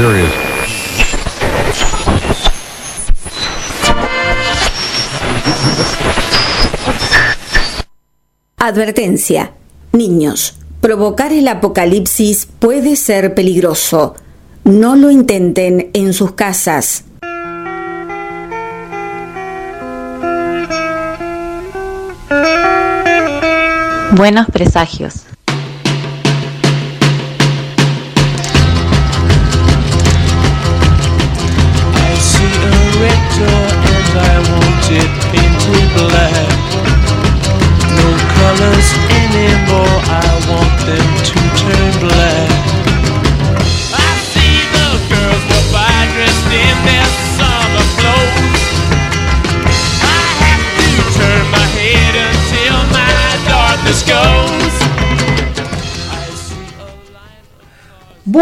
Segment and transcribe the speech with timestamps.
[0.00, 0.32] serious.
[8.56, 9.52] Advertencia.
[9.92, 14.14] Niños, provocar el apocalipsis puede ser peligroso.
[14.64, 17.04] No lo intenten en sus casas.
[24.12, 25.24] Buenos presagios.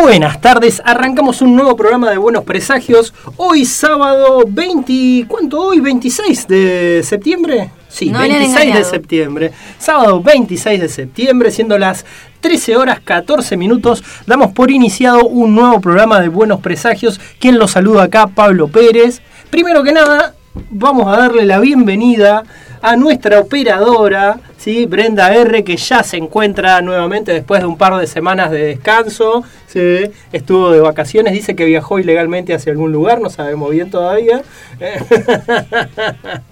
[0.09, 3.13] Buenas tardes, arrancamos un nuevo programa de Buenos Presagios.
[3.37, 5.81] Hoy sábado 20, ¿cuánto hoy?
[5.81, 7.73] ¿26 de septiembre?
[7.91, 9.53] Sí, No le han 26 de septiembre.
[9.79, 12.07] Sábado 26 de septiembre, siendo las
[12.41, 17.21] 13 horas 14 minutos, damos por iniciado un nuevo programa de Buenos Presagios.
[17.39, 19.21] Quien los saluda acá, Pablo Pérez.
[19.51, 20.35] Primero que nada,
[20.71, 22.45] vamos a darle la bienvenida
[22.83, 24.87] a nuestra operadora, ¿sí?
[24.87, 29.45] Brenda R, que ya se encuentra nuevamente después de un par de semanas de descanso.
[29.67, 30.11] ¿sí?
[30.33, 34.43] Estuvo de vacaciones, dice que viajó ilegalmente hacia algún lugar, no sabemos bien todavía.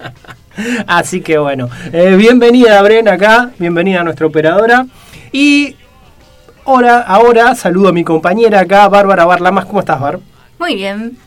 [0.87, 4.87] Así que bueno, eh, bienvenida Bren acá, bienvenida a nuestra operadora.
[5.33, 5.77] Y
[6.65, 9.67] ahora, ahora saludo a mi compañera acá, Bárbara Barlamas.
[9.67, 10.19] ¿Cómo estás, Bar?
[10.59, 11.19] Muy bien.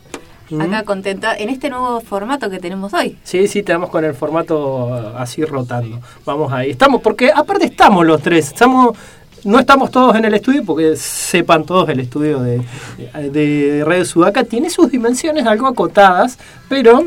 [0.49, 0.61] Mm.
[0.61, 3.17] Acá contenta en este nuevo formato que tenemos hoy.
[3.23, 5.99] Sí, sí, tenemos con el formato así rotando.
[6.25, 6.71] Vamos ahí.
[6.71, 8.47] Estamos, porque aparte estamos los tres.
[8.47, 8.97] Estamos,
[9.43, 12.61] no estamos todos en el estudio, porque sepan todos, el estudio de,
[13.31, 17.05] de Radio Sudaca tiene sus dimensiones algo acotadas, pero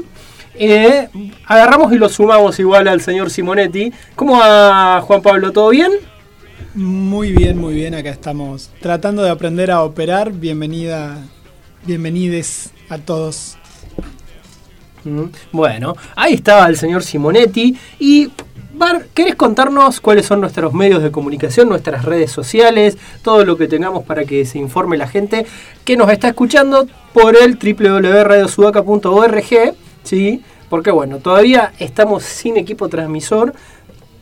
[0.54, 1.08] eh,
[1.46, 3.92] agarramos y lo sumamos igual al señor Simonetti.
[4.14, 5.52] ¿Cómo va Juan Pablo?
[5.52, 5.90] ¿Todo bien?
[6.74, 7.94] Muy bien, muy bien.
[7.94, 10.32] Acá estamos tratando de aprender a operar.
[10.32, 11.18] Bienvenida,
[11.84, 13.56] bienvenides a todos.
[15.50, 17.76] Bueno, ahí estaba el señor Simonetti.
[17.98, 18.30] Y,
[18.74, 23.66] Bar, ¿querés contarnos cuáles son nuestros medios de comunicación, nuestras redes sociales, todo lo que
[23.68, 25.44] tengamos para que se informe la gente
[25.84, 29.74] que nos está escuchando por el www.radiosudaca.org?
[30.04, 30.42] ¿sí?
[30.68, 33.52] Porque, bueno, todavía estamos sin equipo transmisor.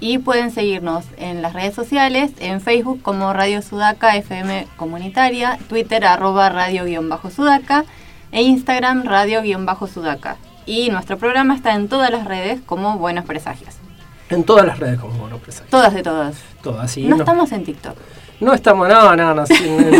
[0.00, 6.06] y pueden seguirnos en las redes sociales, en Facebook como Radio Sudaca FM Comunitaria, Twitter
[6.06, 7.84] arroba radio-sudaca
[8.32, 10.38] e Instagram radio-sudaca.
[10.64, 13.74] Y nuestro programa está en todas las redes como Buenos Presagios.
[14.30, 15.70] En todas las redes como bueno, presagios.
[15.70, 16.36] Todas de todas.
[16.62, 17.02] Todas, sí.
[17.02, 17.96] no no- estamos en TikTok.
[18.40, 19.44] No estamos, no, no, no,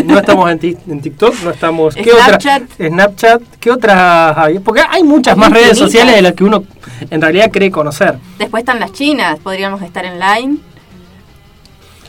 [0.05, 1.93] no estamos en, Tik- en TikTok, no estamos.
[1.93, 2.63] Snapchat.
[2.63, 4.57] Otra, Snapchat, ¿qué otras hay?
[4.59, 6.63] Porque hay muchas más redes sociales de las que uno
[7.09, 8.15] en realidad cree conocer.
[8.39, 10.57] Después están las chinas, podríamos estar en Line.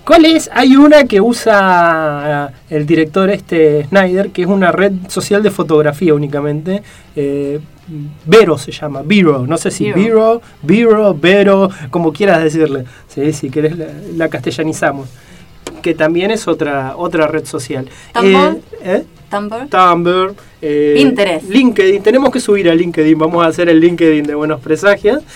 [0.06, 0.50] ¿Cuál es?
[0.52, 6.14] Hay una que usa el director este Snyder, que es una red social de fotografía
[6.14, 6.82] únicamente.
[7.14, 7.60] Eh,
[8.24, 10.40] Vero se llama, Vero, no sé si Vero.
[10.62, 12.84] Vero, Vero, Vero, como quieras decirle.
[13.08, 15.08] Sí, si querés la, la castellanizamos.
[15.82, 17.88] Que también es otra otra red social.
[18.12, 18.60] Tumblr.
[18.82, 19.04] ¿eh?
[19.30, 19.68] Tumblr.
[19.68, 21.48] Tumblr, eh, Pinterest.
[21.48, 22.02] LinkedIn.
[22.02, 23.18] Tenemos que subir a LinkedIn.
[23.18, 25.22] Vamos a hacer el LinkedIn de Buenos Presagios.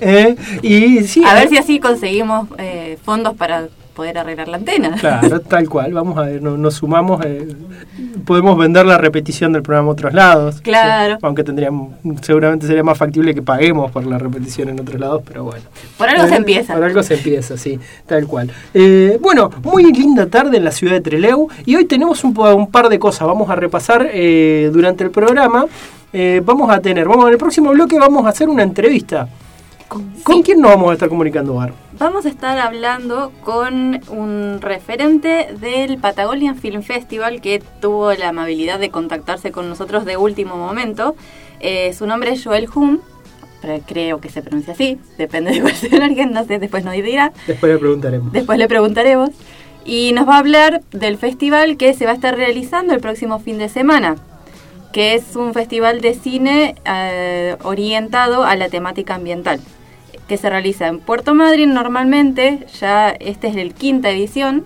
[0.00, 4.56] Eh, y sí, A eh, ver si así conseguimos eh, fondos para poder arreglar la
[4.56, 4.96] antena.
[4.98, 5.92] Claro, tal cual.
[5.92, 7.24] Vamos a ver, no- nos sumamos.
[7.24, 7.48] eh,
[8.26, 10.60] podemos vender la repetición del programa a otros lados.
[10.62, 11.14] Claro.
[11.14, 15.22] Sí, aunque tendríamos, seguramente sería más factible que paguemos por la repetición en otros lados,
[15.26, 15.62] pero bueno.
[15.98, 16.74] Por algo se Eh, empieza.
[16.74, 18.50] Por algo se empieza, sí, tal cual.
[18.72, 22.70] Eh, bueno, muy linda tarde en la ciudad de Trelew y hoy tenemos un, un
[22.70, 23.26] par de cosas.
[23.28, 25.66] Vamos a repasar eh, durante el programa.
[26.44, 29.26] Vamos a tener, vamos en el próximo bloque vamos a hacer una entrevista.
[29.88, 31.72] ¿Con quién nos vamos a estar comunicando, Bar?
[31.98, 38.80] Vamos a estar hablando con un referente del Patagonian Film Festival que tuvo la amabilidad
[38.80, 41.14] de contactarse con nosotros de último momento.
[41.60, 42.98] Eh, su nombre es Joel Hum,
[43.86, 47.32] creo que se pronuncia así, depende de cuál sea el no sé, después nos dirá.
[47.46, 48.32] Después le preguntaremos.
[48.32, 49.30] Después le preguntaremos.
[49.84, 53.38] Y nos va a hablar del festival que se va a estar realizando el próximo
[53.38, 54.16] fin de semana,
[54.94, 59.58] que es un festival de cine eh, orientado a la temática ambiental,
[60.28, 64.64] que se realiza en Puerto Madryn normalmente, ya este es el quinta edición,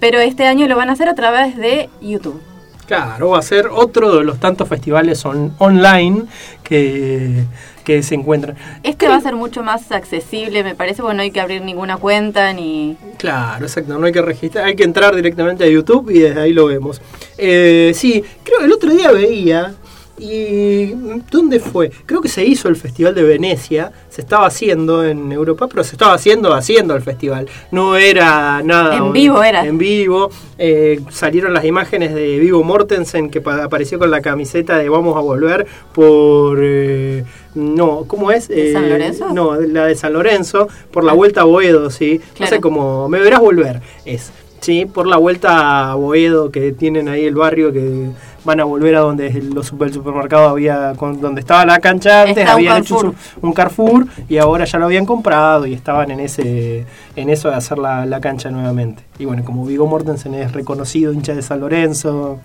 [0.00, 2.42] pero este año lo van a hacer a través de YouTube.
[2.86, 6.24] Claro, va a ser otro de los tantos festivales on- online
[6.64, 7.44] que,
[7.84, 8.56] que se encuentran.
[8.82, 11.96] Este va a ser mucho más accesible, me parece, porque no hay que abrir ninguna
[11.96, 12.96] cuenta ni...
[13.18, 16.52] Claro, exacto, no hay que registrar, hay que entrar directamente a YouTube y desde ahí
[16.52, 17.00] lo vemos.
[17.38, 19.74] Eh, sí, creo que el otro día veía,
[20.20, 20.94] y
[21.30, 21.90] ¿dónde fue?
[22.06, 25.92] Creo que se hizo el Festival de Venecia, se estaba haciendo en Europa, pero se
[25.96, 28.96] estaba haciendo haciendo el festival, no era nada...
[28.96, 29.64] En vivo era.
[29.66, 34.76] En vivo, eh, salieron las imágenes de Vivo Mortensen que pa- apareció con la camiseta
[34.76, 36.58] de Vamos a Volver por...
[36.62, 37.24] eh,
[37.54, 38.46] no, ¿cómo es?
[38.48, 39.32] ¿De San Eh, Lorenzo?
[39.32, 42.20] No, la de San Lorenzo, por la vuelta a Boedo, sí.
[42.38, 44.30] No sé cómo, me verás volver, es.
[44.60, 48.10] Sí, por la vuelta a Boedo que tienen ahí el barrio que
[48.44, 51.78] van a volver a donde el, los super- el supermercado había, con- donde estaba la
[51.78, 55.66] cancha antes, Está un habían hecho su- un Carrefour y ahora ya lo habían comprado
[55.66, 59.02] y estaban en ese en eso de hacer la, la cancha nuevamente.
[59.18, 62.38] Y bueno, como Vigo Mortensen es reconocido hincha de San Lorenzo,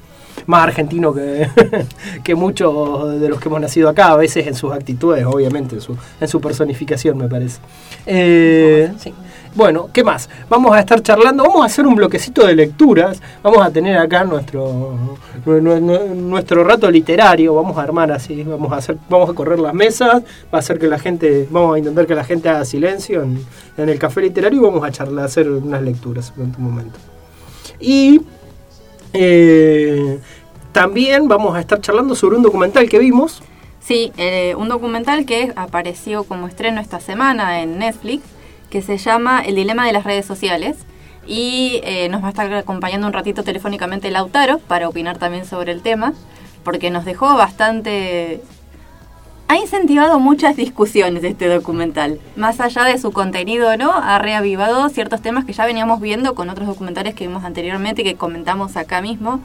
[0.47, 1.47] más argentino que,
[2.25, 5.81] que muchos de los que hemos nacido acá, a veces en sus actitudes, obviamente, en
[5.81, 7.59] su, en su personificación, me parece.
[8.05, 9.13] Eh, sí.
[9.55, 10.29] Bueno, ¿qué más?
[10.49, 14.25] Vamos a estar charlando, vamos a hacer un bloquecito de lecturas, vamos a tener acá
[14.25, 14.97] nuestro
[15.45, 19.59] nu- nu- nu- nuestro rato literario, vamos a armar así, vamos a vamos a correr
[19.59, 20.23] las mesas,
[20.53, 23.39] va a hacer que la gente, vamos a intentar que la gente haga silencio en,
[23.89, 26.99] el café literario y vamos a charlar, hacer unas lecturas durante un momento.
[27.79, 28.21] Y
[29.13, 30.19] eh,
[30.73, 33.41] también vamos a estar charlando sobre un documental que vimos.
[33.79, 38.23] Sí, eh, un documental que apareció como estreno esta semana en Netflix,
[38.75, 40.75] que se llama El dilema de las redes sociales.
[41.25, 45.71] Y eh, nos va a estar acompañando un ratito telefónicamente Lautaro para opinar también sobre
[45.71, 46.11] el tema,
[46.65, 48.41] porque nos dejó bastante...
[49.47, 52.19] Ha incentivado muchas discusiones este documental.
[52.35, 56.49] Más allá de su contenido no, ha reavivado ciertos temas que ya veníamos viendo con
[56.49, 59.39] otros documentales que vimos anteriormente y que comentamos acá mismo,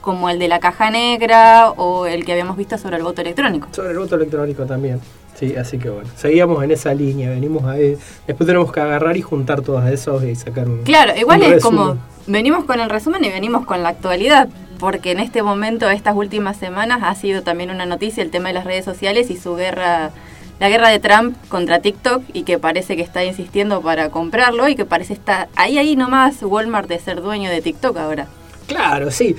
[0.00, 3.66] como el de la caja negra o el que habíamos visto sobre el voto electrónico.
[3.72, 5.00] Sobre el voto electrónico también.
[5.38, 7.96] Sí, así que bueno, seguíamos en esa línea, venimos ahí.
[8.26, 10.82] Después tenemos que agarrar y juntar todos esos y sacar un.
[10.82, 11.78] Claro, igual un es resumen.
[11.78, 14.48] como venimos con el resumen y venimos con la actualidad,
[14.78, 18.54] porque en este momento, estas últimas semanas, ha sido también una noticia el tema de
[18.54, 20.10] las redes sociales y su guerra,
[20.58, 24.74] la guerra de Trump contra TikTok y que parece que está insistiendo para comprarlo y
[24.74, 28.26] que parece estar ahí, ahí nomás Walmart de ser dueño de TikTok ahora.
[28.66, 29.36] Claro, sí.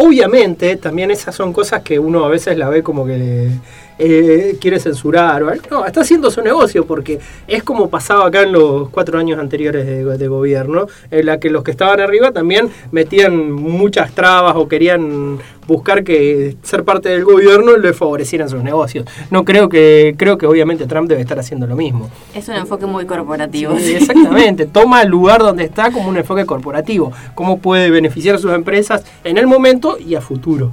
[0.00, 3.50] Obviamente, también esas son cosas que uno a veces la ve como que
[3.98, 5.42] eh, quiere censurar.
[5.42, 5.62] o algo.
[5.70, 9.86] No, está haciendo su negocio porque es como pasaba acá en los cuatro años anteriores
[9.86, 14.68] de, de gobierno, en la que los que estaban arriba también metían muchas trabas o
[14.68, 15.38] querían
[15.70, 19.06] buscar que ser parte del gobierno le favorecieran sus negocios.
[19.30, 22.10] No creo que, creo que obviamente Trump debe estar haciendo lo mismo.
[22.34, 23.78] Es un enfoque muy corporativo.
[23.78, 28.38] Sí, exactamente, toma el lugar donde está como un enfoque corporativo, cómo puede beneficiar a
[28.38, 30.72] sus empresas en el momento y a futuro.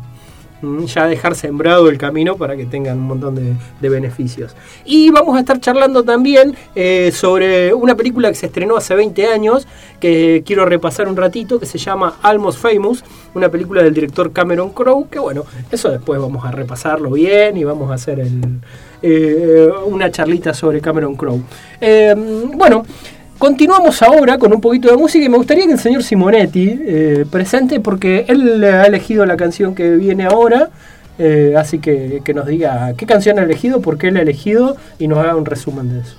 [0.61, 4.55] Mm, Ya dejar sembrado el camino para que tengan un montón de, beneficios.
[4.85, 9.27] Y vamos a estar charlando también eh, sobre una película que se estrenó hace 20
[9.27, 9.67] años,
[9.99, 13.03] que quiero repasar un ratito, que se llama Almost Famous,
[13.35, 17.63] una película del director Cameron Crowe, que bueno, eso después vamos a repasarlo bien y
[17.63, 18.25] vamos a hacer
[19.01, 21.41] eh, una charlita sobre Cameron Crowe.
[21.79, 22.15] Eh,
[22.55, 22.83] bueno,
[23.37, 27.25] continuamos ahora con un poquito de música y me gustaría que el señor Simonetti eh,
[27.29, 30.69] presente porque él ha elegido la canción que viene ahora.
[31.19, 34.77] eh, así que que nos diga qué canción ha elegido, por qué la ha elegido
[34.99, 36.15] y nos haga un resumen de eso.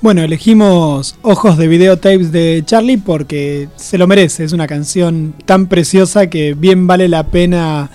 [0.00, 4.44] Bueno, elegimos Ojos de Videotapes de Charlie porque se lo merece.
[4.44, 7.90] Es una canción tan preciosa que bien vale la pena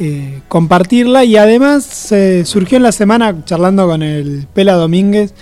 [0.00, 1.24] eh, compartirla.
[1.24, 5.32] Y además eh, surgió en la semana charlando con el Pela Domínguez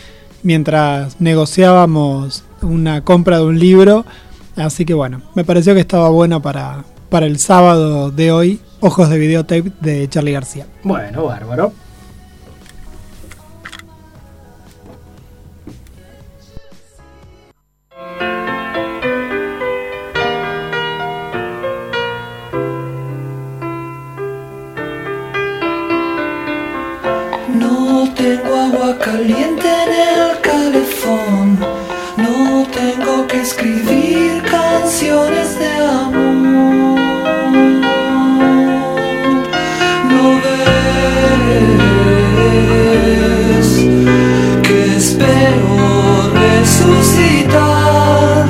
[0.43, 4.05] mientras negociábamos una compra de un libro.
[4.57, 8.61] Así que bueno, me pareció que estaba bueno para, para el sábado de hoy.
[8.81, 10.67] Ojos de Videotape de Charlie García.
[10.83, 11.73] Bueno, bárbaro.
[27.55, 29.69] No tengo agua caliente
[33.43, 37.01] escribir canciones de amor.
[40.11, 40.69] No ves
[44.63, 45.69] que espero
[46.45, 48.47] resucitar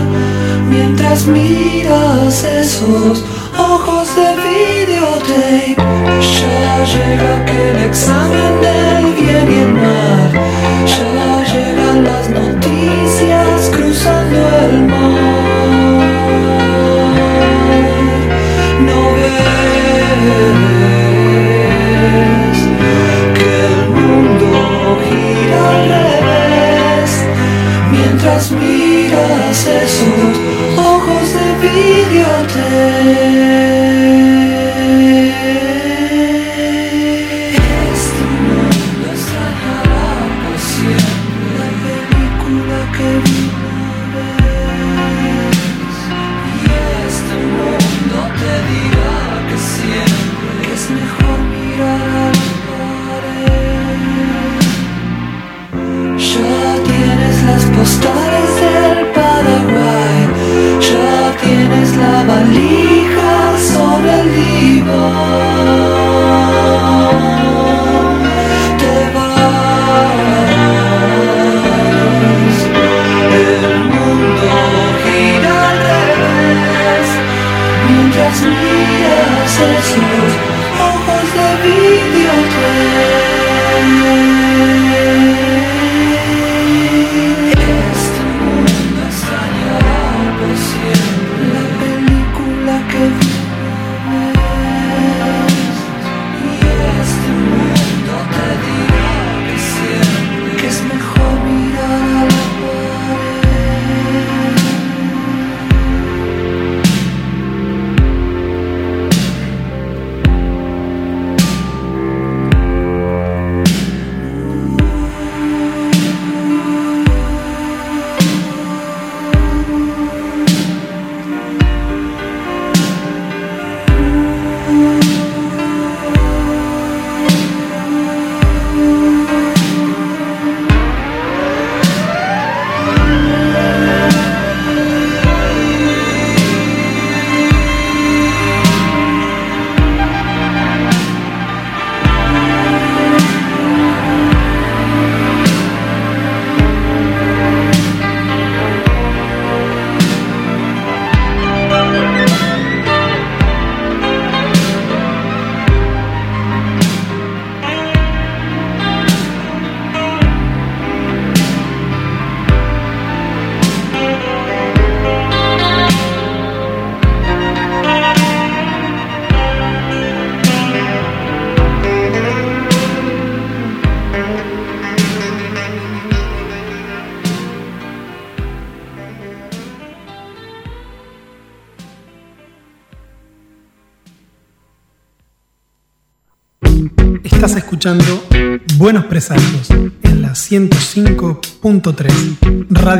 [0.68, 3.24] mientras miras esos
[3.58, 5.76] ojos de videotape.
[6.38, 9.01] Ya llega aquel examen del
[31.72, 33.81] feel your day.
[64.84, 66.01] Te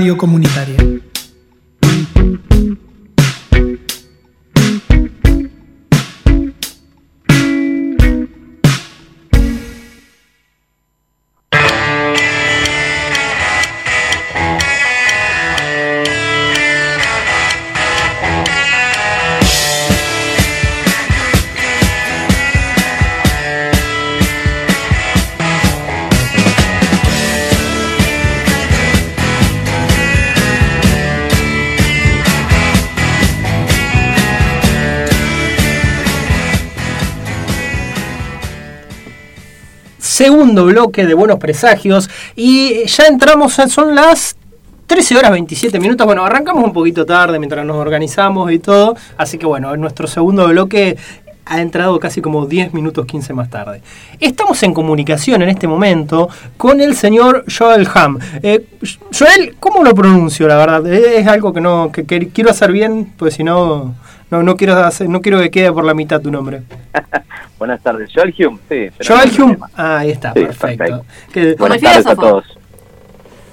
[0.02, 0.72] Radio Comunitaria.
[40.54, 44.37] Bloque de Buenos Presagios y ya entramos, son las
[44.87, 46.06] 13 horas 27 minutos.
[46.06, 50.06] Bueno, arrancamos un poquito tarde mientras nos organizamos y todo, así que bueno, en nuestro
[50.06, 50.97] segundo bloque
[51.44, 53.82] ha entrado casi como 10 minutos 15 más tarde.
[54.21, 58.18] Estamos en comunicación en este momento con el señor Joel Ham.
[58.42, 58.66] Eh,
[59.16, 60.47] Joel, ¿cómo lo pronuncio?
[60.47, 63.94] La verdad, es algo que no que quiero hacer bien, pues si no
[64.32, 66.62] no no quiero hacer, no quiero que quede por la mitad tu nombre.
[67.58, 68.88] Buenas tardes, Joel Hume, sí.
[69.06, 69.58] Joel Hume.
[69.76, 71.04] Ah, ahí está, Sí, perfecto.
[71.32, 71.56] perfecto.
[71.58, 72.44] Buenas tardes a todos.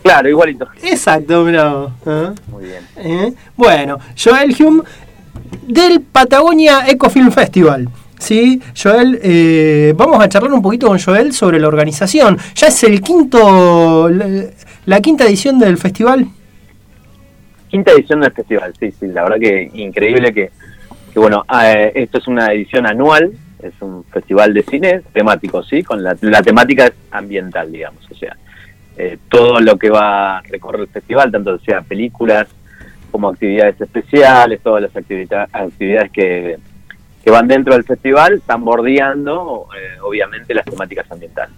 [0.01, 0.67] Claro, igualito.
[0.81, 1.65] exacto, mira.
[1.73, 2.29] vos, ¿eh?
[2.47, 2.83] Muy bien.
[2.95, 3.33] ¿Eh?
[3.57, 4.83] Bueno, Joel Hume
[5.67, 7.89] del Patagonia Ecofilm Festival.
[8.17, 12.37] Sí, Joel, eh, vamos a charlar un poquito con Joel sobre la organización.
[12.55, 14.27] Ya es el quinto, la,
[14.85, 16.25] la quinta edición del festival.
[17.69, 20.49] Quinta edición del festival, sí, sí, la verdad que increíble que,
[21.13, 25.83] que bueno, eh, esto es una edición anual, es un festival de cine temático, ¿sí?
[25.83, 28.35] Con la, temática es ambiental, digamos, o sea,
[28.97, 32.47] eh, todo lo que va a recorrer el festival, tanto sea películas
[33.11, 36.57] como actividades especiales, todas las activita- actividades que,
[37.23, 41.55] que van dentro del festival, están bordeando, eh, obviamente, las temáticas ambientales.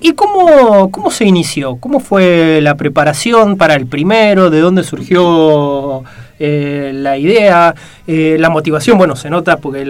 [0.00, 1.76] ¿Y cómo, cómo se inició?
[1.76, 4.50] ¿Cómo fue la preparación para el primero?
[4.50, 6.04] ¿De dónde surgió
[6.38, 7.74] eh, la idea?
[8.06, 9.82] Eh, la motivación, bueno, se nota porque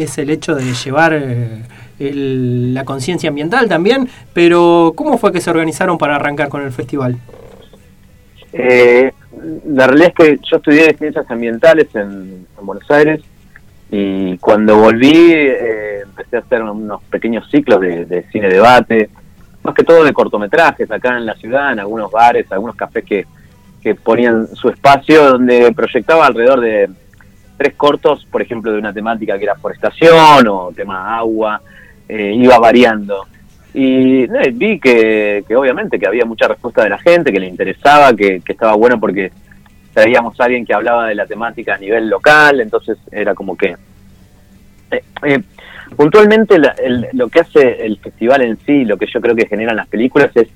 [0.00, 1.62] es el hecho de llevar eh,
[1.98, 6.72] el- la conciencia ambiental también, pero ¿cómo fue que se organizaron para arrancar con el
[6.72, 7.16] festival?
[8.52, 9.12] Eh,
[9.66, 13.20] la realidad es que yo estudié ciencias ambientales en, en Buenos Aires
[13.90, 15.32] y cuando volví
[16.02, 19.08] empecé a hacer unos pequeños ciclos de, de cine debate,
[19.62, 23.26] más que todo de cortometrajes acá en la ciudad, en algunos bares, algunos cafés que,
[23.82, 26.88] que ponían su espacio donde proyectaba alrededor de
[27.56, 31.60] tres cortos, por ejemplo, de una temática que era forestación o tema agua,
[32.08, 33.26] eh, iba variando.
[33.74, 38.12] Y no, vi que, obviamente que había mucha respuesta de la gente, que le interesaba,
[38.14, 39.32] que, que estaba bueno porque
[39.94, 43.76] traíamos a alguien que hablaba de la temática a nivel local, entonces era como que
[45.22, 45.40] Eh,
[45.96, 49.46] puntualmente la- el- lo que hace el festival en sí, lo que yo creo que
[49.46, 50.48] generan las películas es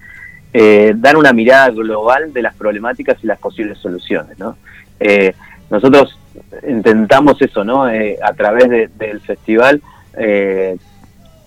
[0.58, 4.56] eh, dar una mirada global de las problemáticas y las posibles soluciones, ¿no?
[4.98, 5.34] Eh,
[5.68, 6.18] nosotros
[6.66, 7.88] intentamos eso, ¿no?
[7.90, 9.82] Eh, a través de- del festival
[10.18, 10.76] eh,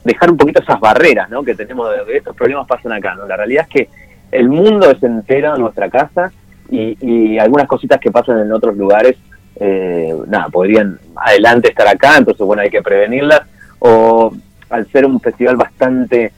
[0.04, 1.42] dejar un poquito esas barreras, ¿no?
[1.44, 3.26] Que tenemos estos problemas pasan acá, ¿no?
[3.26, 3.90] La realidad es que
[4.32, 6.32] el mundo es entero en nuestra casa
[6.70, 9.16] y, y algunas cositas que pasan en otros lugares,
[9.60, 13.42] eh, nada, podrían adelante estar acá, entonces bueno, hay que prevenirlas,
[13.80, 14.32] o
[14.70, 16.32] al ser un festival bastante,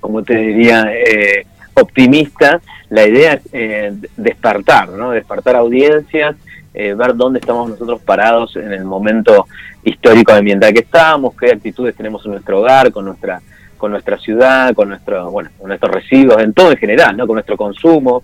[0.00, 1.44] como te diría, eh,
[1.80, 5.10] optimista, la idea es eh, despertar, ¿no?
[5.10, 6.36] Despertar audiencias,
[6.74, 9.46] eh, ver dónde estamos nosotros parados en el momento
[9.84, 13.40] histórico ambiental que estamos, qué actitudes tenemos en nuestro hogar, con nuestra
[13.78, 17.26] con nuestra ciudad, con nuestro, bueno, con nuestros residuos, en todo en general, ¿no?
[17.26, 18.22] Con nuestro consumo.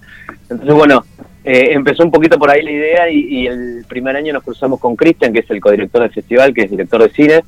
[0.49, 1.05] Entonces, bueno,
[1.45, 4.81] eh, empezó un poquito por ahí la idea y, y el primer año nos cruzamos
[4.81, 7.45] con Cristian, que es el codirector del festival, que es director de cine,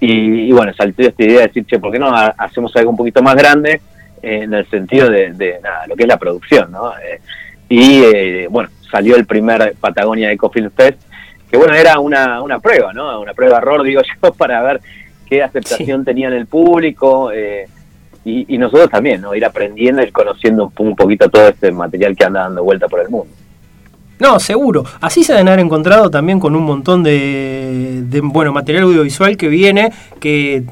[0.00, 2.90] y, y bueno, saltó esta idea de decir, che, ¿por qué no ha- hacemos algo
[2.90, 3.80] un poquito más grande
[4.24, 6.92] en el sentido de, de, nada, lo que es la producción, ¿no?
[6.98, 7.20] Eh,
[7.68, 11.00] y eh, bueno, salió el primer Patagonia Eco Film Fest,
[11.50, 13.20] que bueno, era una, una prueba, ¿no?
[13.20, 14.80] Una prueba error, digo yo, para ver
[15.26, 17.66] qué aceptación tenía en el público eh,
[18.24, 19.34] y, y nosotros también, ¿no?
[19.34, 23.00] Ir aprendiendo, ir conociendo un, un poquito todo este material que anda dando vuelta por
[23.00, 23.32] el mundo.
[24.20, 24.84] No, seguro.
[25.00, 29.48] Así se deben haber encontrado también con un montón de, de, bueno material audiovisual que
[29.48, 30.64] viene, que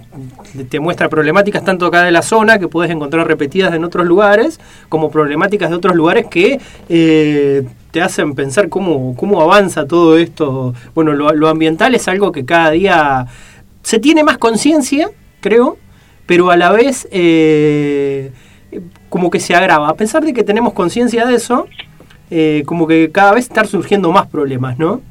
[0.69, 4.61] te muestra problemáticas tanto acá de la zona, que puedes encontrar repetidas en otros lugares,
[4.89, 10.75] como problemáticas de otros lugares que eh, te hacen pensar cómo, cómo avanza todo esto.
[10.95, 13.27] Bueno, lo, ambiental es algo que cada día
[13.83, 15.79] se tiene más conciencia, creo,
[16.27, 18.31] pero a la vez eh,
[19.09, 19.89] como que se agrava.
[19.89, 21.67] A pesar de que tenemos conciencia de eso,
[22.35, 25.03] eh, como que cada vez están surgiendo más problemas, ¿no?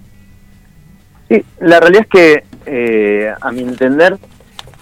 [1.30, 4.18] Sí, la realidad es que, eh, a mi entender,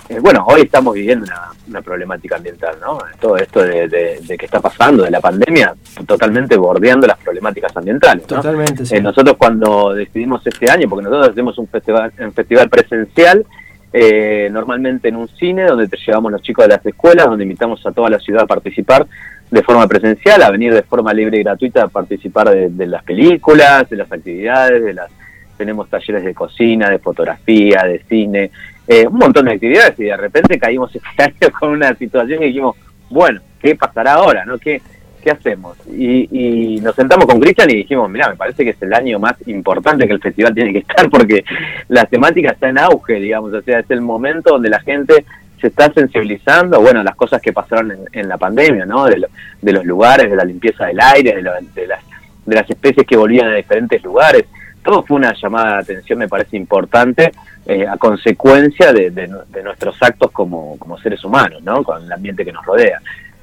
[0.08, 2.98] eh, bueno, hoy estamos viviendo una, una problemática ambiental, ¿no?
[3.20, 5.76] Todo esto de, de- de que está pasando, de la pandemia,
[6.08, 8.38] totalmente bordeando las problemáticas ambientales, ¿no?
[8.38, 8.96] Totalmente, sí.
[8.96, 13.46] Eh, nosotros cuando decidimos este año, porque nosotros hacemos un festival, un festival presencial,
[13.94, 17.86] eh, normalmente en un cine donde te llevamos los chicos de las escuelas, donde invitamos
[17.86, 19.06] a toda la ciudad a participar
[19.52, 23.04] de forma presencial, a venir de forma libre y gratuita a participar de, de las
[23.04, 25.10] películas, de las actividades, de las
[25.60, 28.50] tenemos talleres de cocina, de fotografía, de cine,
[28.88, 32.48] eh, un montón de actividades y de repente caímos este año con una situación y
[32.48, 32.78] dijimos,
[33.10, 34.46] bueno, ¿qué pasará ahora?
[34.46, 34.82] no ¿Qué,
[35.22, 35.78] ¿Qué hacemos?
[35.88, 39.20] Y, y nos sentamos con Cristian y dijimos, mira, me parece que es el año
[39.20, 41.44] más importante que el festival tiene que estar porque
[41.90, 45.26] la temática está en auge, digamos, o sea, es el momento donde la gente
[45.60, 49.06] se está sensibilizando, bueno, las cosas que pasaron en, en la pandemia, ¿no?
[49.06, 49.28] De, lo-
[49.62, 52.00] de los lugares, de la limpieza del aire, de, lo- de las,
[52.46, 54.46] de las especies que volvían a diferentes lugares.
[54.84, 57.32] Todo fue una llamada de atención, me parece importante,
[57.66, 61.84] eh, a consecuencia de, de nu- de nuestros actos como, como seres humanos, ¿no?
[61.84, 63.00] Con el ambiente que nos rodea.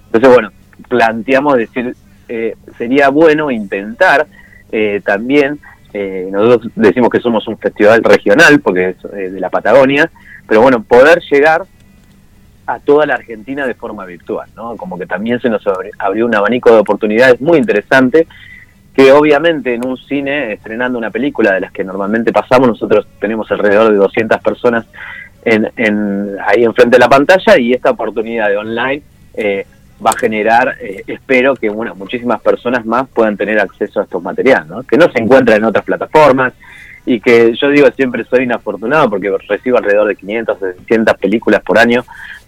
[0.07, 0.51] Entonces, bueno,
[0.89, 1.95] planteamos decir,
[2.29, 4.27] eh, sería bueno intentar
[4.73, 5.59] eh, también,
[5.93, 10.11] eh, nosotros decimos que somos un festival regional, porque es eh, de la Patagonia,
[10.49, 11.63] pero bueno, poder llegar
[12.67, 14.77] a toda la Argentina de forma virtual, ¿no?
[14.77, 18.27] Como que también se nos abri- abrió un abanico de oportunidades muy interesante,
[18.95, 23.51] que obviamente en un cine, estrenando una película de las que normalmente pasamos, nosotros tenemos
[23.53, 24.87] alrededor de 200 personas
[25.45, 29.03] en, en- ahí enfrente de la pantalla y esta oportunidad de online
[29.35, 29.67] eh,
[30.05, 34.23] va a generar, eh, espero que bueno, muchísimas personas más puedan tener acceso a estos
[34.23, 34.83] materiales, ¿no?
[34.83, 36.53] que no se encuentran en otras plataformas
[37.05, 41.79] y que yo digo siempre soy inafortunado porque recibo alrededor de 500, 600 películas por
[41.79, 42.05] año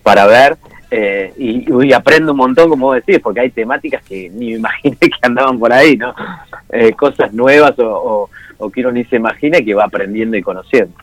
[0.09, 0.57] para ver
[0.91, 4.57] eh, y, y aprendo un montón, como vos decís, porque hay temáticas que ni me
[4.57, 6.15] imaginé que andaban por ahí, ¿no?
[6.71, 10.43] Eh, cosas nuevas o, o, o que uno ni se imagina que va aprendiendo y
[10.43, 10.95] conociendo.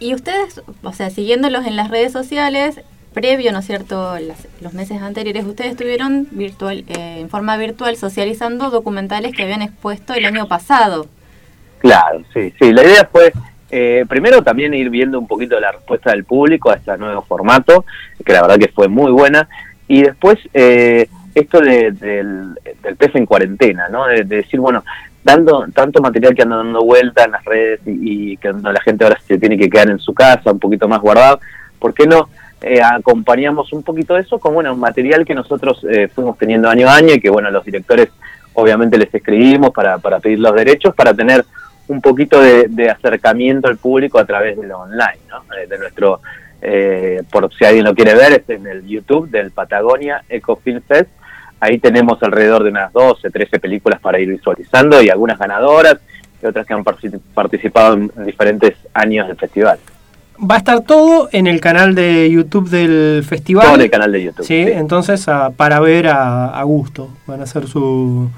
[0.00, 2.80] Y ustedes, o sea, siguiéndolos en las redes sociales,
[3.12, 7.96] previo, ¿no es cierto?, las- los meses anteriores, ustedes estuvieron virtual, eh, en forma virtual
[7.96, 11.06] socializando documentales que habían expuesto el año pasado.
[11.80, 12.72] Claro, sí, sí.
[12.72, 13.30] La idea fue,
[13.70, 17.84] eh, primero también ir viendo un poquito la respuesta del público a este nuevo formato,
[18.24, 19.48] que la verdad que fue muy buena,
[19.86, 24.06] y después eh, esto de- del, del pez en cuarentena, ¿no?
[24.06, 24.84] De, de decir, bueno,
[25.22, 29.18] dando tanto material que anda dando vuelta en las redes y, que la gente ahora
[29.26, 31.40] se tiene que quedar en su casa, un poquito más guardado,
[31.78, 32.28] ¿por qué no?
[32.60, 36.88] eh, acompañamos un poquito eso con bueno, un material que nosotros eh, fuimos teniendo año
[36.88, 38.08] a año y que bueno, los directores
[38.54, 41.44] obviamente les escribimos para, para pedir los derechos, para tener
[41.88, 45.42] un poquito de, de acercamiento al público a través de lo online, ¿no?
[45.54, 46.20] Eh, de nuestro,
[46.62, 50.80] eh, por si alguien lo quiere ver, es en el YouTube del Patagonia Eco Film
[50.86, 51.10] Fest.
[51.60, 55.96] Ahí tenemos alrededor de unas 12, 13 películas para ir visualizando y algunas ganadoras
[56.42, 59.78] y otras que han partici- participado en diferentes años del festival.
[60.40, 63.64] Va a estar todo en el canal de YouTube del festival.
[63.66, 64.46] Todo en el canal de YouTube.
[64.46, 64.70] Sí, sí.
[64.72, 67.08] entonces a- para ver a, a gusto.
[67.26, 68.30] Van a hacer su,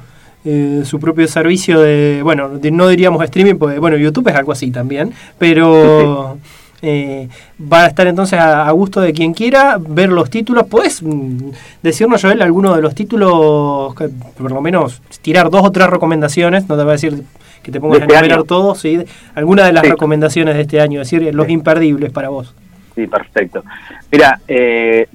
[0.45, 4.53] eh, su propio servicio de, bueno, de- no diríamos streaming, porque bueno, YouTube es algo
[4.53, 6.39] así también, pero
[6.83, 7.29] eh,
[7.61, 10.67] va a estar entonces a, a gusto de quien quiera ver los títulos.
[10.67, 11.51] ¿Puedes mm,
[11.83, 16.69] decirnos, Joel, alguno de los títulos, que por lo menos tirar dos o tres recomendaciones?
[16.69, 17.23] No te voy a decir
[17.63, 18.99] que te pongas ¿De a este enumerar todos, ¿sí?
[19.35, 19.91] Alguna de las Sí.
[19.91, 22.55] recomendaciones de este año, es decir, los imperdibles para vos.
[23.01, 23.65] Sí, perfecto.
[24.13, 25.07] Mira, eh,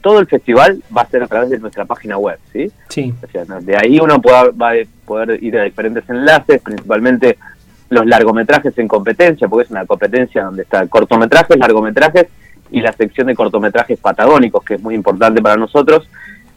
[0.00, 2.70] todo el festival va a ser a través de nuestra página web, ¿sí?
[2.88, 3.14] Sí.
[3.22, 4.74] O sea, de ahí uno pueda- va a
[5.06, 7.38] poder ir a diferentes enlaces, principalmente
[7.90, 12.26] los largometrajes en competencia, porque es una competencia donde está cortometrajes, largometrajes
[12.70, 16.08] y la sección de cortometrajes patagónicos, que es muy importante para nosotros.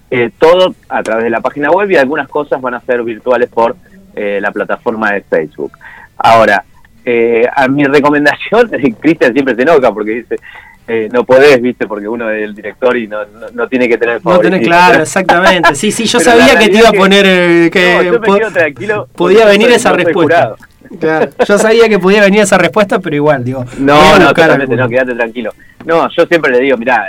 [0.10, 3.50] Eh, todo a través de la página web y algunas cosas van a ser virtuales
[3.50, 3.76] por
[4.16, 5.72] eh, la plataforma de Facebook.
[6.18, 6.66] Ahora,
[7.06, 10.36] eh, a mi recomendación, Cristian siempre se enoja porque dice,
[10.88, 13.98] eh, no podés, viste, porque uno es el director y no, no, no tiene que
[13.98, 15.76] tener No tenés claro, exactamente.
[15.76, 18.20] Sí, sí, yo Pero sabía que te iba a poner eh, que No, yo me
[18.20, 19.08] po- quedo tranquilo.
[19.16, 20.56] podía venir esa respuesta.
[21.00, 23.64] Claro, yo sabía que podía venir esa respuesta, pero igual, digo.
[23.78, 25.54] No, no, totalmente, no, quédate tranquilo.
[25.86, 27.06] No, yo siempre le digo, mira,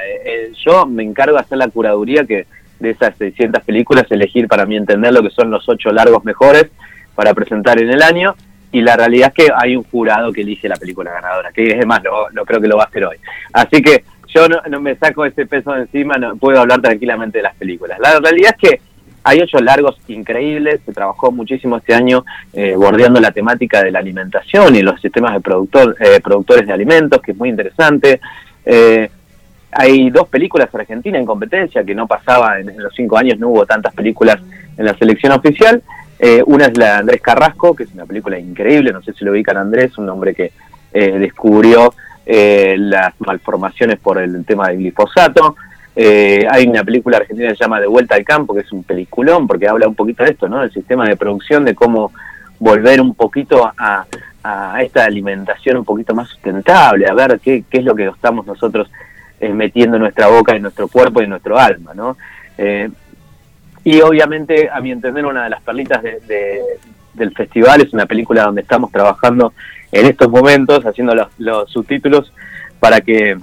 [0.64, 2.46] yo me encargo de hacer la curaduría que
[2.78, 6.66] de esas 600 películas, elegir para mí entender lo que son los ocho largos mejores
[7.14, 8.35] para presentar en el año,
[8.72, 11.87] y la realidad es que hay un jurado que elige la película ganadora, que es
[11.87, 13.16] más, lo, lo creo que lo va a hacer hoy.
[13.52, 14.04] Así que
[14.35, 17.98] yo no, me saco ese peso de encima, no puedo hablar tranquilamente de las películas.
[18.00, 18.80] La realidad es que
[19.24, 24.00] hay ocho largos increíbles, se trabajó muchísimo este año eh, bordeando la temática de la
[24.00, 28.20] alimentación y los sistemas de productor, eh, productores de alimentos, que es muy interesante.
[28.64, 29.11] Eh,
[29.70, 33.66] hay dos películas argentinas en competencia que no pasaba en los cinco años, no hubo
[33.66, 34.38] tantas películas
[34.76, 35.82] en la selección oficial.
[36.24, 39.24] Eh, una es la de Andrés Carrasco, que es una película increíble, no sé si
[39.24, 40.52] lo ubican Andrés, un hombre que
[40.92, 41.92] eh, descubrió
[42.24, 45.56] eh, las malformaciones por el tema del glifosato.
[45.96, 48.85] Eh, hay una película argentina que se llama De vuelta al campo, que es un
[48.85, 50.61] peliculón, porque habla un poquito de esto, ¿no?
[50.61, 52.12] Del sistema de producción, de cómo
[52.61, 54.06] volver un poquito a,
[54.80, 58.88] esta alimentación un poquito más sustentable, a ver qué, qué es lo que estamos nosotros
[59.40, 62.16] metiendo en nuestra boca, en nuestro cuerpo y en nuestro alma, ¿no?
[63.85, 66.61] Y obviamente, a mi entender, una de las perlitas de, de-
[67.14, 69.53] del festival es una película donde estamos trabajando
[69.90, 72.33] en estos momentos, haciendo los, los subtítulos
[72.81, 73.37] para que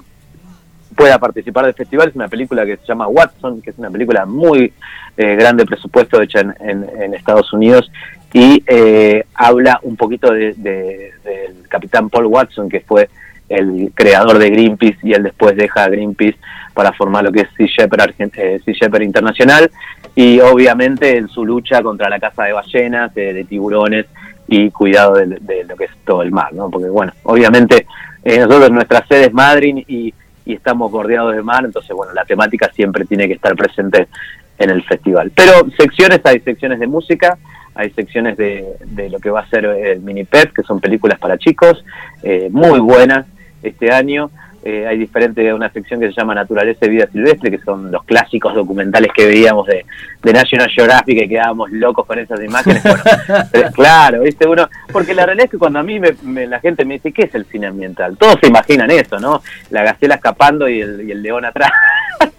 [0.96, 2.08] pueda participar del festival.
[2.08, 4.72] Es una película que se llama Watson, que es una película muy
[5.16, 6.54] eh, grande presupuesto hecha en,
[6.98, 7.92] en- Estados Unidos
[8.32, 13.08] y eh, habla un poquito de- de- del capitán Paul Watson, que fue
[13.48, 16.38] el creador de Greenpeace y él después deja a Greenpeace
[16.74, 19.70] para formar lo que es Sea Shepherd, eh, Internacional
[20.14, 24.06] y obviamente en su lucha contra la caza de ballenas, de, de tiburones
[24.48, 26.70] y cuidado de, lo que es todo el mar, ¿no?
[26.70, 27.86] Porque bueno, obviamente
[28.24, 30.12] eh, nosotros nuestra sede es Madrid y,
[30.44, 34.08] y estamos bordeados de mar, entonces bueno, la temática siempre tiene que estar presente
[34.58, 35.30] en el festival.
[35.34, 37.38] Pero secciones, hay secciones de música,
[37.74, 41.18] hay secciones de, de lo que va a ser el mini pep, que son películas
[41.18, 41.84] para chicos,
[42.22, 43.26] eh, muy buenas
[43.62, 44.30] este año.
[44.62, 48.04] Eh, hay diferente, una sección que se llama Naturaleza y Vida Silvestre, que son los
[48.04, 49.86] clásicos documentales que veíamos de,
[50.22, 52.82] de National Geographic, que quedábamos locos con esas imágenes.
[52.82, 53.02] Bueno,
[53.50, 56.60] pero claro, viste uno, porque la realidad es que cuando a mí me, me- la
[56.60, 58.18] gente me dice, ¿qué es el cine ambiental?
[58.18, 59.42] Todos se imaginan eso, ¿no?
[59.70, 61.70] La gacela escapando y el, y el león atrás.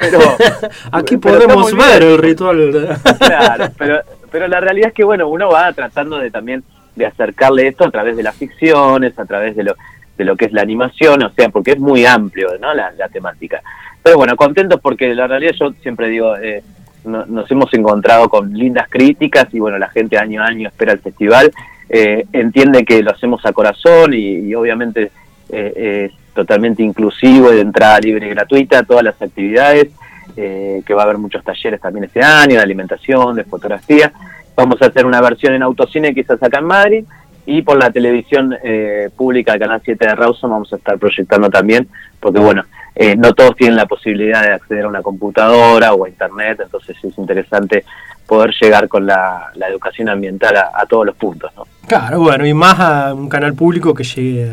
[0.00, 0.18] pero
[0.92, 1.78] Aquí pero podemos bien.
[1.88, 2.98] ver el ritual.
[3.18, 6.62] Claro, pero, pero la realidad es que, bueno, uno va tratando de también
[6.96, 9.74] de acercarle esto a través de las ficciones, a través de lo,
[10.16, 12.72] de lo que es la animación, o sea, porque es muy amplio, ¿no?
[12.74, 13.60] La, la temática.
[14.02, 16.62] Pero bueno, contentos porque la realidad yo siempre digo, eh,
[17.04, 20.92] no- nos hemos encontrado con lindas críticas y bueno, la gente año a año espera
[20.92, 21.50] el festival,
[21.88, 25.10] eh, entiende que lo hacemos a corazón y, obviamente
[25.50, 29.88] eh, es totalmente inclusivo de entrada libre y gratuita todas las actividades,
[30.36, 34.12] eh, que va a haber muchos talleres también este año de alimentación, de fotografía.
[34.56, 37.04] Vamos a hacer una versión en autocine quizás acá en Madrid
[37.46, 41.88] y por la televisión eh, pública, Canal 7 de Rawson, vamos a estar proyectando también,
[42.20, 46.08] porque bueno, eh, no todos tienen la posibilidad de acceder a una computadora o a
[46.08, 47.84] internet, entonces es interesante
[48.26, 51.52] poder llegar con la, la educación ambiental a, todos los puntos.
[51.56, 51.66] ¿no?
[51.86, 54.50] Claro, bueno, y más a un canal público que llegue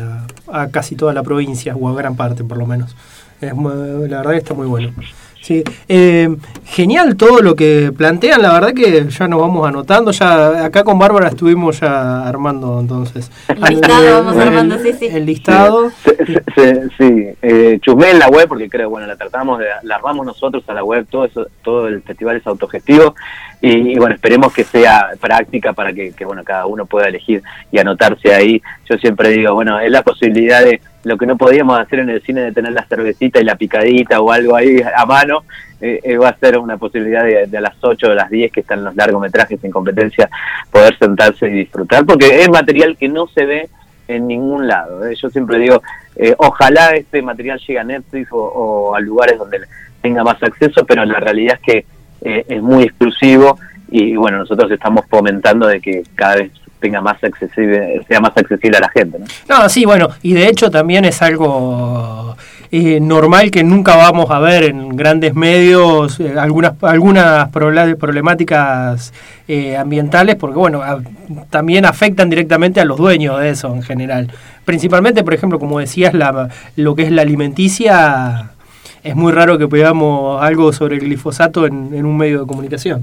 [0.52, 2.94] a, casi toda la provincia, o a gran parte por lo menos.
[3.40, 4.92] Es la verdad que está muy bueno.
[5.42, 6.28] Sí, eh,
[6.64, 11.00] genial todo lo que plantean, la verdad que ya nos vamos anotando, ya acá con
[11.00, 13.28] Bárbara estuvimos ya armando entonces.
[13.48, 15.06] El listado, vamos el- armando, sí, sí.
[15.06, 15.90] El listado.
[16.04, 17.26] Sí, sí, sí, sí.
[17.42, 20.74] Eh, chusmé en la web porque creo, bueno, la tratamos de, la armamos nosotros a
[20.74, 23.16] la web, todo eso, todo el festival es autogestivo
[23.60, 27.42] y, y, bueno, esperemos que sea práctica para que, que, bueno, cada uno pueda elegir
[27.72, 28.62] y anotarse ahí.
[28.88, 32.22] Yo siempre digo, bueno, es la posibilidad de lo que no podíamos hacer en el
[32.22, 35.44] cine de tener la cervecita y la picadita o algo ahí a mano,
[35.80, 38.52] eh, eh, va a ser una posibilidad de, de a las 8 o las 10
[38.52, 40.30] que están los largometrajes en competencia
[40.70, 43.68] poder sentarse y disfrutar, porque es material que no se ve
[44.06, 45.04] en ningún lado.
[45.06, 45.16] ¿eh?
[45.20, 45.82] Yo siempre digo,
[46.16, 49.58] eh, ojalá este material llegue a Netflix o, o a lugares donde
[50.00, 51.86] tenga más acceso, pero la realidad es que
[52.24, 53.58] es muy exclusivo
[53.90, 58.76] y bueno, nosotros estamos fomentando de que cada vez tenga más accesible, sea más accesible
[58.76, 59.18] a la gente.
[59.18, 59.24] ¿no?
[59.48, 62.36] No, sí, bueno, y de hecho también es algo
[62.70, 69.12] eh, normal que nunca vamos a ver en grandes medios eh, algunas algunas proble- problemáticas
[69.48, 70.82] eh, ambientales, porque bueno,
[71.50, 74.30] también afectan directamente a los dueños de eso en general.
[74.64, 78.50] Principalmente, por ejemplo, como decías, la, lo que es la alimenticia,
[79.02, 83.02] es muy raro que veamos algo sobre el glifosato en un medio de comunicación.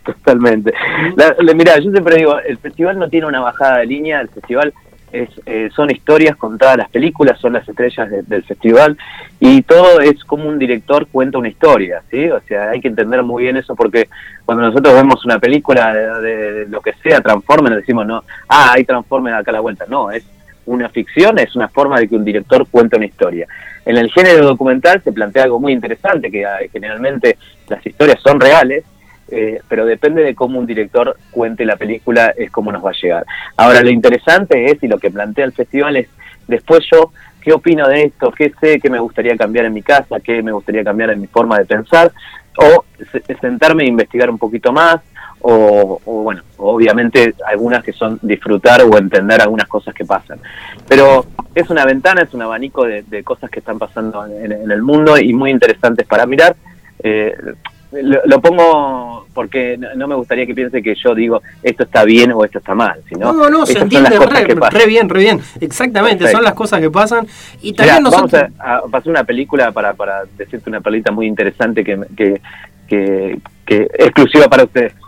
[0.04, 0.72] Totalmente.
[1.16, 4.28] La- la- mira, yo siempre digo, el festival no tiene una bajada de línea, el
[4.28, 4.72] festival
[5.12, 8.96] es, eh, son historias contadas, las películas son las estrellas de- del festival
[9.40, 12.30] y todo es como un director cuenta una historia, ¿sí?
[12.30, 14.08] O sea, hay que entender muy bien eso porque
[14.44, 16.20] cuando nosotros vemos una película de,
[16.52, 19.84] de lo que sea, Transformers, decimos, no, ah, hay Transformers acá a la vuelta.
[19.88, 20.24] No, es
[20.66, 23.46] una ficción, es una forma de que un director cuente una historia.
[23.84, 27.36] En el género documental se plantea algo muy interesante, que ah, generalmente
[27.68, 28.84] las historias son reales,
[29.30, 33.00] eh, pero depende de cómo un director cuente la película, es cómo nos va a
[33.00, 33.24] llegar.
[33.56, 36.08] Ahora, lo interesante es, y lo que plantea el festival es,
[36.48, 38.30] después yo, ¿qué opino de esto?
[38.32, 38.80] ¿Qué sé?
[38.80, 40.20] ¿Qué me gustaría cambiar en mi casa?
[40.20, 42.12] ¿Qué me gustaría cambiar en mi forma de pensar?
[42.56, 44.96] O se- sentarme e investigar un poquito más,
[45.42, 50.38] o, o, bueno, obviamente algunas que son disfrutar o entender algunas cosas que pasan.
[50.86, 54.70] Pero es una ventana, es un abanico de, de cosas que están pasando en, en
[54.70, 56.56] el mundo y muy interesantes para mirar.
[57.02, 57.34] Eh,
[57.92, 62.04] lo, lo pongo porque no, no me gustaría que piense que yo digo esto está
[62.04, 65.40] bien o esto está mal, sino No, no, se entiende re, re bien, re bien.
[65.60, 66.38] Exactamente, Perfecto.
[66.38, 67.26] son las cosas que pasan.
[67.62, 68.50] Y Mirá, también vamos nosotros...
[68.58, 72.40] a, a pasar una película para, para decirte una perlita muy interesante que, que,
[72.88, 74.92] que, que exclusiva para ustedes.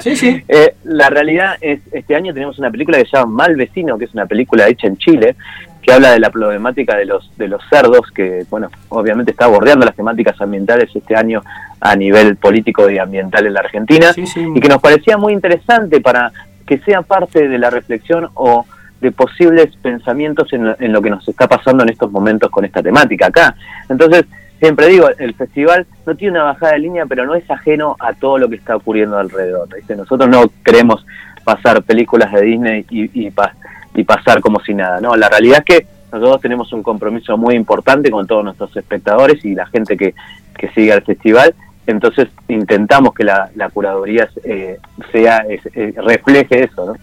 [0.00, 0.42] Sí, sí.
[0.48, 4.04] Eh, la realidad es, este año tenemos una película que se llama Mal Vecino, que
[4.04, 5.34] es una película hecha en Chile,
[5.82, 9.86] que habla de la problemática de los, de los cerdos, que, bueno, obviamente está bordeando
[9.86, 11.42] las temáticas ambientales este año
[11.80, 14.44] a nivel político y ambiental en la Argentina, Sí, sí.
[14.54, 16.32] y que nos parecía muy interesante para
[16.66, 18.64] que sea parte de la reflexión o
[19.00, 22.64] de posibles pensamientos en lo, en lo que nos está pasando en estos momentos con
[22.64, 23.54] esta temática acá.
[23.90, 24.24] Entonces,
[24.58, 28.14] siempre digo, el festival no tiene una bajada de línea, pero no es ajeno a
[28.14, 29.68] todo lo que está ocurriendo alrededor.
[29.74, 29.94] ¿viste?
[29.94, 31.04] Nosotros no queremos
[31.44, 33.52] pasar películas de Disney y, y, pa-
[33.94, 34.98] y pasar como si nada.
[35.00, 39.44] No, la realidad es que nosotros tenemos un compromiso muy importante con todos nuestros espectadores
[39.44, 40.14] y la gente que,
[40.56, 41.54] que sigue al festival.
[41.86, 44.78] Entonces intentamos que la, la curaduría eh,
[45.12, 46.94] sea es- eh, refleje eso, ¿no?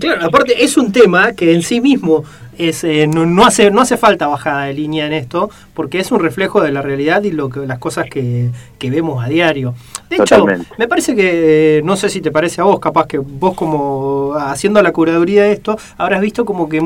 [0.00, 2.24] Claro, aparte es un tema que en sí mismo
[2.58, 6.10] es, eh, no, no hace no hace falta bajada de línea en esto porque es
[6.10, 9.74] un reflejo de la realidad y lo que las cosas que, que vemos a diario.
[10.10, 10.66] De hecho, Totalmente.
[10.78, 14.34] me parece que, eh, no sé si te parece a vos, capaz que vos como
[14.34, 16.82] haciendo la curaduría de esto, habrás visto como que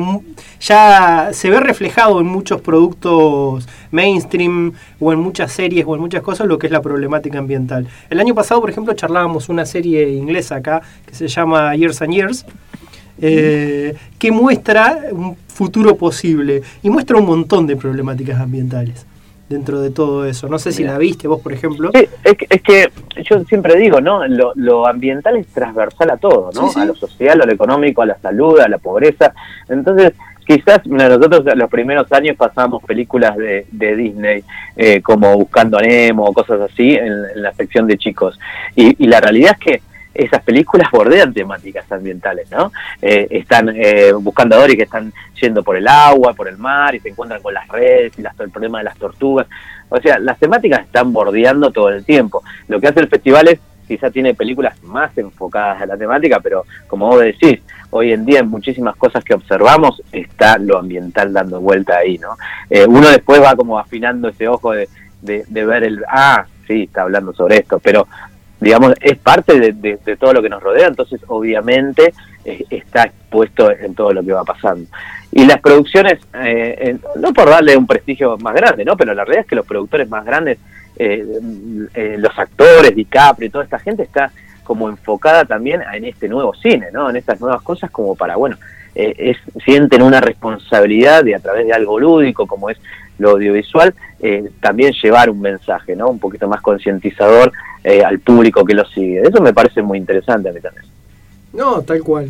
[0.59, 6.21] ya se ve reflejado en muchos productos mainstream o en muchas series o en muchas
[6.21, 7.87] cosas lo que es la problemática ambiental.
[8.09, 12.13] El año pasado, por ejemplo, charlábamos una serie inglesa acá que se llama Years and
[12.13, 12.45] Years,
[13.21, 19.05] eh, que muestra un futuro posible y muestra un montón de problemáticas ambientales
[19.49, 20.47] dentro de todo eso.
[20.47, 20.93] No sé si Mira.
[20.93, 21.91] la viste vos, por ejemplo.
[21.93, 22.91] Sí, es, que, es que
[23.23, 24.25] yo siempre digo, ¿no?
[24.27, 26.67] Lo, lo ambiental es transversal a todo, ¿no?
[26.67, 26.79] Sí, sí.
[26.79, 29.33] A lo social, a lo económico, a la salud, a la pobreza.
[29.69, 30.13] Entonces,
[30.47, 34.43] quizás nosotros los primeros años pasamos películas de, de Disney
[34.75, 38.39] eh, como Buscando a Nemo o cosas así en, en la sección de chicos.
[38.75, 39.81] Y, y la realidad es que
[40.13, 42.71] esas películas bordean temáticas ambientales, ¿no?
[43.01, 46.93] Eh, están eh, buscando a Dory que están yendo por el agua, por el mar
[46.95, 49.47] y se encuentran con las redes y las- el problema de las tortugas.
[49.89, 52.43] O sea, las temáticas están bordeando todo el tiempo.
[52.67, 56.63] Lo que hace el festival es, quizá tiene películas más enfocadas a la temática, pero
[56.87, 61.59] como vos decís, hoy en día en muchísimas cosas que observamos está lo ambiental dando
[61.59, 62.37] vuelta ahí, ¿no?
[62.69, 64.87] Eh, uno después va como afinando ese ojo de,
[65.21, 68.07] de, de ver el, ah, sí, está hablando sobre esto, pero
[68.63, 72.13] digamos, es parte de, de- todo lo que nos rodea, entonces obviamente
[72.45, 74.89] eh, está expuesto en todo lo que va pasando.
[75.31, 78.95] Y las producciones, eh, no por darle un prestigio más grande, ¿no?
[78.95, 80.57] Pero la realidad es que los productores más grandes
[80.95, 81.25] eh,
[81.95, 84.31] eh, los actores, DiCaprio, toda esta gente está
[84.63, 87.09] como enfocada también en este nuevo cine, ¿no?
[87.09, 88.57] En estas nuevas cosas como para, bueno,
[88.95, 92.77] es, sienten una responsabilidad de a través de algo lúdico como es
[93.19, 96.07] lo audiovisual, eh, también llevar un mensaje, ¿no?
[96.07, 97.51] Un poquito más concientizador
[97.83, 99.21] eh, al público que lo sigue.
[99.21, 100.85] Eso me parece muy interesante a mí también.
[101.53, 102.29] No, tal cual.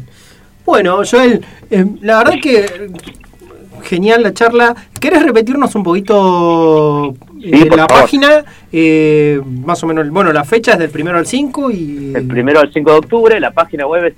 [0.65, 2.91] Bueno, Joel, eh, la verdad que
[3.83, 4.75] genial la charla.
[4.99, 7.87] ¿Querés repetirnos un poquito eh, Sí, la favor.
[7.87, 8.45] página?
[8.71, 12.13] Eh, más o menos, bueno, la fecha es del primero al 5 y...
[12.15, 14.13] El primero al 5 de octubre, la página web es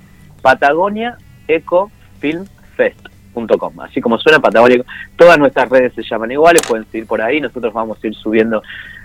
[3.82, 4.82] Así como suena Patagonia,
[5.16, 7.40] todas nuestras redes se llaman iguales, pueden seguir por ahí.
[7.40, 8.62] Nosotros vamos a ir subiendo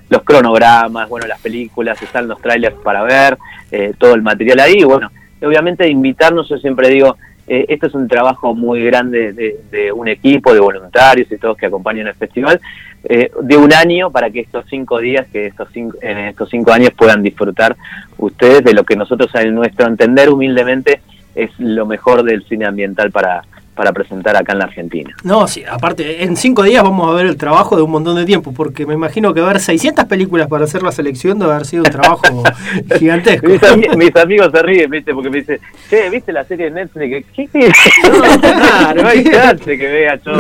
[0.10, 3.38] los cronogramas, bueno, las películas, están los trailers para ver,
[3.72, 4.84] eh, todo el material ahí.
[4.84, 5.10] Bueno,
[5.42, 7.18] obviamente invitarnos, yo siempre digo,
[7.48, 11.58] eh, esto es un trabajo muy grande de, de un equipo de voluntarios y todos
[11.58, 12.60] que acompañan el festival,
[13.04, 16.72] eh, de un año para que estos cinco días, que estos cinco, en estos cinco
[16.72, 17.76] años puedan disfrutar
[18.18, 21.02] ustedes de lo que nosotros, en nuestro entender humildemente,
[21.34, 23.44] es lo mejor del cine ambiental para,
[23.76, 25.16] para presentar acá en la Argentina.
[25.24, 28.26] No, sí, aparte, en cinco días vamos a ver el trabajo de un montón de
[28.26, 31.84] tiempo, porque me imagino que ver 600 películas para hacer la selección debe haber sido
[31.84, 32.44] un trabajo
[33.00, 33.48] gigantesco.
[33.48, 35.14] Mis, ami- mis amigos se ríen, ¿viste?
[35.14, 37.26] Porque me dicen, che, ¿viste la serie de Netflix?
[37.36, 37.48] ¿Qué?
[37.48, 37.72] qué?
[38.42, 40.32] claro, no hay chance que vea yo.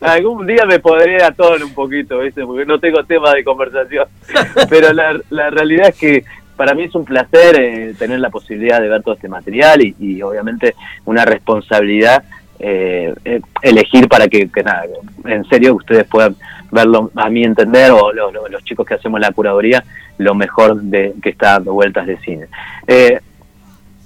[0.00, 2.44] Algún día me podré a todo un poquito, ¿viste?
[2.44, 4.06] Porque no tengo tema de conversación.
[4.68, 6.24] Pero la, la realidad es que
[6.58, 9.94] para mí es un placer eh, tener la posibilidad de ver todo este material y,
[9.98, 10.74] y obviamente
[11.06, 12.22] una responsabilidad
[12.58, 14.84] eh, eh, elegir para que, que nada,
[15.24, 16.34] en serio ustedes puedan
[16.70, 19.82] verlo, a mi entender, o lo- lo- los chicos que hacemos la curaduría,
[20.18, 22.46] lo mejor de que está dando vueltas de cine.
[22.86, 23.20] Eh,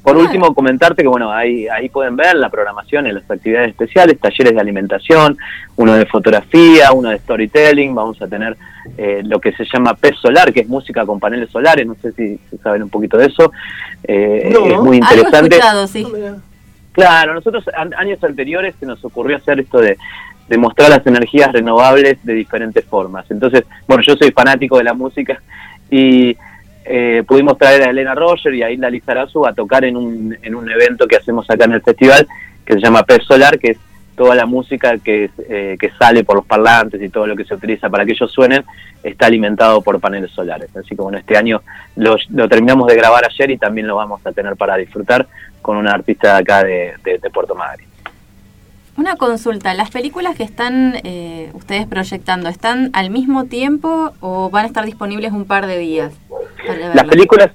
[0.03, 4.19] por último, comentarte que bueno, ahí, ahí pueden ver la programación en las actividades especiales,
[4.21, 5.39] talleres de alimentación,
[5.77, 8.57] uno de fotografía, uno de storytelling, vamos a tener
[8.97, 12.13] eh, lo que se llama PES solar, que es música con paneles solares, no sé
[12.13, 13.53] si, si saben un poquito de eso,
[14.05, 14.67] Eh, No.
[14.67, 15.61] es muy interesante.
[15.89, 16.07] sí.
[16.93, 19.97] Claro, nosotros an- años anteriores se nos ocurrió hacer esto de,
[20.49, 23.25] de mostrar las energías renovables de diferentes formas.
[23.31, 25.41] Entonces, bueno, yo soy fanático de la música
[25.91, 26.37] y
[26.85, 30.55] eh, pudimos traer a Elena Roger y a Isla Lizarazu a tocar en un, en
[30.55, 32.27] un evento que hacemos acá en el festival
[32.67, 33.79] que se llama Pez Solar, que es
[34.17, 37.55] toda la música que, eh, que sale por los parlantes y todo lo que se
[37.55, 38.65] utiliza para que ellos suenen
[39.03, 40.75] está alimentado por paneles solares.
[40.77, 41.63] Así que bueno, este año
[41.97, 45.27] lo, lo terminamos de grabar ayer y también lo vamos a tener para disfrutar
[45.63, 47.89] con una artista de acá de, de- de Puerto Madryn.
[48.97, 54.65] Una consulta, ¿las películas que están eh, ustedes proyectando están al mismo tiempo o van
[54.65, 56.13] a estar disponibles un par de días?
[56.95, 57.51] Las películas,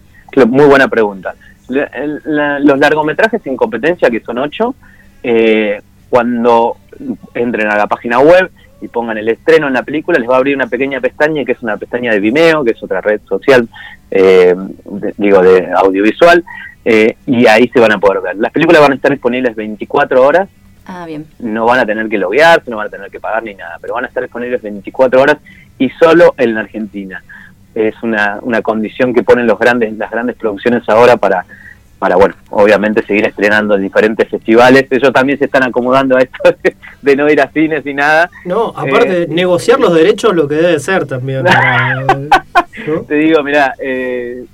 [0.48, 1.36] muy buena pregunta.
[1.68, 4.74] La- el- la- los largometrajes en competencia, que son ocho,
[5.22, 6.78] eh, cuando
[7.34, 8.50] entren a la página web
[8.82, 11.54] y pongan el estreno en la película, les va a abrir una pequeña pestaña que
[11.54, 13.68] es una pestaña de Vimeo, que es otra red social,
[14.12, 16.44] eh, de- digo, de audiovisual,
[16.86, 18.36] eh, y ahí se van a poder ver.
[18.38, 20.48] Las películas van a estar disponibles 24 horas
[20.86, 21.26] Ah, bien.
[21.40, 23.96] no van a tener que loguearse, no van a tener que pagar ni nada, pero
[23.96, 25.38] van a estar disponibles 24 horas
[25.80, 27.24] y solo en la Argentina.
[27.76, 31.46] Es una, una condición que ponen los grandes, las grandes producciones ahora para,
[32.00, 34.86] para, bueno, obviamente seguir estrenando en diferentes festivales.
[34.92, 38.30] Ellos también se están acomodando a esto de, de no ir a cines y nada.
[38.46, 41.44] No, aparte, Eh, negociar los derechos lo que debe ser también.
[41.44, 43.02] para- ¿no?
[43.08, 44.46] Te digo, mira, eh,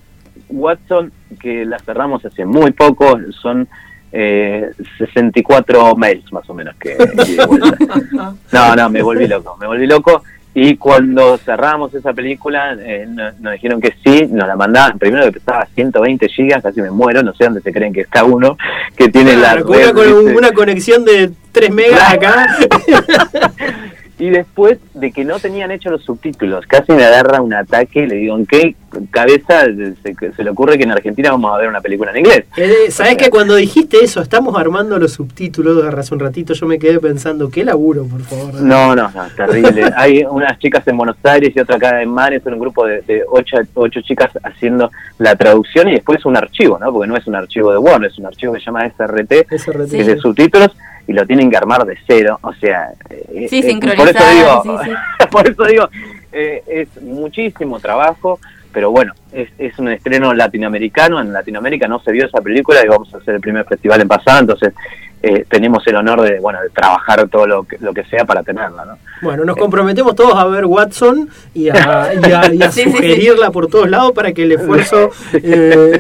[0.49, 3.67] Watson, que la cerramos hace muy poco, son
[4.11, 7.37] eh, 64 mails más o menos que, que.
[8.51, 10.23] No, no, me volví loco, me volví loco.
[10.55, 14.99] Y cuando cerramos esa película, eh, no- nos, dijeron que sí, nos la mandaban.
[14.99, 18.23] Primero que pesaba 120 gigas, casi me muero, no sé dónde se creen que está
[18.23, 18.57] uno
[18.95, 19.55] que tiene la.
[19.65, 22.45] Una, con una conexión de 3 megas acá.
[24.19, 28.07] Y después de que no tenían hechos los subtítulos, casi me agarra un ataque y
[28.07, 28.75] le digo, ¿en qué
[29.09, 32.45] cabeza se, se le ocurre que en Argentina vamos a ver una película en inglés?
[32.55, 36.77] Eh, ¿Sabés que cuando dijiste eso, estamos armando los subtítulos, hace un ratito yo me
[36.77, 38.53] quedé pensando, qué laburo, por favor.
[38.61, 39.85] No, no, no, terrible.
[39.97, 43.01] Hay unas chicas en Buenos Aires y otra acá en Mares, son un grupo de,
[43.01, 46.91] de ocho, ocho chicas haciendo la traducción y después un archivo, ¿no?
[46.91, 49.91] Porque no es un archivo de Word, es un archivo que se llama SRT, SRT.
[49.91, 50.71] que es de subtítulos,
[51.07, 52.89] y lo tienen que armar de cero, o sea...
[53.09, 54.91] eh, Sí, eh, Por eso digo, sí,
[55.31, 55.89] por eso digo
[56.31, 58.39] eh, es muchísimo trabajo,
[58.71, 62.87] pero bueno, es, es un estreno latinoamericano, en Latinoamérica no se vio esa película y
[62.87, 64.73] vamos a hacer el primer festival en pasada, entonces
[65.21, 68.41] eh, tenemos el honor de, bueno, de trabajar todo lo que, lo que sea para
[68.43, 68.97] tenerla, ¿no?
[69.21, 72.89] Bueno, nos comprometemos todos a ver Watson y a, y a- y a Sí, sí,
[72.89, 72.95] sí.
[72.97, 75.97] sugerirla por todos lados para que el esfuerzo, eh,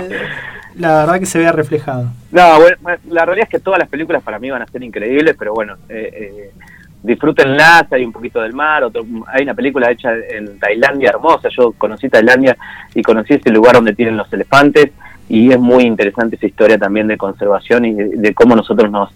[0.75, 2.11] la verdad, que se vea reflejado.
[2.31, 2.77] No, bueno,
[3.09, 5.75] la realidad es que todas las películas para mí van a ser increíbles, pero bueno,
[5.89, 6.51] eh, eh,
[7.03, 11.73] disfrútenlas, hay un poquito del mar, otro, hay una película hecha en Tailandia hermosa, yo
[11.73, 12.57] conocí Tailandia
[12.95, 14.91] y conocí ese lugar donde tienen los elefantes
[15.27, 19.09] y es muy interesante esa historia también de conservación y de, cómo nosotros nos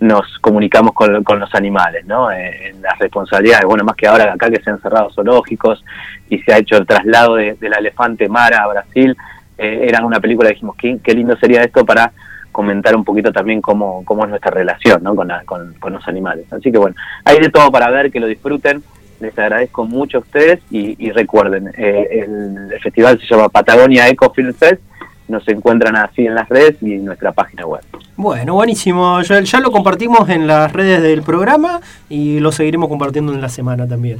[0.00, 2.32] nos comunicamos con, con los animales, ¿no?
[2.32, 5.84] Eh, las responsabilidades, bueno, más que ahora acá que se han cerrado zoológicos
[6.28, 9.16] y se ha hecho el traslado de, del elefante Mara a Brasil,
[9.62, 12.12] eh, era una película, dijimos, qué, qué lindo sería esto para
[12.50, 15.14] comentar un poquito también cómo, cómo es nuestra relación ¿no?
[15.16, 16.52] con, la- con, con los animales.
[16.52, 18.82] Así que bueno, hay de todo para ver, que lo disfruten.
[19.20, 24.08] Les agradezco mucho a ustedes y, y recuerden, eh, el, el festival se llama Patagonia
[24.08, 24.82] Eco Film Fest.
[25.28, 27.80] Nos encuentran así en las redes y en nuestra página web.
[28.16, 29.20] Bueno, buenísimo.
[29.26, 29.44] Joel.
[29.44, 33.86] Ya lo compartimos en las redes del programa y lo seguiremos compartiendo en la semana
[33.86, 34.18] también.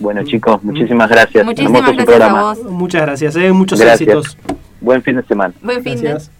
[0.00, 1.44] Bueno chicos, muchísimas gracias.
[1.44, 2.42] Muchísimas gracias a programa.
[2.42, 2.62] vos.
[2.64, 4.00] Muchas gracias, eh, muchos Gracias.
[4.08, 4.38] éxitos.
[4.80, 5.54] Buen fin de semana.
[5.62, 6.08] Buen fin de.
[6.10, 6.30] Gracias.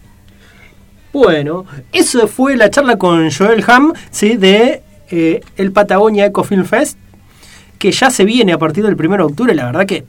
[1.12, 4.36] Bueno, eso fue la charla con Joel Ham, ¿sí?
[4.36, 6.97] de eh, el Patagonia Eco Film Fest,
[7.78, 9.55] que ya se viene a partir del 1 de octubre.
[9.55, 10.05] La verdad que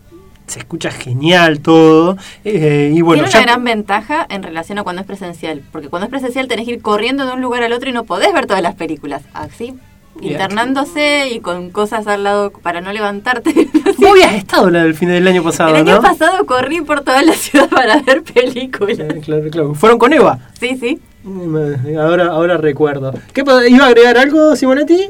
[0.46, 2.18] se escucha genial todo.
[2.44, 5.90] eh, y bueno, Tiene ya- una gran ventaja en relación a cuando es presencial, porque
[5.90, 8.32] cuando es presencial tenés que ir corriendo de un lugar al otro y no podés
[8.34, 9.24] ver todas las películas.
[9.34, 9.74] Así.
[10.20, 13.54] Internándose y con cosas al lado para no levantarte.
[13.98, 16.02] Vos habías estado la del fin del año pasado, El año ¿no?
[16.02, 18.98] pasado corrí por toda la ciudad para ver películas.
[18.98, 19.74] Claro, claro, claro.
[19.76, 20.40] Fueron con Eva.
[20.60, 21.00] Sí, sí.
[21.24, 23.14] Mm, Ahora, ahora recuerdo.
[23.34, 25.10] ¿Qué iba a agregar algo, Simonetti?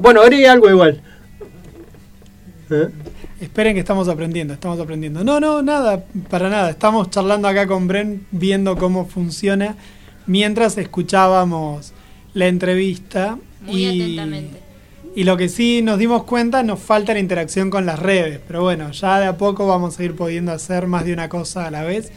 [0.00, 1.00] Bueno, agregué algo igual.
[2.70, 2.88] ¿Eh?
[3.40, 5.22] Esperen que estamos aprendiendo, estamos aprendiendo.
[5.22, 6.70] No, no, nada, para nada.
[6.70, 9.76] Estamos charlando acá con Bren, viendo cómo funciona,
[10.26, 11.92] mientras escuchábamos
[12.34, 13.38] la entrevista.
[13.66, 14.58] Muy y, atentamente.
[15.14, 18.40] Y lo que sí nos dimos cuenta, nos falta la interacción con las redes.
[18.46, 21.66] Pero bueno, ya de a poco vamos a ir pudiendo hacer más de una cosa
[21.66, 22.12] a la vez.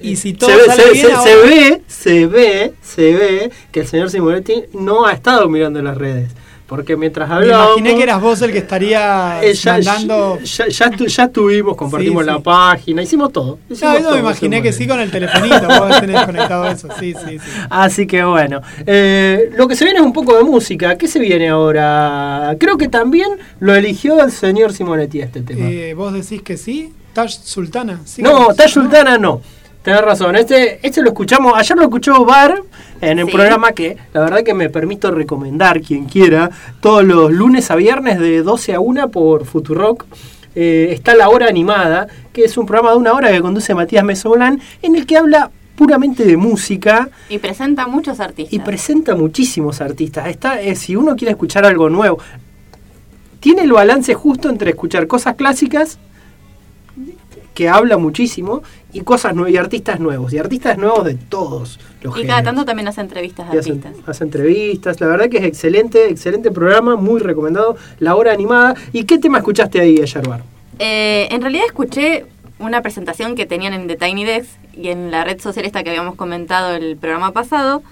[0.00, 3.12] Y si todo se, ve, sale se- bien se- ahora- se ve, se ve, se
[3.14, 6.30] ve que el señor Simonetti no ha estado mirando las redes.
[6.72, 7.76] Porque mientras Me hablábamos...
[7.76, 10.38] imaginé que eras vos el que estaría eh, ya, mandando...
[10.40, 13.58] ya, ya, estuvimos, compartimos Sí, la página, hicimos todo.
[13.68, 16.88] No, hicimos yo todo, me imaginé que sí con el telefonito, vos tenés conectado eso,
[16.98, 17.50] sí, sí, sí.
[17.68, 20.96] Así que bueno, eh, lo que se viene es un poco de música.
[20.96, 22.56] ¿Qué se viene ahora?
[22.58, 23.28] Creo que también
[23.60, 25.68] lo eligió el señor Simonetti este tema.
[25.68, 26.90] Eh, ¿Vos decís que sí?
[27.12, 28.00] ¿Tash Sultana?
[28.06, 28.54] Sí, no, ¿no?
[28.54, 29.42] Tash Sultana no.
[29.82, 30.36] Tenés razón.
[30.36, 32.62] Este, este lo escuchamos, ayer lo escuchó Bar
[33.00, 33.32] en el Sí.
[33.32, 36.50] programa que la verdad que me permito recomendar quien quiera.
[36.80, 40.04] Todos los lunes a viernes de 12 a 1 por Futurock.
[40.54, 44.04] Eh, está La Hora Animada, que es un programa de una hora que conduce Matías
[44.04, 48.52] Mesolán, en el que habla puramente de música Y presenta muchos artistas.
[48.52, 50.28] y presenta muchísimos artistas.
[50.28, 52.18] Está, eh, si uno quiere escuchar algo nuevo,
[53.40, 55.98] tiene el balance justo entre escuchar cosas clásicas,
[57.54, 58.62] que habla muchísimo,
[58.92, 62.44] y cosas nuevas, y artistas nuevos, y artistas nuevos de todos los y cada géneros.
[62.44, 63.94] tanto también hace entrevistas Y hace, artistas.
[64.06, 68.74] hace entrevistas, la verdad que es excelente, excelente programa, muy recomendado, La Hora Animada.
[68.92, 70.42] ¿Y qué tema escuchaste ahí ayer, Bar?
[70.78, 72.26] Eh, en realidad escuché
[72.58, 75.90] una presentación que tenían en The Tiny Desk y en la red social esta que
[75.90, 77.82] habíamos comentado el programa pasado,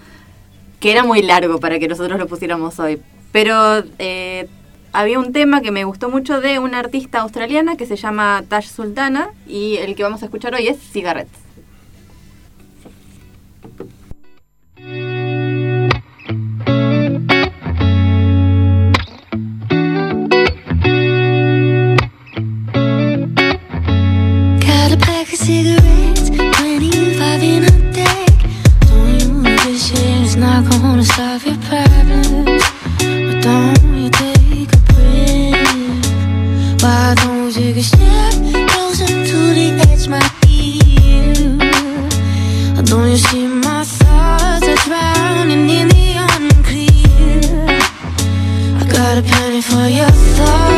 [0.81, 3.01] que era muy largo para que nosotros lo pusiéramos hoy.
[3.33, 4.49] Pero eh,
[4.93, 8.69] había un tema que me gustó mucho de una artista australiana que se llama Tash
[8.69, 11.39] Sultana y el que vamos a escuchar hoy es Cigarettes.
[24.61, 28.31] Got a pack of cigarettes, 25 in a deck.
[28.89, 32.30] Don't you this shit is not gonna solve your.
[37.11, 38.35] Why don't take a step
[38.71, 40.21] closer to the edge, my?
[42.85, 47.81] Don't you see my thoughts are drowning in the unclear?
[48.79, 50.70] I got a penny for your thoughts.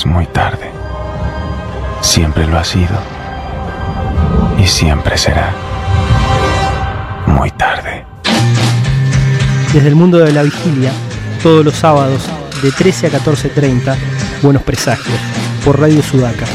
[0.00, 0.70] es muy tarde.
[2.00, 2.98] Siempre lo ha sido
[4.58, 5.52] y siempre será
[7.26, 8.06] muy tarde.
[9.74, 10.90] Desde el mundo de la vigilia,
[11.42, 12.22] todos los sábados
[12.62, 13.96] de 13 a 14.30,
[14.42, 15.18] Buenos Presagios,
[15.64, 16.46] por Radio Sudaca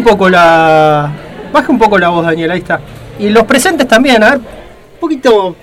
[0.00, 1.10] un, poco la.
[1.52, 2.80] Baje un poco la voz, Daniel, ahí está.
[3.18, 4.40] Y los presentes también, un
[4.98, 5.54] poquito.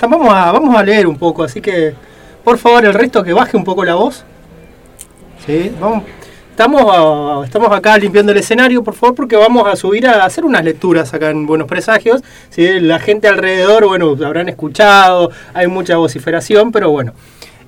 [0.00, 1.94] Vamos a, vamos a leer un poco, así que
[2.42, 4.24] por favor el resto que baje un poco la voz.
[5.46, 6.04] Sí, vamos.
[6.50, 10.62] Estamos, estamos acá limpiando el escenario, por favor, porque vamos a subir a hacer unas
[10.62, 12.22] lecturas acá en Buenos Presagios.
[12.50, 12.80] ¿sí?
[12.80, 17.12] La gente alrededor, bueno, habrán escuchado, hay mucha vociferación, pero bueno.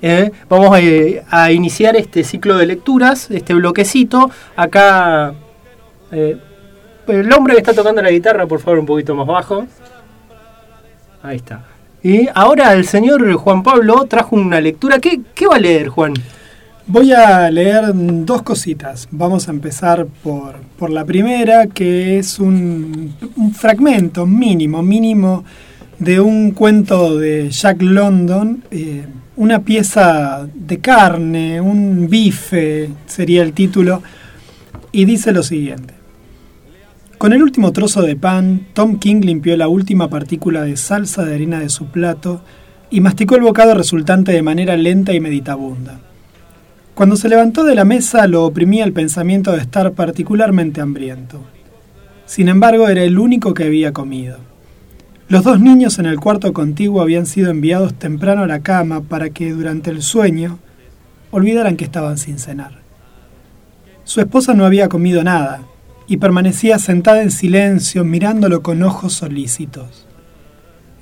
[0.02, 4.30] eh, vamos a, a iniciar este ciclo de lecturas, este bloquecito.
[4.56, 5.32] Acá,
[6.12, 6.36] eh,
[7.08, 9.66] el hombre que está tocando la guitarra, por favor, un poquito más bajo.
[11.22, 11.64] Ahí está.
[12.02, 14.98] Y ahora el señor Juan Pablo trajo una lectura.
[14.98, 16.14] ¿Qué, va a leer, Juan?
[16.86, 19.08] Voy a leer dos cositas.
[19.10, 25.44] Vamos a empezar por, por la primera, que es un, un fragmento mínimo, mínimo
[26.02, 29.06] de un cuento de Jack London, eh,
[29.36, 34.02] una pieza de carne, un bife sería el título,
[34.90, 36.01] y dice lo siguiente.
[37.22, 41.32] Con el último trozo de pan, Tom King limpió la última partícula de salsa de
[41.32, 42.42] harina de su plato
[42.90, 46.00] y masticó el bocado resultante de manera lenta y meditabunda.
[46.96, 51.38] Cuando se levantó de la mesa lo oprimía el pensamiento de estar particularmente hambriento.
[52.26, 54.38] Sin embargo, era el único que había comido.
[55.28, 59.30] Los dos niños en el cuarto contiguo habían sido enviados temprano a la cama para
[59.30, 60.58] que durante el sueño
[61.30, 62.80] olvidaran que estaban sin cenar.
[64.02, 65.68] Su esposa no había comido nada
[66.06, 70.06] y permanecía sentada en silencio mirándolo con ojos solícitos.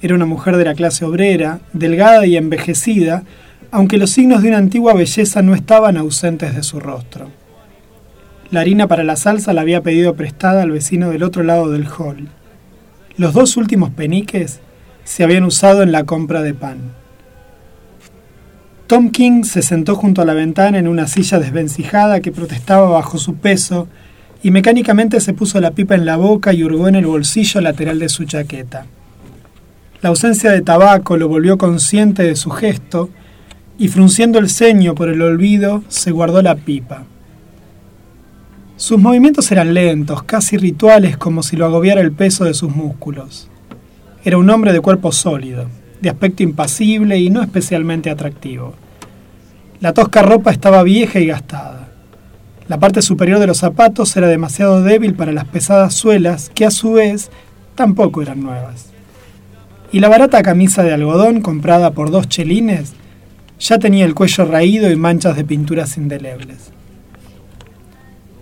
[0.02, 3.24] Era una mujer de la clase obrera, delgada y envejecida,
[3.70, 7.28] aunque los signos de una antigua belleza no estaban ausentes de su rostro.
[8.50, 11.86] La harina para la salsa la había pedido prestada al vecino del otro lado del
[11.86, 12.28] hall.
[13.16, 14.60] Los dos últimos peniques
[15.04, 16.78] se habían usado en la compra de pan.
[18.86, 23.18] Tom King se sentó junto a la ventana en una silla desvencijada que protestaba bajo
[23.18, 23.86] su peso
[24.42, 27.98] y mecánicamente se puso la pipa en la boca y hurgó en el bolsillo lateral
[27.98, 28.86] de su chaqueta.
[30.02, 33.10] La ausencia de tabaco lo volvió consciente de su gesto
[33.78, 37.04] y frunciendo el ceño por el olvido, se guardó la pipa.
[38.76, 43.48] Sus movimientos eran lentos, casi rituales, como si lo agobiara el peso de sus músculos.
[44.24, 45.66] Era un hombre de cuerpo sólido,
[46.00, 48.74] de aspecto impasible y no especialmente atractivo.
[49.80, 51.79] La tosca ropa estaba vieja y gastada.
[52.70, 56.70] La parte superior de los zapatos era demasiado débil para las pesadas suelas, que a
[56.70, 57.28] su vez
[57.74, 58.90] tampoco eran nuevas.
[59.90, 62.92] Y la barata camisa de algodón comprada por dos chelines
[63.58, 66.70] ya tenía el cuello raído y manchas de pinturas indelebles.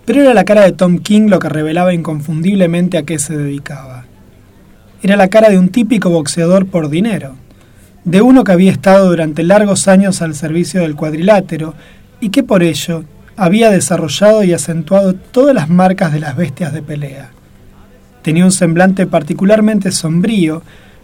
[0.05, 4.05] Pero era la cara de Tom King lo que revelaba inconfundiblemente a qué se dedicaba.
[5.01, 7.33] Era la cara de un típico boxeador por dinero,
[8.03, 11.73] de uno que había estado durante largos años al servicio del cuadrilátero
[12.19, 13.05] y que por ello
[13.39, 17.29] había desarrollado y acentuado todas las marcas de las bestias de pelea.
[18.21, 20.61] Tenía un semblante particularmente sombrío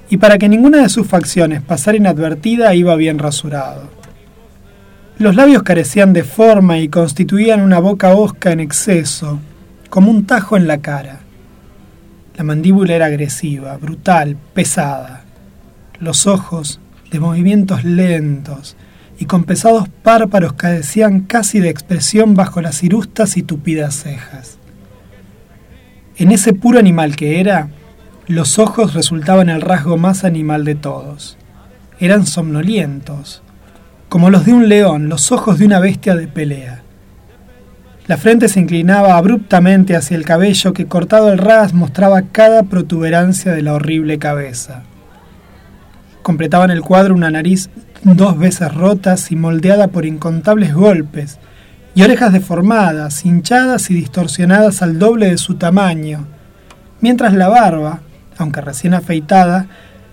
[0.10, 3.90] y para que ninguna de sus facciones pasara inadvertida iba bien rasurado.
[5.18, 9.40] Los labios carecían de forma y constituían una boca hosca en exceso,
[9.90, 11.22] como un tajo en la cara.
[12.36, 15.24] La mandíbula era agresiva, brutal, pesada.
[16.02, 16.82] Los ojos,
[17.12, 18.76] de movimientos lentos
[19.18, 24.58] y con pesados párpados carecían casi de expresión bajo las irustas y tupidas cejas.
[26.18, 27.70] En ese puro animal que era,
[28.28, 31.38] los ojos resultaban el rasgo más animal de todos.
[32.00, 33.42] Eran somnolientos,
[34.10, 36.82] como los de un león, los ojos de una bestia de pelea.
[38.08, 43.52] La frente se inclinaba abruptamente hacia el cabello que cortado el ras mostraba cada protuberancia
[43.52, 44.84] de la horrible cabeza.
[46.22, 47.70] Completaban el cuadro una nariz
[48.14, 51.40] dos veces rotas y moldeada por incontables golpes,
[51.96, 56.28] y orejas deformadas, hinchadas y distorsionadas al doble de su tamaño,
[57.02, 58.02] mientras la barba,
[58.38, 59.68] aunque recién afeitada,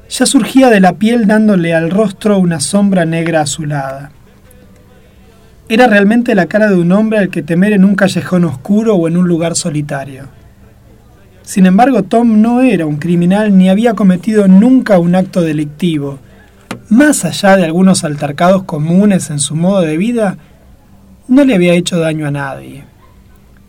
[0.08, 4.12] ya surgía de la piel dándole al rostro una sombra negra azulada.
[5.68, 9.08] Era realmente la cara de un hombre al que temer en un callejón oscuro o
[9.08, 10.24] en un lugar solitario.
[11.42, 16.18] Sin embargo, Tom no era un criminal ni había cometido nunca un acto delictivo.
[16.92, 20.36] Más allá de algunos altercados comunes en su modo de vida,
[21.26, 22.84] no le había hecho daño a nadie.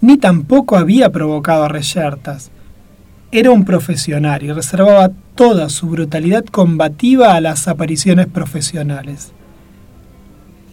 [0.01, 2.51] Ni tampoco había provocado reyertas.
[3.32, 9.32] Era un profesional y reservaba toda su brutalidad combativa a las apariciones profesionales.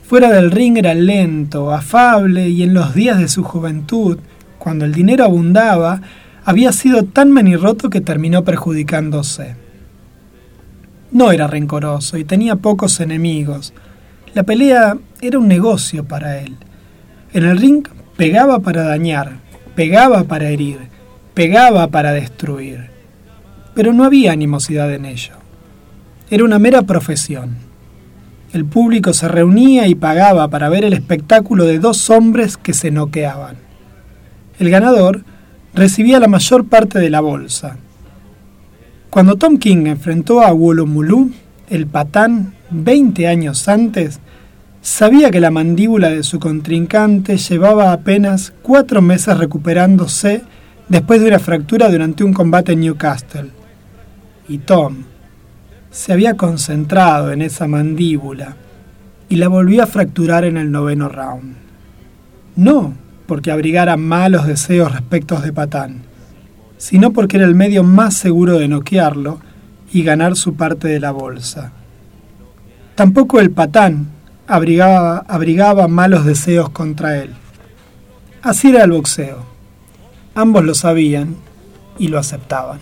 [0.08, 4.18] Fuera del ring era lento, afable y en los días de su juventud,
[4.58, 6.00] cuando el dinero abundaba,
[6.44, 9.54] había sido tan manirroto que terminó perjudicándose.
[11.12, 13.72] No era rencoroso y tenía pocos enemigos.
[14.32, 16.56] La pelea era un negocio para él.
[17.32, 17.86] En el ring
[18.16, 19.38] pegaba para dañar,
[19.74, 20.78] pegaba para herir,
[21.34, 22.90] pegaba para destruir.
[23.74, 25.34] Pero no había animosidad en ello.
[26.30, 27.56] Era una mera profesión.
[28.52, 32.90] El público se reunía y pagaba para ver el espectáculo de dos hombres que se
[32.90, 33.56] noqueaban.
[34.58, 35.24] El ganador
[35.74, 37.78] recibía la mayor parte de la bolsa.
[39.10, 41.32] Cuando Tom King enfrentó a Wolomulu,
[41.68, 44.20] el patán, 20 años antes,
[44.82, 50.42] sabía que la mandíbula de su contrincante llevaba apenas cuatro meses recuperándose
[50.88, 53.50] después de una fractura durante un combate en Newcastle.
[54.48, 54.98] Y Tom
[55.90, 58.54] se había concentrado en esa mandíbula
[59.28, 61.56] y la volvió a fracturar en el noveno round.
[62.54, 62.94] No
[63.26, 66.02] porque abrigara malos deseos respecto de Patán,
[66.80, 69.38] sino porque era el medio más seguro de noquearlo
[69.92, 71.72] y ganar su parte de la bolsa.
[72.94, 74.08] Tampoco el Patán
[74.46, 77.34] abrigaba, malos deseos contra él.
[78.40, 79.44] Así era el boxeo.
[80.34, 81.36] Ambos lo sabían
[81.98, 82.78] y lo aceptaban.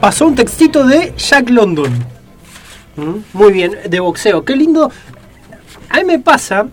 [0.00, 2.11] Pasó un textito de Jack London.
[2.96, 3.18] ¿Mm?
[3.32, 4.44] Muy bien, de boxeo.
[4.44, 4.90] Qué lindo.
[5.88, 6.66] A mí me pasa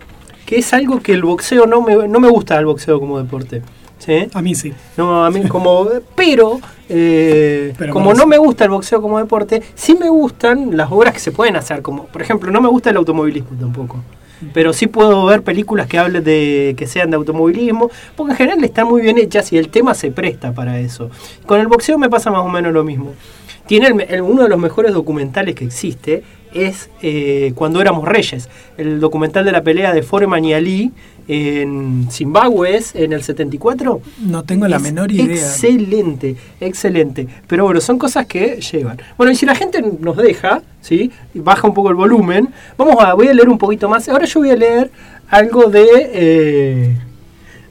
[0.46, 3.62] que es algo que el boxeo no me, no me gusta el boxeo como deporte.
[3.98, 4.26] ¿sí?
[4.32, 4.72] A mí sí.
[4.96, 5.88] No, a mí como...
[6.16, 10.90] Pero, eh, Pero como no me gusta el boxeo como deporte, sí me gustan las
[10.90, 11.82] obras que se pueden hacer.
[11.82, 14.02] Como, por ejemplo, no me gusta el automovilismo tampoco.
[14.54, 18.64] Pero sí puedo ver películas que hablen de que sean de automovilismo, porque en general
[18.64, 21.10] están muy bien hechas y el tema se presta para eso.
[21.44, 23.12] Con el boxeo me pasa más o menos lo mismo.
[23.70, 28.04] Tiene el me- el- uno de los mejores documentales que existe es eh, Cuando éramos
[28.08, 30.90] reyes, el documental de la pelea de Foreman y Ali
[31.28, 34.00] en Zimbabue es en el 74.
[34.26, 35.24] No tengo la Es menor idea.
[35.36, 37.28] Excelente, excelente.
[37.46, 38.98] Pero bueno, son cosas que llevan.
[39.16, 41.12] Bueno, y si la gente nos deja, ¿sí?
[41.34, 44.08] Baja un poco el volumen, vamos a, voy a leer un poquito más.
[44.08, 44.90] Ahora yo voy a leer
[45.28, 45.86] algo de...
[46.12, 46.96] eh,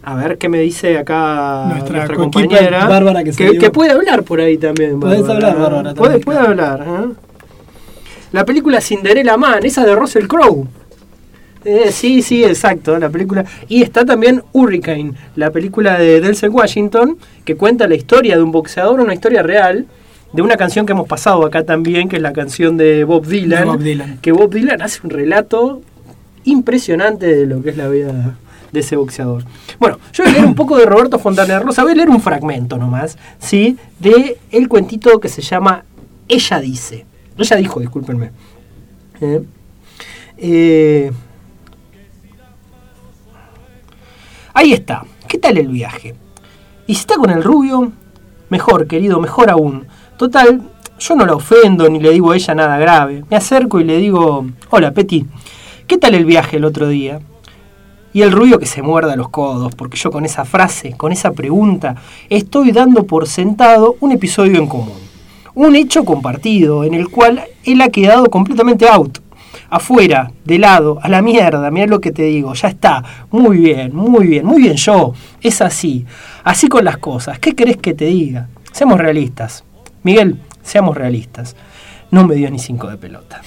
[0.01, 2.87] a ver qué me dice acá Nuestra nuestra, compañera.
[2.87, 4.99] Bárbara que que, que puede hablar por ahí también.
[4.99, 6.85] Podés hablar, Bárbara, Puede, puede hablar.
[6.87, 7.13] ¿eh?
[8.31, 10.67] La película Cinderella Man, esa de Russell Crowe.
[11.65, 13.43] Eh, sí, sí, exacto, la película.
[13.67, 18.51] Y está también Hurricane, la película de Denzel Washington, que cuenta la historia de un
[18.51, 19.85] boxeador, una historia real,
[20.31, 23.59] de una canción que hemos pasado acá también, que es la canción de Bob Dylan.
[23.59, 24.17] De Bob Dylan.
[24.21, 25.81] Que Bob Dylan hace un relato
[26.45, 28.37] impresionante de lo que es la vida
[28.71, 29.43] de ese boxeador.
[29.79, 32.21] Bueno, yo voy a leer un poco de Roberto Fontana Rosa, voy a leer un
[32.21, 33.77] fragmento nomás, ¿sí?
[33.99, 35.85] De el cuentito que se llama
[36.27, 37.05] Ella dice.
[37.37, 38.31] Ella dijo, discúlpenme.
[39.21, 39.41] Eh,
[40.37, 41.11] eh,
[44.53, 45.05] ahí está.
[45.27, 46.15] ¿Qué tal el viaje?
[46.87, 47.91] Y si está con el rubio,
[48.49, 49.87] mejor, querido, mejor aún.
[50.17, 50.61] Total,
[50.99, 53.23] yo no la ofendo ni le digo a ella nada grave.
[53.29, 55.25] Me acerco y le digo, hola, Peti,
[55.87, 57.21] ¿qué tal el viaje el otro día?
[58.11, 61.31] Y el rubio que se muerda los codos, porque yo con esa frase, con esa
[61.31, 61.95] pregunta,
[62.29, 64.97] estoy dando por sentado un episodio en común.
[65.53, 69.19] Un hecho compartido en el cual él ha quedado completamente out.
[69.69, 73.03] Afuera, de lado, a la mierda, mira lo que te digo, ya está.
[73.29, 75.13] Muy bien, muy bien, muy bien yo.
[75.41, 76.05] Es así.
[76.43, 77.37] Así con las cosas.
[77.37, 78.47] ¿Qué querés que te diga?
[78.71, 79.63] Seamos realistas.
[80.01, 81.55] Miguel, seamos realistas.
[82.11, 83.41] No me dio ni cinco de pelota.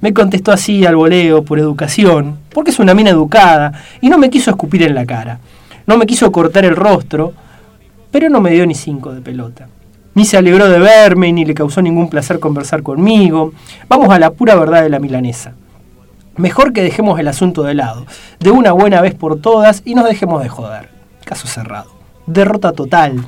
[0.00, 4.30] Me contestó así al voleo por educación, porque es una mina educada, y no me
[4.30, 5.40] quiso escupir en la cara.
[5.86, 7.32] No me quiso cortar el rostro,
[8.10, 9.68] pero no me dio ni cinco de pelota.
[10.14, 13.52] Ni se alegró de verme, ni le causó ningún placer conversar conmigo.
[13.88, 15.54] Vamos a la pura verdad de la milanesa.
[16.36, 18.06] Mejor que dejemos el asunto de lado,
[18.38, 20.88] de una buena vez por todas, y nos dejemos de joder.
[21.24, 21.90] Caso cerrado.
[22.26, 23.24] Derrota total.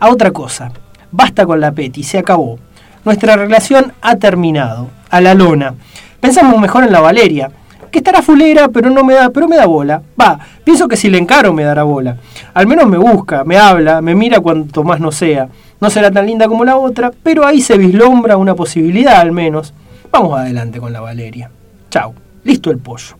[0.00, 0.72] A otra cosa.
[1.12, 2.58] Basta con la Peti, se acabó.
[3.04, 4.88] Nuestra relación ha terminado.
[5.10, 5.74] A la lona.
[6.20, 7.50] Pensamos mejor en la Valeria,
[7.90, 10.02] que estará fulera, pero no me da, pero me da bola.
[10.20, 12.16] Va, pienso que si le encaro me dará bola.
[12.54, 15.48] Al menos me busca, me habla, me mira cuanto más no sea.
[15.80, 19.74] No será tan linda como la otra, pero ahí se vislumbra una posibilidad al menos.
[20.10, 21.50] Vamos adelante con la Valeria.
[21.90, 22.14] Chau.
[22.42, 23.16] Listo el pollo.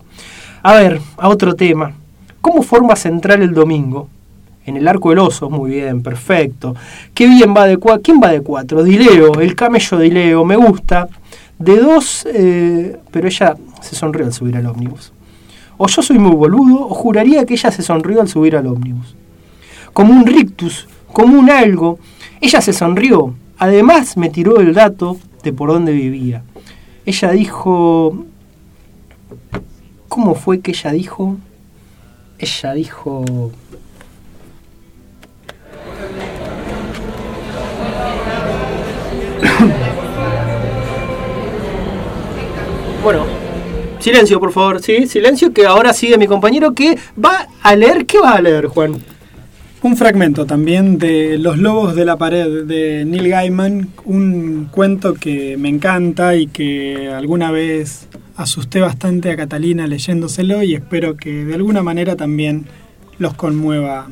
[0.62, 1.93] A ver, a otro tema.
[2.41, 4.09] ¿Cómo forma central el domingo?
[4.66, 6.74] En el arco del oso, muy bien, perfecto.
[7.12, 8.02] Qué bien va de cuatro.
[8.02, 8.82] ¿Quién va de cuatro?
[8.82, 11.08] Dileo, el camello Dileo, me gusta.
[11.58, 15.12] De dos, eh, pero ella se sonrió al subir al ómnibus.
[15.76, 19.14] O yo soy muy boludo, o juraría que ella se sonrió al subir al ómnibus.
[19.92, 21.98] Como un rictus, como un algo.
[22.40, 23.34] Ella se sonrió.
[23.58, 26.42] Además me tiró el dato de por dónde vivía.
[27.04, 28.24] Ella dijo...
[30.08, 31.36] ¿Cómo fue que ella dijo?
[32.38, 33.50] Ella dijo...
[43.05, 43.26] bueno,
[43.98, 48.18] silencio por favor, sí, silencio que ahora sigue mi compañero que va a leer, ¿qué
[48.18, 48.96] va a leer Juan?
[49.82, 55.59] Un fragmento también de Los Lobos de la Pared de Neil Gaiman, un cuento que
[55.59, 61.55] me encanta y que alguna vez asusté bastante a Catalina leyéndoselo y espero que de
[61.55, 62.64] alguna manera también
[63.18, 64.09] los conmueva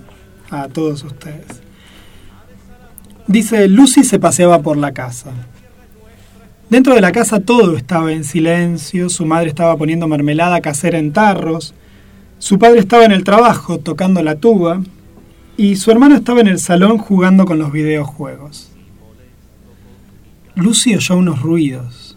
[0.51, 1.63] a todos ustedes.
[3.27, 5.33] Dice, Lucy se paseaba por la casa.
[6.73, 11.13] Dentro de la casa todo estaba en silencio, su madre estaba poniendo mermelada casera en
[11.13, 11.75] tarros,
[12.39, 14.81] su padre estaba en el trabajo tocando la tuba
[15.59, 18.71] y su hermano estaba en el salón jugando con los videojuegos.
[20.55, 22.17] Lucy oyó unos ruidos.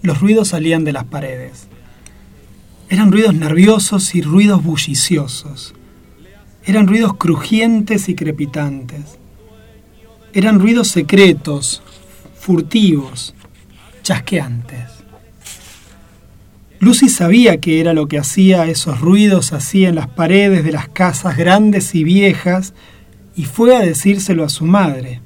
[0.00, 1.66] Los ruidos salían de las paredes.
[2.88, 5.74] Eran ruidos nerviosos y ruidos bulliciosos.
[6.64, 9.18] Eran ruidos crujientes y crepitantes.
[10.34, 11.82] Eran ruidos secretos,
[12.44, 13.34] furtivos,
[14.02, 14.90] chasqueantes.
[16.78, 20.88] Lucy sabía que era lo que hacía esos ruidos así en las paredes de las
[20.88, 22.74] casas grandes y viejas
[23.34, 25.22] y fue a decírselo a su madre.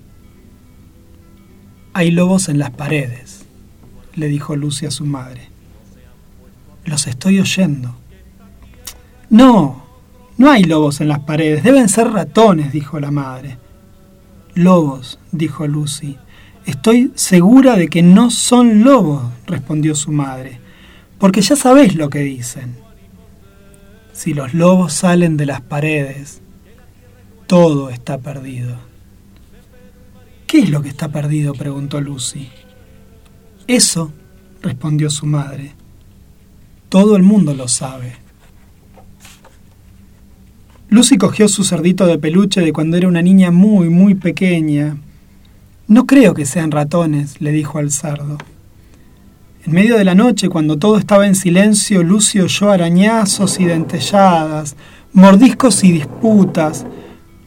[1.92, 3.44] Hay lobos en las paredes,
[4.14, 5.48] le dijo Lucy a su madre.
[6.84, 7.96] Los estoy oyendo.
[9.28, 9.84] No,
[10.36, 13.58] no hay lobos en las paredes, deben ser ratones, dijo la madre.
[14.54, 16.16] Lobos, dijo Lucy.
[16.68, 20.60] Estoy segura de que no son lobos, respondió su madre,
[21.16, 22.76] porque ya sabéis lo que dicen.
[24.12, 26.42] Si los lobos salen de las paredes,
[27.46, 28.76] todo está perdido.
[30.46, 31.54] ¿Qué es lo que está perdido?
[31.54, 32.50] preguntó Lucy.
[33.66, 34.12] Eso,
[34.60, 35.72] respondió su madre.
[36.90, 38.16] Todo el mundo lo sabe.
[40.90, 44.98] Lucy cogió su cerdito de peluche de cuando era una niña muy, muy pequeña.
[45.88, 48.36] No creo que sean ratones, le dijo al cerdo.
[49.64, 54.76] En medio de la noche, cuando todo estaba en silencio, Lucy oyó arañazos y dentelladas,
[55.14, 56.84] mordiscos y disputas.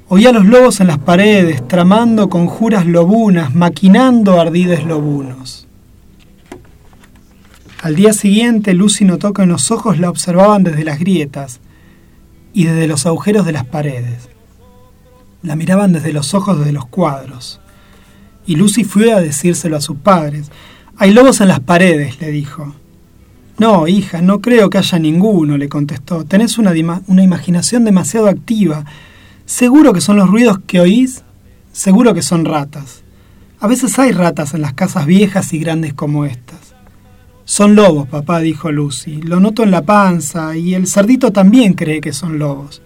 [0.07, 5.67] Oía los lobos en las paredes, tramando conjuras lobunas, maquinando ardides lobunos.
[7.83, 11.59] Al día siguiente, Lucy notó que los ojos la observaban desde las grietas
[12.53, 14.29] y desde los agujeros de las paredes.
[15.43, 17.60] La miraban desde los ojos de los cuadros.
[18.45, 20.51] Y Lucy fue a decírselo a sus padres.
[20.97, 22.75] Hay lobos en las paredes, le dijo.
[23.57, 26.25] No, hija, no creo que haya ninguno, le contestó.
[26.25, 26.73] Tenés una,
[27.07, 28.85] una imaginación demasiado activa.
[29.45, 31.23] Seguro que son los ruidos que oís,
[31.71, 33.03] seguro que son ratas.
[33.59, 36.73] A veces hay ratas en las casas viejas y grandes como estas.
[37.45, 39.21] Son lobos, papá, dijo Lucy.
[39.21, 42.81] Lo noto en la panza y el cerdito también cree que son lobos.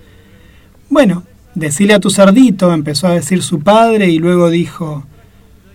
[0.89, 5.05] Bueno, decile a tu cerdito, empezó a decir su padre y luego dijo,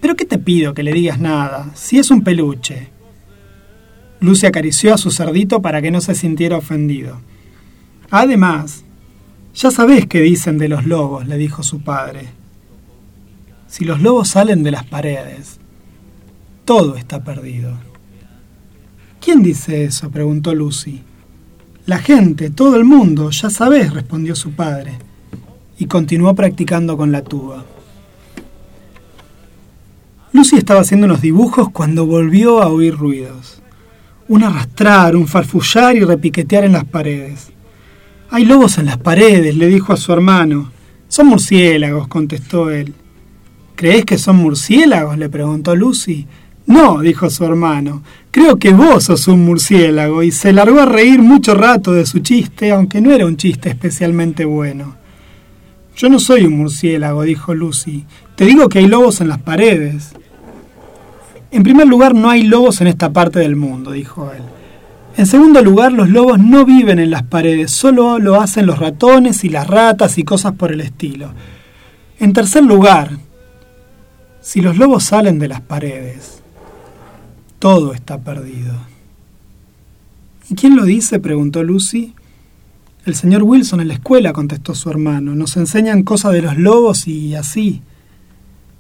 [0.00, 1.70] ¿pero qué te pido que le digas nada?
[1.74, 2.88] Si es un peluche.
[4.20, 7.20] Lucy acarició a su cerdito para que no se sintiera ofendido.
[8.10, 8.84] Además,
[9.54, 12.28] ya sabés qué dicen de los lobos, le dijo su padre.
[13.66, 15.58] Si los lobos salen de las paredes,
[16.64, 17.72] todo está perdido.
[19.20, 20.10] ¿Quién dice eso?
[20.10, 21.02] preguntó Lucy.
[21.86, 24.92] La gente, todo el mundo, ya sabés, respondió su padre,
[25.78, 27.64] y continuó practicando con la tuba.
[30.32, 33.60] Lucy estaba haciendo unos dibujos cuando volvió a oír ruidos.
[34.28, 37.50] Un arrastrar, un farfullar y repiquetear en las paredes.
[38.30, 40.70] Hay lobos en las paredes, le dijo a su hermano.
[41.08, 42.94] Son murciélagos, contestó él.
[43.74, 45.18] ¿Crees que son murciélagos?
[45.18, 46.28] le preguntó Lucy.
[46.66, 48.04] No, dijo su hermano.
[48.30, 52.20] Creo que vos sos un murciélago y se largó a reír mucho rato de su
[52.20, 54.94] chiste, aunque no era un chiste especialmente bueno.
[55.96, 58.04] Yo no soy un murciélago, dijo Lucy.
[58.36, 60.12] Te digo que hay lobos en las paredes.
[61.50, 64.42] En primer lugar, no hay lobos en esta parte del mundo, dijo él.
[65.16, 69.44] En segundo lugar, los lobos no viven en las paredes, solo lo hacen los ratones
[69.44, 71.32] y las ratas y cosas por el estilo.
[72.20, 73.18] En tercer lugar,
[74.40, 76.40] si los lobos salen de las paredes,
[77.58, 78.74] todo está perdido.
[80.48, 81.18] ¿Y quién lo dice?
[81.18, 82.14] preguntó Lucy.
[83.04, 85.34] El señor Wilson en la escuela, contestó su hermano.
[85.34, 87.82] Nos enseñan cosas de los lobos y así.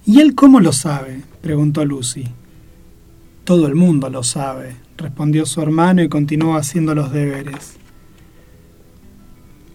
[0.06, 1.22] ¿Y él cómo lo sabe?
[1.42, 2.26] preguntó Lucy.
[3.50, 7.78] Todo el mundo lo sabe, respondió su hermano y continuó haciendo los deberes.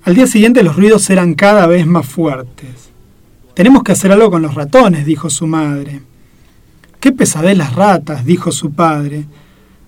[0.06, 2.70] Al día siguiente los ruidos eran cada vez más fuertes.
[3.54, 6.00] Tenemos que hacer algo con los ratones, dijo su madre.
[7.02, 9.26] Qué pesadez las ratas, dijo su padre.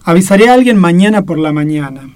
[0.03, 2.09] Avisaré a alguien mañana por la mañana.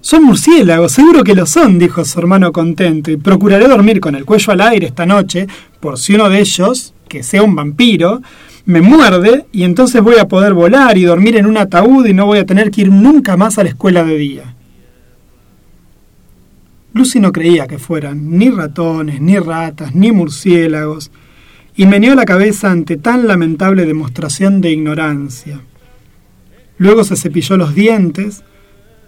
[0.00, 4.24] Son murciélagos, seguro que lo son, dijo su hermano contento, y procuraré dormir con el
[4.24, 5.46] cuello al aire esta noche,
[5.78, 8.22] por si uno de ellos, que sea un vampiro,
[8.66, 12.26] me muerde y entonces voy a poder volar y dormir en un ataúd y no
[12.26, 14.54] voy a tener que ir nunca más a la escuela de día.
[16.94, 21.10] Lucy no creía que fueran ni ratones, ni ratas, ni murciélagos,
[21.76, 25.60] y meneó la cabeza ante tan lamentable demostración de ignorancia.
[26.78, 28.44] Luego se cepilló los dientes,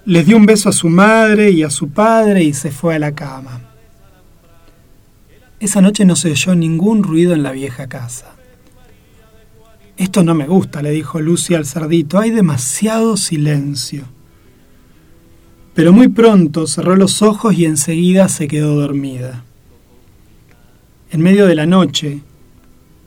[0.05, 2.99] les dio un beso a su madre y a su padre y se fue a
[2.99, 3.61] la cama.
[5.61, 8.36] Esa noche no se oyó ningún ruido en la vieja casa.
[9.97, 14.05] Esto no me gusta, le dijo Lucy al cerdito, hay demasiado silencio.
[15.75, 19.45] Pero muy pronto cerró los ojos y enseguida se quedó dormida.
[21.11, 22.21] En medio de la noche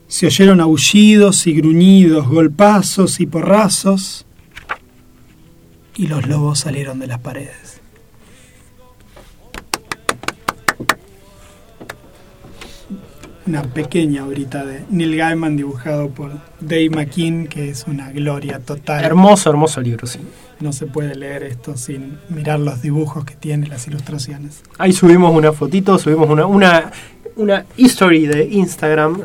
[0.08, 4.26] se oyeron aullidos y gruñidos, golpazos y porrazos,
[5.96, 7.69] y los lobos salieron de las paredes.
[13.46, 16.30] Una pequeña obrita de Neil Gaiman dibujado por
[16.60, 19.02] Dave McKean, que es una gloria total.
[19.02, 20.20] Hermoso, hermoso libro, sí.
[20.60, 24.62] No se puede leer esto sin mirar los dibujos que tiene, las ilustraciones.
[24.76, 26.92] Ahí subimos una fotito, subimos una, una,
[27.40, 29.22] una history de Instagram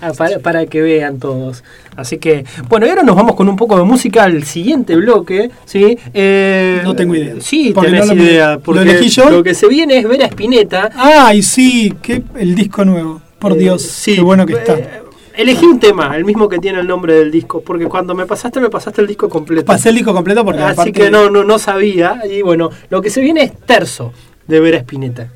[0.00, 1.62] ah, para, para que vean todos.
[1.96, 5.50] Así que, bueno, y ahora nos vamos con un poco de música al siguiente bloque.
[5.64, 5.98] ¿sí?
[6.14, 7.34] Eh, No tengo idea.
[7.40, 8.52] Sí, Porque tenés no lo- idea.
[8.54, 9.30] ¿lo Porque elegí yo?
[9.30, 10.90] Lo que se viene es Vera Spinetta.
[10.96, 11.94] ¡Ay, sí!
[12.02, 13.20] qué, el disco nuevo.
[13.38, 14.74] Por Eh, Dios, sí, qué bueno que está.
[14.78, 14.88] eh,
[15.36, 18.60] elegí un tema, el mismo que tiene el nombre del disco, porque cuando me pasaste,
[18.60, 19.64] me pasaste el disco completo.
[19.66, 22.22] Pasé el disco completo porque Así que no, no, no sabía.
[22.30, 24.12] Y bueno, lo que se viene es terzo
[24.46, 25.28] de Vera Spinetta.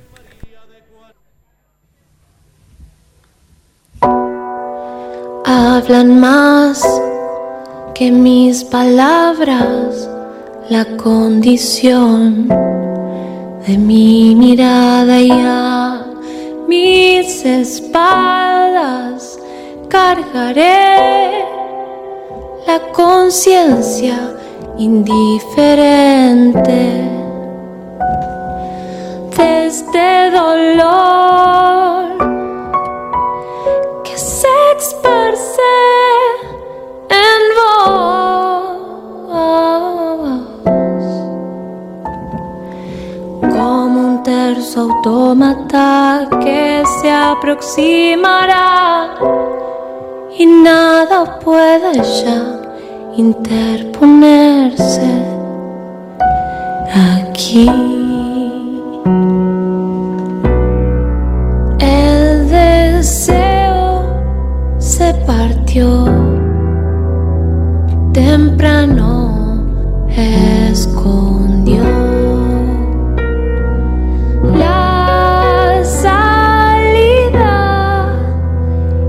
[5.77, 6.83] Hablan más
[7.95, 10.09] que mis palabras,
[10.71, 12.49] la condición
[13.67, 16.03] de mi mirada y a
[16.67, 18.59] mis espaldas
[19.91, 21.45] cargaré
[22.67, 24.35] la conciencia
[24.79, 25.61] indiferente.
[29.37, 31.86] De este dolor
[45.07, 49.15] autómata que se aproximará
[50.39, 52.61] y nada puede ya
[53.17, 55.11] interponerse
[56.93, 57.71] aquí.
[61.79, 63.46] El deseo
[64.97, 66.07] se partió.
[68.15, 69.67] Temprano,
[70.09, 71.85] escondió.
[74.59, 77.59] La salida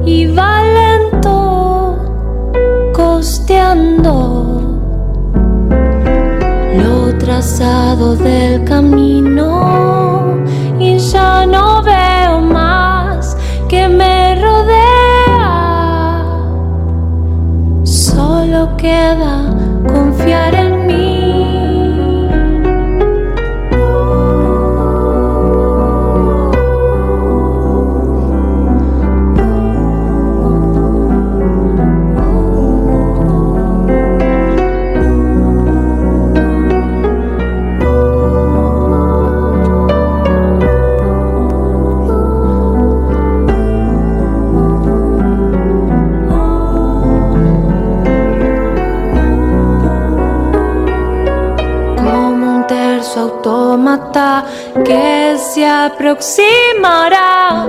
[0.05, 1.95] y lento
[2.93, 4.13] costeando
[6.75, 9.66] lo trazado del camino
[53.87, 54.45] autómata
[54.83, 57.65] que se aproximará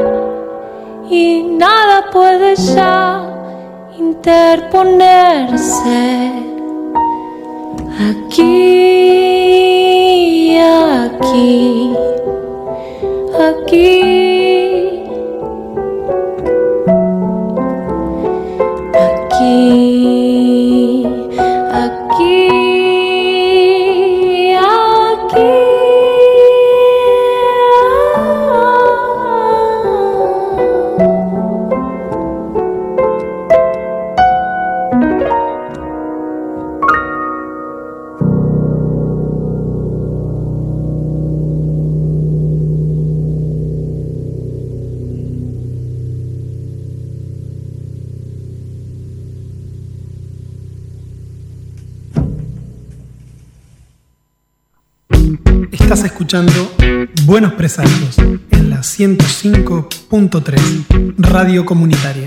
[1.10, 3.22] y nada puede ya
[3.96, 6.32] interponerse
[8.10, 9.38] aquí,
[10.58, 11.94] aquí,
[13.48, 14.27] aquí.
[55.72, 56.52] Estás escuchando
[57.24, 62.24] Buenos Presagios en la 105.3 Radio Comunitaria.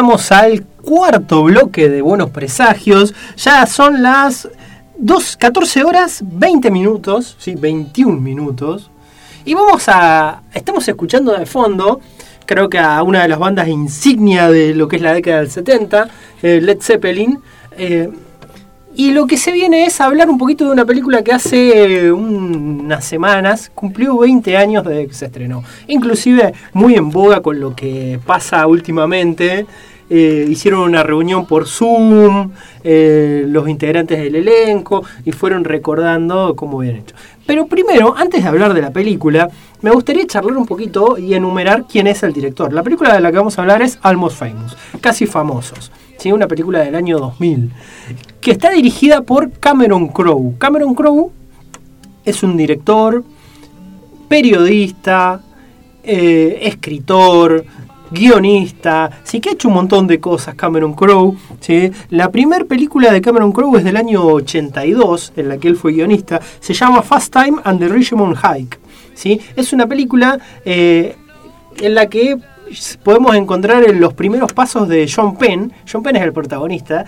[0.00, 3.12] Entramos al cuarto bloque de Buenos Presagios.
[3.36, 4.48] Ya son las
[4.96, 8.90] 2, 14 horas 20 minutos, sí, 21 minutos.
[9.44, 10.40] Y vamos a.
[10.54, 12.00] Estamos escuchando de fondo,
[12.46, 15.50] creo que a una de las bandas insignia de lo que es la década del
[15.50, 16.08] 70,
[16.40, 17.38] eh, Led Zeppelin.
[17.72, 18.10] Eh,
[19.00, 22.12] y lo que se viene es hablar un poquito de una película que hace eh,
[22.12, 25.64] unas semanas cumplió 20 años desde que se estrenó.
[25.86, 29.64] Inclusive muy en boga con lo que pasa últimamente.
[30.10, 32.50] Eh, hicieron una reunión por Zoom,
[32.84, 37.14] eh, los integrantes del elenco, y fueron recordando cómo habían hecho.
[37.46, 39.48] Pero primero, antes de hablar de la película,
[39.80, 42.70] me gustaría charlar un poquito y enumerar quién es el director.
[42.74, 45.90] La película de la que vamos a hablar es Almost Famous, Casi Famosos.
[46.20, 46.30] ¿Sí?
[46.32, 47.70] Una película del año 2000,
[48.40, 50.54] que está dirigida por Cameron Crowe.
[50.58, 51.32] Cameron Crowe
[52.24, 53.24] es un director,
[54.28, 55.40] periodista,
[56.02, 57.64] eh, escritor,
[58.10, 61.36] guionista, sí que ha hecho un montón de cosas Cameron Crowe.
[61.60, 61.90] ¿sí?
[62.10, 65.92] La primera película de Cameron Crowe es del año 82, en la que él fue
[65.92, 68.78] guionista, se llama Fast Time and the Richmond Hike.
[69.14, 69.40] ¿sí?
[69.56, 71.16] Es una película eh,
[71.78, 72.36] en la que
[73.02, 75.72] podemos encontrar en los primeros pasos de John Penn.
[75.90, 77.04] John Penn es el protagonista.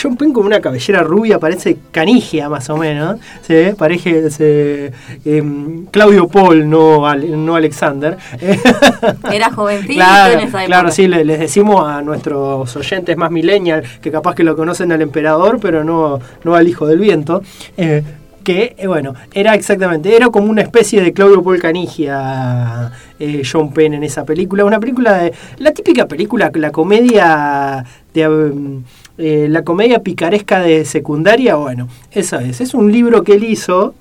[0.00, 3.18] John Penn con una cabellera rubia, parece canigia más o menos.
[3.42, 3.54] ¿sí?
[3.76, 4.92] Parece se-
[5.24, 8.16] em, Claudio Paul, no, no Alexander.
[9.32, 10.66] Era jovencito Claro, en esa época.
[10.66, 14.92] claro, sí, le- les decimos a nuestros oyentes más millennial que capaz que lo conocen
[14.92, 17.42] al emperador, pero no, no al hijo del viento.
[17.78, 18.02] eh,
[18.48, 23.74] que, eh, bueno, era exactamente, era como una especie de Claudio Paul Canigia, eh, John
[23.74, 24.64] Penn en esa película.
[24.64, 25.34] Una película de.
[25.58, 27.84] La típica película, la comedia
[28.14, 28.26] de.
[28.26, 28.84] um,
[29.18, 32.62] eh, la comedia picaresca de secundaria, bueno, esa es.
[32.62, 33.94] Es un libro que él hizo,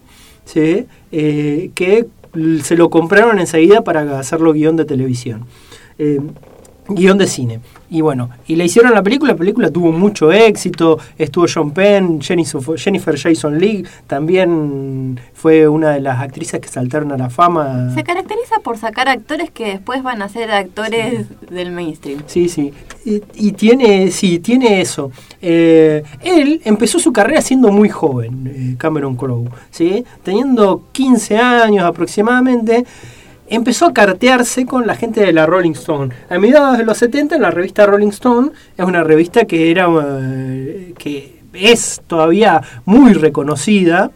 [0.45, 0.86] ¿sí?
[1.11, 2.06] Que
[2.64, 5.45] se lo compraron enseguida para hacerlo guion de televisión.
[5.99, 6.22] Eh,
[6.88, 7.60] guion de cine.
[7.89, 12.19] Y bueno, y le hicieron la película, la película tuvo mucho éxito, estuvo John Penn,
[12.22, 17.93] Jennifer, Jennifer Jason Leigh, también fue una de las actrices que saltaron a la fama.
[17.93, 22.23] Se caracteriza por sacar actores que después van a ser actores del mainstream.
[22.26, 22.73] Sí, sí.
[23.05, 25.11] Y, y tiene, sí, tiene eso.
[25.41, 30.03] Eh, él empezó su carrera siendo muy joven, eh, Cameron Crowe, ¿sí?
[30.23, 32.85] Teniendo 15 años aproximadamente,
[33.49, 36.14] empezó a cartearse con la gente de la Rolling Stone.
[36.30, 40.94] A mediados de los 70, la revista Rolling Stone es una revista que era eh,
[40.98, 44.11] que es todavía muy reconocida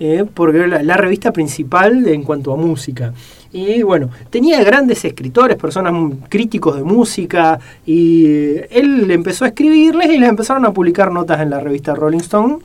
[0.00, 3.12] eh, porque la, la revista principal en cuanto a música.
[3.52, 5.92] Y bueno, tenía grandes escritores, personas
[6.28, 11.50] críticos de música, y él empezó a escribirles y les empezaron a publicar notas en
[11.50, 12.58] la revista Rolling Stone.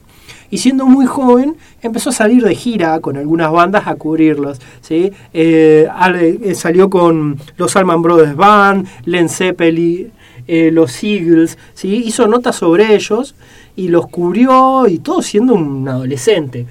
[0.49, 4.59] Y siendo muy joven empezó a salir de gira con algunas bandas a cubrirlos.
[4.81, 5.11] ¿sí?
[5.33, 10.11] Eh, eh, salió con los Allman Brothers Band, Len Zeppelin,
[10.47, 12.03] eh, los Eagles, ¿sí?
[12.05, 13.35] hizo notas sobre ellos
[13.75, 16.65] y los cubrió y todo siendo un adolescente.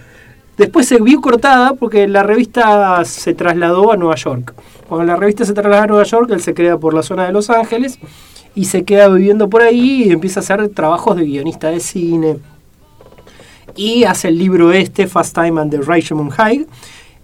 [0.57, 4.55] Después se vio cortada porque la revista se trasladó a Nueva York.
[4.89, 7.33] Cuando la revista se traslada a Nueva York, él se queda por la zona de
[7.33, 7.99] Los Ángeles
[8.55, 12.39] y se queda viviendo por ahí y empieza a hacer trabajos de guionista de cine.
[13.77, 16.67] Y hace el libro este, Fast Time and the Richmond High.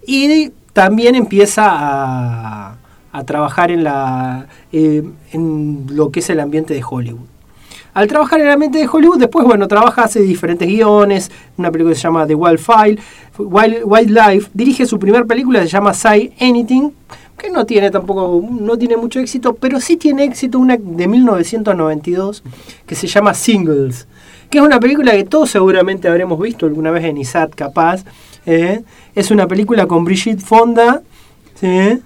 [0.05, 2.77] Y también empieza a,
[3.13, 7.27] a trabajar en, la, eh, en lo que es el ambiente de Hollywood.
[7.93, 11.93] Al trabajar en el ambiente de Hollywood, después, bueno, trabaja, hace diferentes guiones, una película
[11.93, 12.99] que se llama The Wild File,
[13.37, 16.89] Wild, Wildlife, dirige su primera película, se llama Say Anything,
[17.37, 22.43] que no tiene tampoco, no tiene mucho éxito, pero sí tiene éxito una de 1992,
[22.87, 24.07] que se llama Singles,
[24.53, 28.05] que es una película que todos seguramente habremos visto alguna vez en ISAT, capaz,
[28.45, 28.83] ¿eh?
[29.15, 31.01] es una película con Brigitte Fonda,
[31.55, 31.99] ¿sí?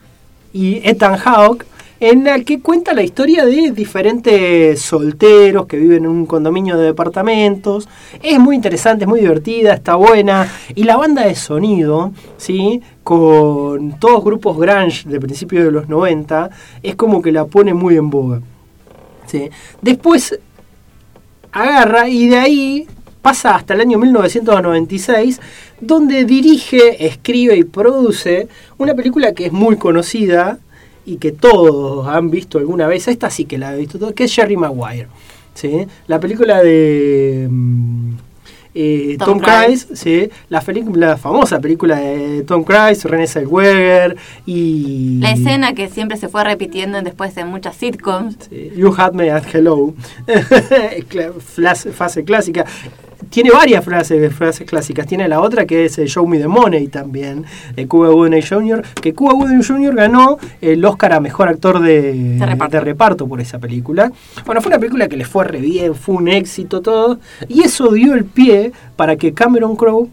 [0.53, 1.65] y Ethan Hawke,
[1.99, 6.85] en la que cuenta la historia de diferentes solteros que viven en un condominio de
[6.85, 7.89] departamentos.
[8.23, 10.49] Es muy interesante, es muy divertida, está buena.
[10.73, 12.81] Y la banda de sonido, ¿sí?
[13.03, 16.49] con todos grupos grunge de principios de los 90,
[16.81, 18.39] es como que la pone muy en boga.
[19.25, 19.49] ¿sí?
[19.81, 20.39] Después
[21.61, 22.87] agarra y de ahí
[23.21, 25.41] pasa hasta el año 1996,
[25.81, 28.47] donde dirige, escribe y produce
[28.77, 30.59] una película que es muy conocida
[31.05, 34.25] y que todos han visto alguna vez, esta sí que la he visto todo, que
[34.25, 35.07] es Jerry Maguire.
[35.53, 35.87] ¿sí?
[36.07, 38.15] La película de mm,
[38.79, 40.29] eh, Tom, Tom Cruise, ¿sí?
[40.49, 40.63] la,
[40.93, 45.17] la famosa película de Tom Cruise, René Zellweger y...
[45.19, 48.37] La escena que siempre se fue repitiendo después de muchas sitcoms.
[48.49, 49.95] Sí, You Had Me at Hello.
[51.93, 52.65] Fase clásica.
[53.29, 55.05] Tiene varias frases, frases clásicas.
[55.05, 57.45] Tiene la otra que es eh, Show Me the Money también,
[57.75, 59.95] de Cuba Gooding Jr., que Cuba Gooding Jr.
[59.95, 62.77] ganó el Oscar a Mejor Actor de, De reparto.
[62.77, 64.11] de reparto por esa película.
[64.45, 67.91] Bueno, fue una película que le fue re bien, fue un éxito todo, y eso
[67.91, 70.09] dio el pie para que Cameron Crowe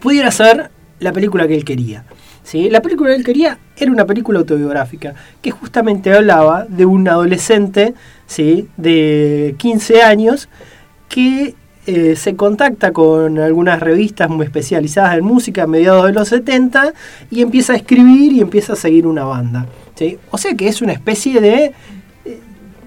[0.00, 0.70] pudiera hacer
[1.00, 2.04] la película que él quería.
[2.42, 2.70] ¿sí?
[2.70, 7.94] La película que él quería era una película autobiográfica que justamente hablaba de un adolescente
[8.26, 8.68] ¿sí?
[8.76, 10.48] de 15 años
[11.08, 11.54] que
[11.86, 16.92] eh, se contacta con algunas revistas muy especializadas en música a mediados de los 70
[17.30, 19.66] y empieza a escribir y empieza a seguir una banda.
[19.94, 20.18] ¿sí?
[20.30, 21.72] O sea que es una especie de
[22.24, 22.40] eh,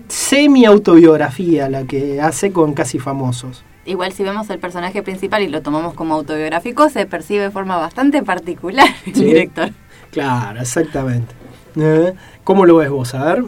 [0.08, 3.64] semi-autobiografía la que hace con casi famosos.
[3.86, 7.78] Igual si vemos el personaje principal y lo tomamos como autobiográfico, se percibe de forma
[7.78, 9.24] bastante particular el Sí.
[9.26, 9.72] director.
[10.12, 11.34] Claro, exactamente.
[11.76, 12.14] ¿Eh?
[12.44, 13.14] ¿Cómo lo ves vos?
[13.16, 13.44] A ver.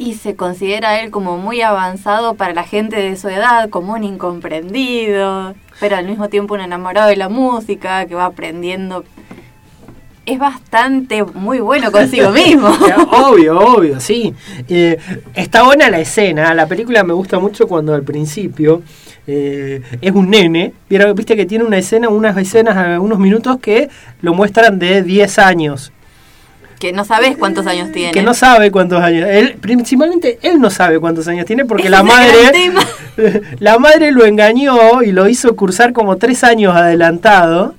[0.00, 4.02] Y se considera él como muy avanzado para la gente de su edad, como un
[4.02, 9.04] incomprendido, pero al mismo tiempo un enamorado de la música, que va aprendiendo.
[10.24, 12.70] Es bastante muy bueno consigo mismo.
[13.10, 14.32] obvio, obvio, sí.
[14.70, 14.96] Eh,
[15.34, 16.54] está buena la escena.
[16.54, 18.80] La película me gusta mucho cuando al principio
[19.26, 20.72] eh, es un nene.
[21.14, 23.90] Viste que tiene una escena, unas escenas, unos minutos que
[24.22, 25.92] lo muestran de 10 años.
[26.80, 28.10] Que no sabes cuántos años tiene.
[28.10, 29.28] Que no sabe cuántos años.
[29.28, 32.72] Él, principalmente él no sabe cuántos años tiene porque Ese la madre.
[33.58, 37.74] La madre lo engañó y lo hizo cursar como tres años adelantado.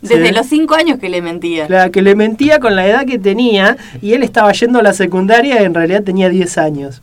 [0.00, 0.34] Desde ¿sí?
[0.34, 1.66] los cinco años que le mentía.
[1.68, 4.94] La que le mentía con la edad que tenía y él estaba yendo a la
[4.94, 7.02] secundaria y en realidad tenía 10 años.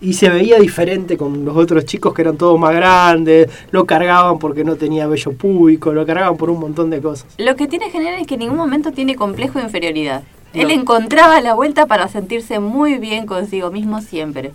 [0.00, 4.38] Y se veía diferente con los otros chicos que eran todos más grandes, lo cargaban
[4.38, 7.26] porque no tenía vello público, lo cargaban por un montón de cosas.
[7.36, 10.22] Lo que tiene general es que en ningún momento tiene complejo de inferioridad.
[10.56, 14.52] Él encontraba la vuelta para sentirse muy bien consigo mismo siempre.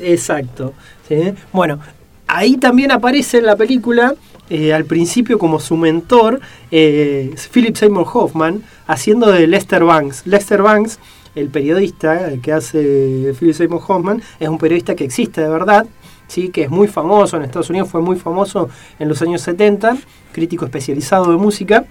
[0.00, 0.74] Exacto.
[1.08, 1.34] ¿sí?
[1.52, 1.78] Bueno,
[2.26, 4.14] ahí también aparece en la película,
[4.50, 10.26] eh, al principio como su mentor, eh, Philip Seymour Hoffman, haciendo de Lester Banks.
[10.26, 10.98] Lester Banks,
[11.34, 15.86] el periodista que hace Philip Seymour Hoffman, es un periodista que existe de verdad.
[16.28, 18.68] Sí, que es muy famoso en Estados Unidos, fue muy famoso
[18.98, 19.96] en los años 70,
[20.30, 21.86] crítico especializado de música.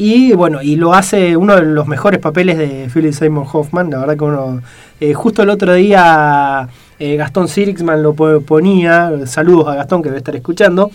[0.00, 3.90] Y bueno, y lo hace uno de los mejores papeles de Philip Seymour Hoffman.
[3.90, 4.60] La verdad que uno.
[5.00, 6.68] eh, justo el otro día
[7.00, 9.10] eh, Gastón Sirixman lo po- ponía.
[9.26, 10.90] Saludos a Gastón que debe estar escuchando.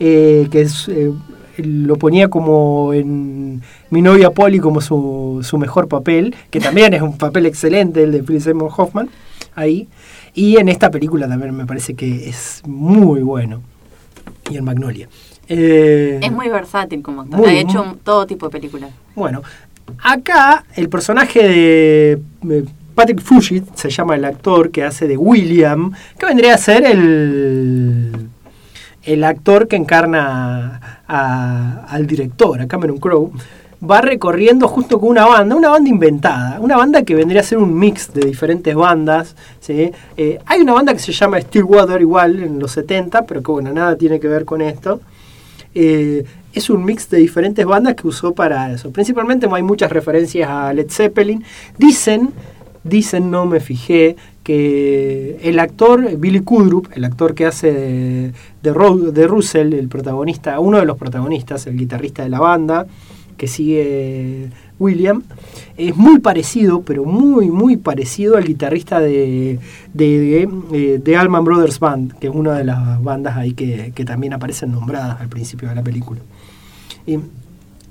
[0.00, 0.90] eh, que es,
[1.58, 3.60] lo ponía como en
[3.90, 6.34] Mi novia Polly como su, su mejor papel.
[6.48, 9.10] Que también es un papel excelente el de Philip Seymour Hoffman.
[9.56, 9.88] Ahí.
[10.32, 13.60] Y en esta película también me parece que es muy bueno.
[14.50, 15.06] Y en Magnolia.
[15.48, 17.38] Eh, Es muy versátil como actor.
[17.40, 18.90] Muy, ha hecho muy- todo tipo de películas.
[19.14, 19.42] bueno,
[20.02, 21.42] acá el personaje
[22.42, 22.64] de
[22.94, 28.28] Patrick Fugit, se llama el actor que hace de William, que vendría a ser el,
[29.04, 33.30] el actor que encarna a- a- al director, a Cameron Crowe,
[33.88, 37.58] va recorriendo justo con una banda, una banda inventada, una banda que vendría a ser
[37.58, 39.36] un mix de diferentes bandas.
[39.60, 39.92] ¿sí?
[40.16, 43.72] Eh, hay una banda que se llama Stillwater igual en los 70, pero que bueno,
[43.72, 45.00] nada tiene que ver con esto.
[45.80, 48.90] Eh, es un mix de diferentes bandas que usó para eso.
[48.90, 51.44] Principalmente hay muchas referencias a Led Zeppelin.
[51.78, 52.30] Dicen,
[52.82, 58.32] dicen, no me fijé, que el actor Billy Kudrup, el actor que hace de,
[58.62, 62.88] de, de Russell, el protagonista, uno de los protagonistas, el guitarrista de la banda,
[63.36, 65.22] que sigue William,
[65.76, 69.58] es muy parecido, pero muy, muy parecido al guitarrista de,
[69.92, 74.04] de, de, de Allman Brothers Band, que es una de las bandas ahí que, que
[74.04, 76.20] también aparecen nombradas al principio de la película.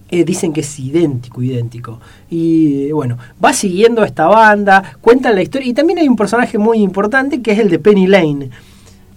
[0.09, 1.99] Eh, dicen que es idéntico, idéntico.
[2.30, 5.68] Y bueno, va siguiendo esta banda, cuentan la historia.
[5.68, 8.49] Y también hay un personaje muy importante que es el de Penny Lane,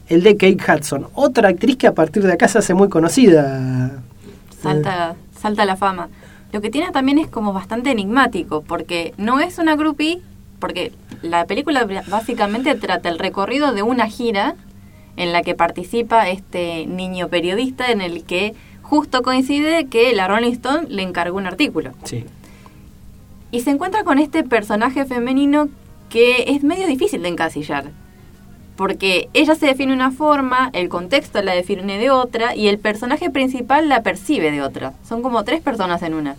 [0.09, 1.07] el de Kate Hudson.
[1.15, 4.03] Otra actriz que a partir de acá se hace muy conocida.
[4.61, 6.09] salta, salta la fama.
[6.53, 10.21] Lo que tiene también es como bastante enigmático, porque no es una groupie,
[10.59, 14.57] porque la película básicamente trata el recorrido de una gira
[15.17, 20.53] en la que participa este niño periodista en el que justo coincide que la Rolling
[20.53, 21.93] Stone le encargó un artículo.
[22.05, 22.25] Sí.
[23.53, 25.69] Y se encuentra con este personaje femenino
[26.09, 27.91] que es medio difícil de encasillar.
[28.81, 32.78] Porque ella se define de una forma, el contexto la define de otra y el
[32.78, 34.94] personaje principal la percibe de otra.
[35.07, 36.36] Son como tres personas en una.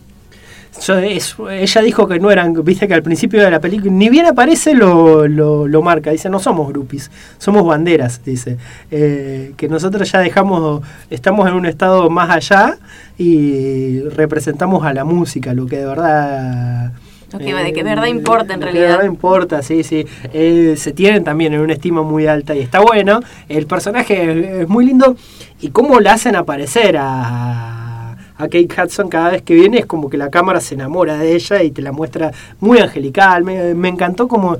[0.82, 4.10] Yo- es- ella dijo que no eran, viste que al principio de la película, ni
[4.10, 8.58] bien aparece lo, lo, marca, dice, no somos groupies, somos banderas, dice,
[8.90, 10.82] Eh, que nosotros ya dejamos,
[11.12, 12.80] estamos en un estado más allá
[13.20, 16.92] y representamos a la música, lo que de verdad...
[17.38, 18.84] Que de que verdad importa en que realidad.
[18.86, 20.06] de verdad importa, sí, sí.
[20.34, 23.20] Eh, se tienen también en una estima muy alta y está bueno.
[23.48, 25.16] El personaje es, muy lindo
[25.62, 30.10] y cómo la hacen aparecer a, a Kate Hudson cada vez que viene es como
[30.10, 33.44] que la cámara se enamora de ella y te la muestra muy angelical.
[33.44, 34.58] Me, me encantó cómo,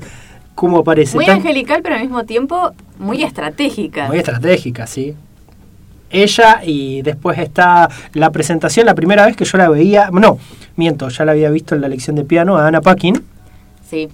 [0.54, 1.16] cómo aparece.
[1.16, 4.06] Muy Tan- angelical, pero al mismo tiempo muy estratégica.
[4.08, 5.14] muy estratégica, sí.
[6.12, 10.38] Ella y después está la presentación, la primera vez que yo la veía, no,
[10.76, 13.22] miento, ya la había visto en la lección de piano a Anna Paquin.
[13.88, 14.08] Sí.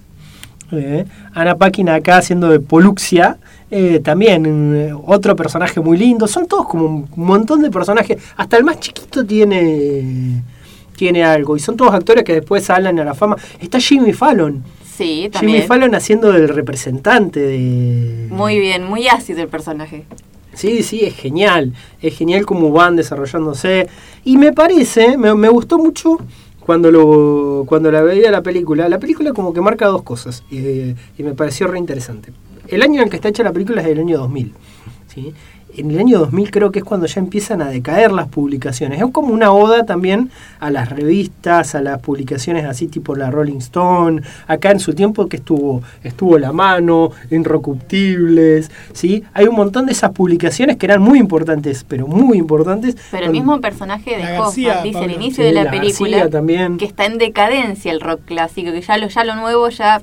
[0.71, 3.37] Eh, Ana Paquin acá haciendo de Poluxia.
[3.71, 4.45] eh, también
[4.75, 6.27] eh, otro personaje muy lindo.
[6.27, 8.17] Son todos como un montón de personajes.
[8.37, 10.43] Hasta el más chiquito tiene,
[10.95, 11.55] tiene algo.
[11.55, 13.35] Y son todos actores que después salen a la fama.
[13.59, 14.63] Está Jimmy Fallon.
[14.83, 15.67] Sí, Jimmy también.
[15.67, 18.27] Fallon haciendo del representante de...
[18.29, 20.05] Muy bien, muy ácido el personaje.
[20.59, 21.73] Sí, sí, es genial.
[22.01, 23.87] Es genial cómo van desarrollándose.
[24.25, 26.17] Y me parece, me, gustó mucho
[26.59, 28.89] cuando lo cuando la veía la película.
[28.89, 30.43] La película como que marca dos cosas.
[30.51, 30.57] Y,
[31.17, 32.33] y me pareció re interesante.
[32.67, 34.53] El año en el que está hecha la película es el año 2000.
[35.07, 35.33] ¿sí?
[35.77, 38.99] En el año 2000 creo que es cuando ya empiezan a decaer las publicaciones.
[39.01, 40.29] Es como una oda también
[40.59, 44.21] a las revistas, a las publicaciones así tipo la Rolling Stone.
[44.47, 49.23] Acá en su tiempo que estuvo estuvo La Mano, Inrecuptibles, ¿sí?
[49.33, 52.95] Hay un montón de esas publicaciones que eran muy importantes, pero muy importantes.
[53.11, 56.09] Pero el mismo personaje de Hoffman García, dice al inicio Sí, de la, la película
[56.17, 56.77] García también.
[56.77, 60.01] que está en decadencia el rock clásico, que ya lo, ya lo nuevo ya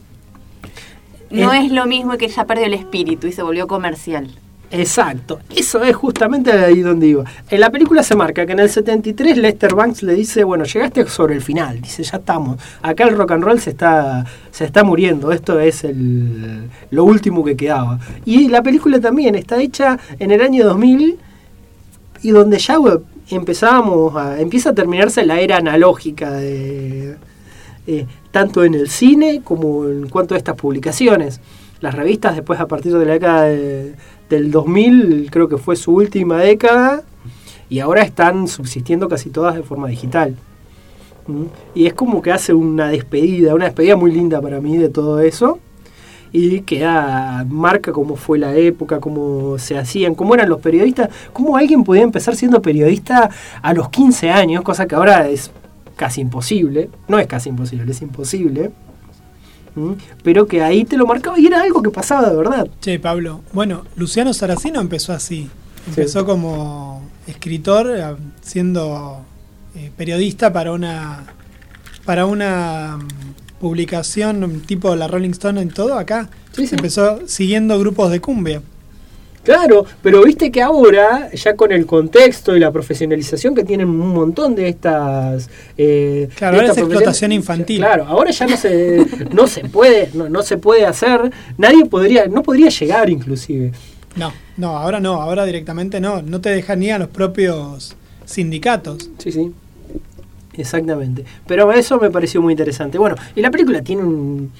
[1.30, 4.28] no Es- es lo mismo y que ya perdió el espíritu y se volvió comercial.
[4.70, 7.24] Exacto, eso es justamente ahí donde iba.
[7.50, 11.06] En la película se marca que en el 73 Lester Banks le dice, bueno, llegaste
[11.06, 14.82] sobre el final, dice, ya estamos, acá el rock and roll se está, se está
[14.82, 18.00] muriendo, esto es el, lo último que quedaba.
[18.24, 21.16] Y la película también está hecha en el año 2000
[22.22, 22.76] y donde ya
[23.30, 27.16] empezábamos a, empieza a terminarse la era analógica de,
[27.86, 31.40] eh, tanto en el cine como en cuanto a estas publicaciones.
[31.80, 33.94] Las revistas después a partir de la década de-
[34.30, 37.02] del 2000 creo que fue su última década
[37.68, 40.36] y ahora están subsistiendo casi todas de forma digital.
[41.26, 41.44] ¿Mm?
[41.74, 45.20] Y es como que hace una despedida, una despedida muy linda para mí de todo
[45.20, 45.58] eso
[46.32, 51.08] y que da- marca cómo fue la época, cómo se hacían, cómo eran los periodistas,
[51.32, 53.30] cómo alguien podía empezar siendo periodista
[53.62, 55.50] a los 15 años, cosa que ahora es
[55.96, 58.70] casi imposible, no es casi imposible, es imposible.
[60.22, 62.68] Pero que ahí te lo marcaba y era algo que pasaba de verdad.
[62.80, 63.42] Che, Pablo.
[63.52, 65.48] Bueno, Luciano Saracino empezó así.
[65.86, 69.24] Empezó como escritor, eh, siendo
[69.74, 71.24] eh, periodista para una
[72.04, 76.28] para una mm, publicación tipo la Rolling Stone en todo acá.
[76.52, 76.74] Sí, sí.
[76.76, 78.62] Empezó siguiendo grupos de cumbia.
[79.46, 84.08] Claro, pero viste que ahora, ya con el contexto y la profesionalización que tienen un
[84.12, 85.48] montón de estas...
[85.78, 87.78] eh, Claro, de ahora es explotación infantil.
[87.78, 92.26] Claro, ahora ya no se, no se puede, no, no se puede hacer, nadie podría,
[92.26, 93.70] no podría llegar inclusive.
[94.16, 96.22] No, no, ahora no, ahora directamente no.
[96.22, 97.94] No te dejan ni a los propios
[98.24, 99.10] sindicatos.
[99.18, 99.52] Sí, sí.
[100.54, 101.24] Exactamente.
[101.46, 102.98] Pero eso me pareció muy interesante.
[102.98, 104.50] Bueno, y la película tiene un,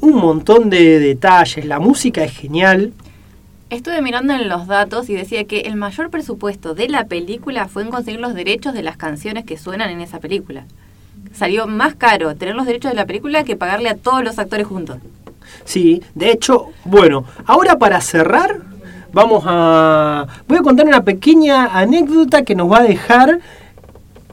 [0.00, 1.64] un montón de detalles.
[1.64, 2.92] La música es genial.
[3.68, 7.82] Estuve mirando en los datos y decía que el mayor presupuesto de la película fue
[7.82, 10.64] en conseguir los derechos de las canciones que suenan en esa película.
[11.34, 14.68] Salió más caro tener los derechos de la película que pagarle a todos los actores
[14.68, 14.98] juntos.
[15.64, 18.60] Sí, de hecho, bueno, ahora para cerrar,
[19.12, 20.28] vamos a.
[20.46, 23.40] Voy a contar una pequeña anécdota que nos va a dejar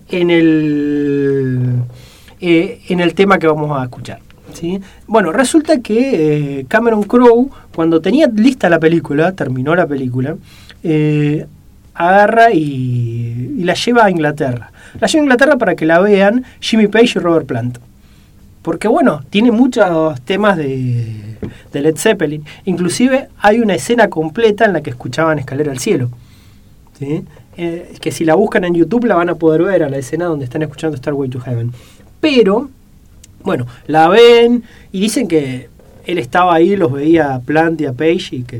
[0.09, 1.81] en el.
[2.39, 4.19] eh, en el tema que vamos a escuchar.
[5.07, 10.35] Bueno, resulta que eh, Cameron Crowe, cuando tenía lista la película, terminó la película,
[10.83, 11.45] eh,
[11.93, 14.71] agarra y, y la lleva a Inglaterra.
[14.99, 17.77] La lleva a Inglaterra para que la vean Jimmy Page y Robert Plant.
[18.61, 21.37] Porque bueno, tiene muchos temas de,
[21.71, 22.45] de Led Zeppelin.
[22.63, 26.09] Inclusive hay una escena completa en la que escuchaban Escalera al Cielo.
[27.57, 30.25] Eh, que si la buscan en YouTube la van a poder ver a la escena
[30.25, 31.71] donde están escuchando Starway to Heaven.
[32.21, 32.69] Pero,
[33.43, 35.69] bueno, la ven y dicen que
[36.05, 38.57] él estaba ahí, los veía a Plant y a Page y que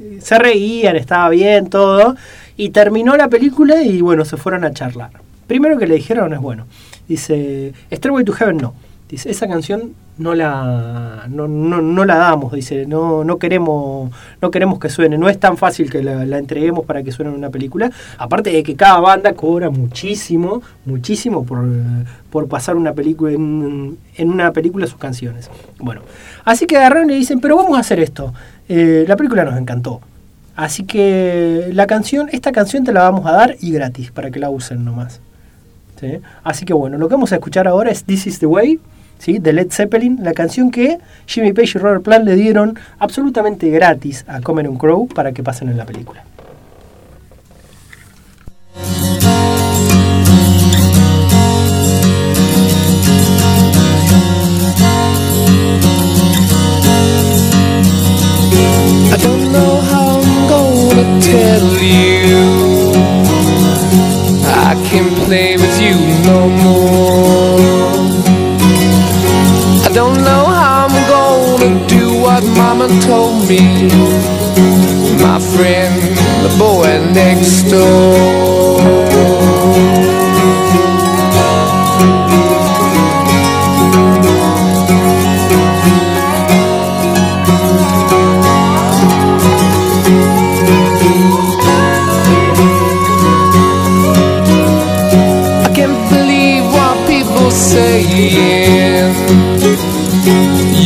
[0.00, 2.16] eh, se reían, estaba bien, todo.
[2.56, 5.10] Y terminó la película y bueno, se fueron a charlar.
[5.46, 6.66] Primero que le dijeron es bueno.
[7.08, 8.74] Dice, Starway to Heaven no.
[9.08, 14.10] Dice, esa canción no la, no, no, no la damos, dice, no, no queremos,
[14.42, 17.38] no queremos que suene, no es tan fácil que la, entreguemos para que suene en
[17.38, 17.90] una película.
[18.18, 21.64] Aparte de que cada banda cobra muchísimo, muchísimo por,
[22.30, 25.48] por pasar una película en, una película sus canciones.
[25.78, 26.02] Bueno,
[26.44, 28.34] así que agarraron y dicen, pero vamos a hacer esto.
[28.68, 30.00] Eh, la película nos encantó.
[30.54, 34.40] Así que la canción, esta canción te la vamos a dar y gratis para que
[34.40, 35.20] la usen nomás.
[36.00, 36.18] ¿sí?
[36.42, 38.80] Así que bueno, lo que vamos a escuchar ahora es This is the Way,
[39.18, 39.38] ¿sí?
[39.38, 44.24] de Led Zeppelin, la canción que Jimmy Page y Robert Plant le dieron absolutamente gratis
[44.28, 46.24] a Cameron Crowe para que pasen en la película.
[61.20, 62.92] Tell you.
[64.46, 64.74] I
[65.26, 67.67] play with you no more.
[69.98, 73.58] Don't know how I'm gonna do what Mama told me.
[75.20, 76.00] My friend,
[76.44, 79.17] the boy next door.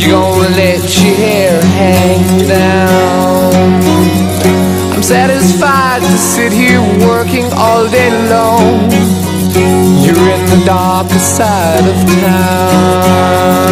[0.03, 3.53] You gonna let your hair hang down.
[4.93, 8.91] I'm satisfied to sit here working all day long.
[10.03, 13.63] You're in the darker side of town.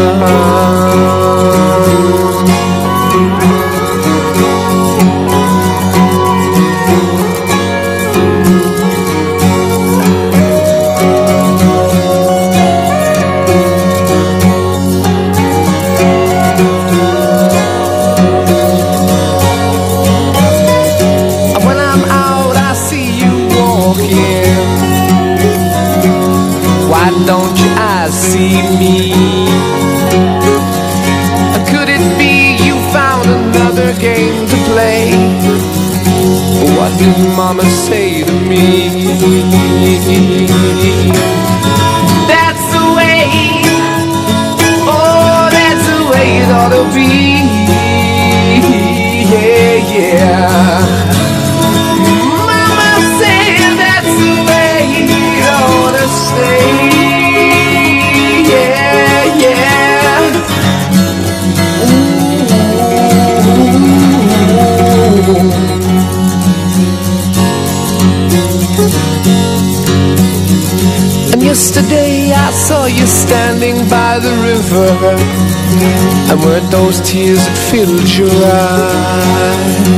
[77.12, 79.92] Tears that filled your eyes.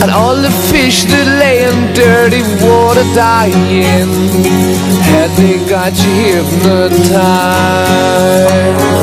[0.00, 4.08] And all the fish that lay in dirty water dying
[5.12, 8.93] Had they got you hypnotized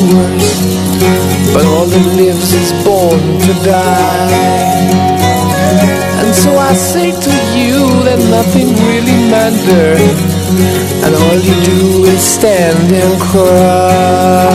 [0.00, 5.12] but all that lives is born to die.
[6.22, 10.18] And so I say to you that nothing really matters,
[11.04, 14.52] and all you do is stand and cry.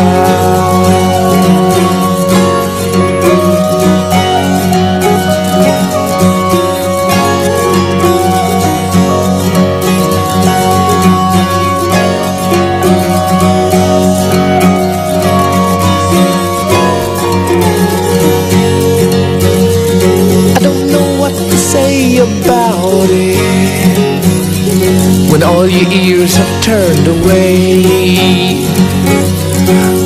[25.48, 28.66] All your ears have turned away.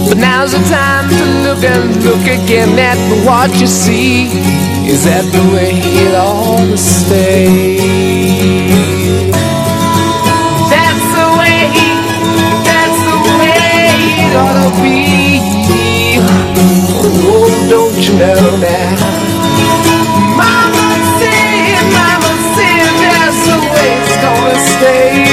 [0.08, 4.28] But now's the time to look and look again at what you see.
[4.86, 7.78] Is that the way it ought to stay?
[10.74, 11.62] That's the way,
[12.70, 13.58] that's the way
[14.26, 16.20] it ought to be.
[17.34, 19.32] Oh, don't you know now?
[20.38, 20.88] Mama
[21.18, 25.31] said, Mama said that's the way it's gonna stay.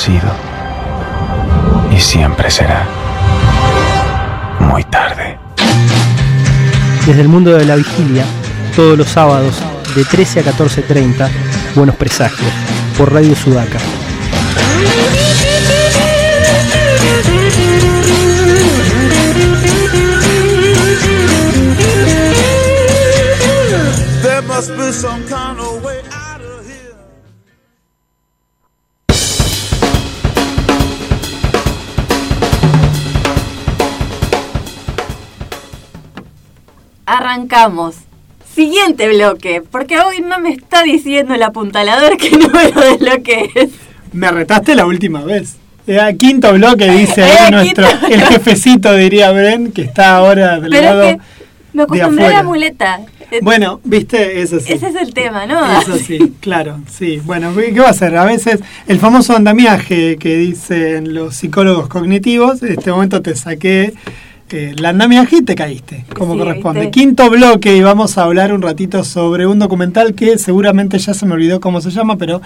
[0.00, 0.32] Sido.
[1.94, 2.86] Y siempre será.
[4.58, 5.38] Muy tarde.
[7.06, 8.24] Desde el mundo de la vigilia,
[8.74, 9.56] todos los sábados
[9.94, 11.28] de 13 a 14.30,
[11.74, 12.50] Buenos Presagios,
[12.96, 13.78] por Radio Sudaca.
[37.60, 37.96] Arrancamos.
[38.54, 43.70] Siguiente bloque, porque hoy no me está diciendo el apuntalador qué número de bloque es.
[44.12, 45.56] Me retaste la última vez.
[45.86, 50.70] Era quinto bloque, dice Era ahí nuestro, el jefecito, diría Bren, que está ahora del
[50.70, 51.22] Pero lado es que
[51.72, 53.00] me acostumbré a la muleta.
[53.30, 54.72] Eh, Bueno, viste, eso sí.
[54.72, 55.80] Ese es el tema, ¿no?
[55.80, 57.20] Eso sí, claro, sí.
[57.24, 58.16] Bueno, ¿qué qué va a hacer?
[58.16, 63.94] A veces el famoso andamiaje que dicen los psicólogos cognitivos, en este momento te saqué
[64.84, 66.80] andamiaje y te caíste, como Sí, corresponde.
[66.80, 67.00] ¿viste?
[67.00, 71.26] Quinto bloque y vamos a hablar un ratito sobre un documental que seguramente ya se
[71.26, 72.40] me olvidó cómo se llama, pero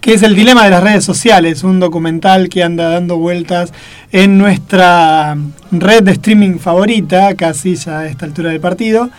[0.00, 3.72] que es El Dilema de las Redes Sociales, un documental que anda dando vueltas
[4.12, 5.36] en nuestra
[5.70, 9.10] red de streaming favorita, casi ya a esta altura del partido.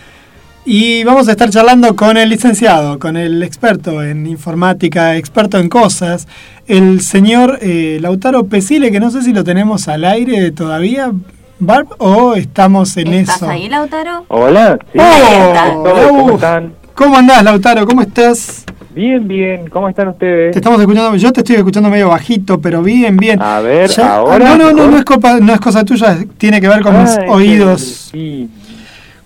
[0.64, 5.70] Y vamos a estar charlando con el licenciado, con el experto en informática, experto en
[5.70, 6.28] cosas,
[6.66, 11.12] el señor eh, Lautaro Pesile, que no sé si lo tenemos al aire todavía.
[11.60, 13.48] Barb o estamos en ¿Estás eso?
[13.50, 14.24] ahí, Lautaro?
[14.28, 14.98] Hola, sí.
[14.98, 15.84] ¡Oh!
[16.08, 16.72] ¿Cómo están?
[16.94, 17.86] ¿Cómo andás, Lautaro?
[17.86, 18.64] ¿Cómo estás?
[18.94, 19.68] Bien, bien.
[19.68, 20.52] ¿Cómo están ustedes?
[20.52, 23.40] Te estamos escuchando, yo te estoy escuchando medio bajito, pero bien, bien.
[23.40, 24.38] A ver, Ya- ahora.
[24.44, 27.02] No, no, no, no es, culpa- no es cosa tuya, tiene que ver con Ah,
[27.02, 28.08] mis oídos.
[28.10, 28.48] Sí,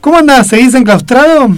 [0.01, 0.49] ¿Cómo andás?
[0.49, 1.49] ¿Seguís enclaustrado?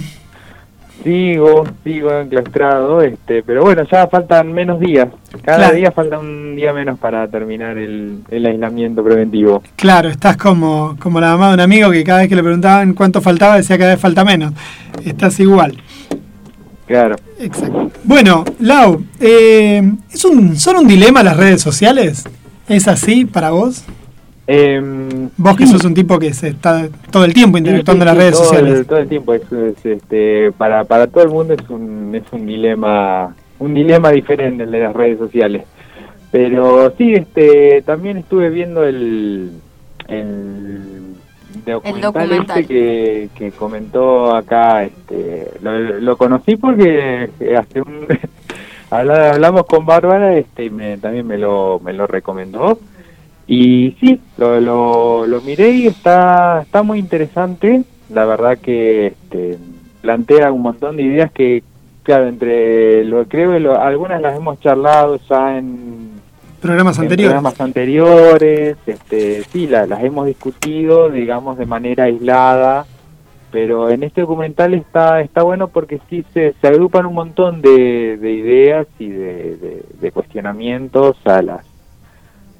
[1.07, 5.07] Sigo, sigo enclaustrado, este, pero bueno, ya faltan menos días.
[5.41, 5.75] Cada Claro.
[5.75, 9.63] día falta un día menos para terminar el, el aislamiento preventivo.
[9.77, 12.93] Claro, estás como, como la mamá de un amigo que cada vez que le preguntaban
[12.93, 14.51] cuánto faltaba decía cada vez falta menos.
[15.05, 15.77] Estás igual.
[16.87, 17.15] Claro.
[17.39, 17.89] Exacto.
[18.03, 22.25] Bueno, Lau, eh, ¿es un, ¿son un dilema las redes sociales?
[22.67, 23.85] ¿Es así para vos?
[24.49, 25.73] Em, Vos que sí.
[25.73, 28.33] sos un tipo que se está todo el tiempo interactuando Sí, en sí, las redes
[28.35, 28.79] todo sociales.
[28.79, 32.23] El, todo el tiempo es, es, este para para todo el mundo es un es
[32.31, 35.63] un dilema un dilema diferente el de las redes sociales.
[36.31, 39.51] Pero sí, este también estuve viendo el
[40.07, 40.79] el
[41.65, 42.59] documental, documental.
[42.61, 48.07] este que, que comentó acá este lo, lo conocí porque hace un
[48.89, 52.79] habla- hablamos con Bárbara este y me, también me lo me lo recomendó
[53.47, 57.83] y sí, lo, lo, lo miré y está, está muy interesante.
[58.09, 59.57] La verdad que este,
[60.01, 61.63] plantea un montón de ideas que,
[62.03, 66.07] claro, entre lo creo que lo- algunas las hemos charlado ya en,
[66.61, 67.31] Programas en anteriores.
[67.33, 68.77] programas anteriores.
[68.85, 72.85] Este, sí, la- las hemos discutido, digamos, de manera aislada.
[73.51, 78.17] Pero en este documental está está bueno porque sí se, se agrupan un montón de,
[78.17, 81.65] de ideas y de, de- de cuestionamientos a las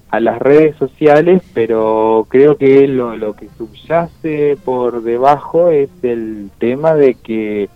[0.10, 6.50] a las redes sociales, pero creo que lo, lo que subyace por debajo es el
[6.60, 7.70] tema de que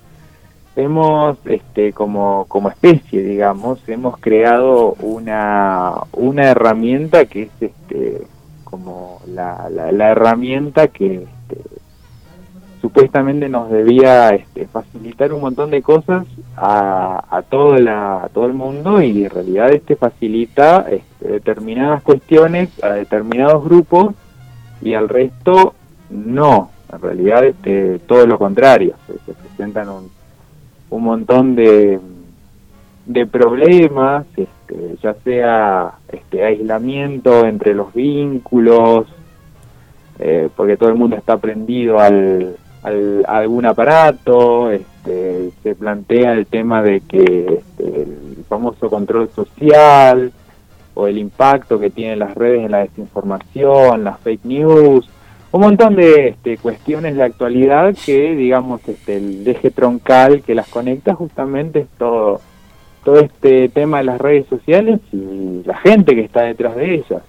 [0.76, 8.22] hemos, este, como, como especie, digamos, hemos creado una, una herramienta que es este,
[8.64, 11.26] como la, la, la herramienta que
[12.82, 16.26] supuestamente nos debía este, facilitar un montón de cosas
[16.58, 22.02] a, a, todo la, a todo el mundo y en realidad este facilita este, determinadas
[22.02, 24.16] cuestiones a determinados grupos
[24.82, 25.76] y al resto
[26.10, 26.72] no.
[26.91, 28.95] En realidad este, todo lo contrario.
[29.08, 30.12] Se, se presentan un,
[30.90, 31.99] un montón de,
[33.06, 39.08] de problemas, este, ya sea este, aislamiento entre los vínculos,
[40.20, 46.45] eh, porque todo el mundo está prendido al, al- algún aparato, este, se plantea el
[46.45, 47.24] tema de que
[47.60, 50.32] este, el famoso control social
[50.94, 55.10] o el impacto que tienen las redes en la desinformación, las fake news,
[55.53, 60.68] un montón de este, cuestiones de actualidad que, digamos, este, el eje troncal que las
[60.68, 62.40] conecta justamente es todo,
[63.03, 67.22] todo este tema de las redes sociales y la gente que está detrás de ellas.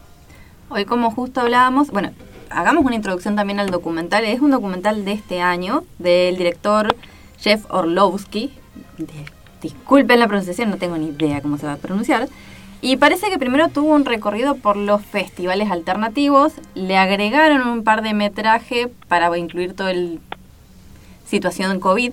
[0.69, 2.11] Hoy como justo hablábamos, bueno,
[2.55, 4.25] hagamos una introducción también al documental.
[4.25, 6.95] Es un documental de este año del director
[7.39, 8.53] Jeff Orlowski.
[9.61, 12.29] Disculpen la pronunciación, no tengo ni idea cómo se va a pronunciar.
[12.81, 18.03] Y parece que primero tuvo un recorrido por los festivales alternativos, le agregaron un par
[18.03, 20.19] de metraje para incluir todo el
[21.25, 22.13] situación COVID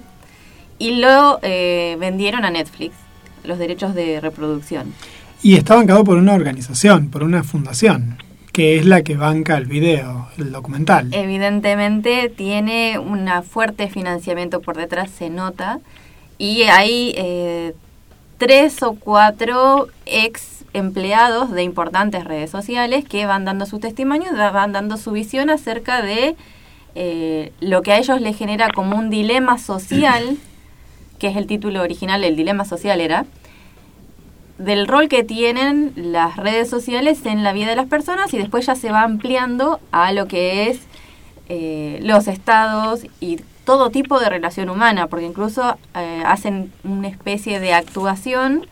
[0.78, 2.94] y lo eh, vendieron a Netflix,
[3.44, 4.94] los derechos de reproducción.
[5.41, 8.18] Y está bancado por una organización, por una fundación,
[8.51, 11.13] que es la que banca el video, el documental.
[11.13, 15.80] Evidentemente tiene un fuerte financiamiento por detrás, se nota.
[16.38, 17.73] Y hay eh,
[18.38, 24.71] tres o cuatro ex empleados de importantes redes sociales que van dando su testimonio, van
[24.71, 26.35] dando su visión acerca de
[26.95, 30.38] eh, lo que a ellos les genera como un dilema social,
[31.17, 33.26] que es el título original, el dilema social era,
[34.60, 38.65] del rol que tienen las redes sociales en la vida de las personas y después
[38.65, 40.81] ya se va ampliando a lo que es
[41.48, 47.60] eh, los estados y todo tipo de relación humana, porque incluso eh, hacen una especie
[47.60, 48.68] de actuación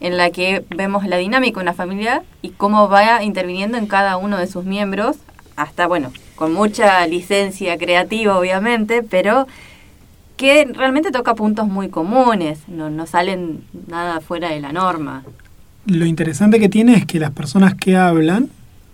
[0.00, 4.16] en la que vemos la dinámica de una familia y cómo va interviniendo en cada
[4.16, 5.16] uno de sus miembros,
[5.56, 9.48] hasta, bueno, con mucha licencia creativa, obviamente, pero
[10.38, 15.24] que realmente toca puntos muy comunes, no, no salen nada fuera de la norma.
[15.84, 18.48] Lo interesante que tiene es que las personas que hablan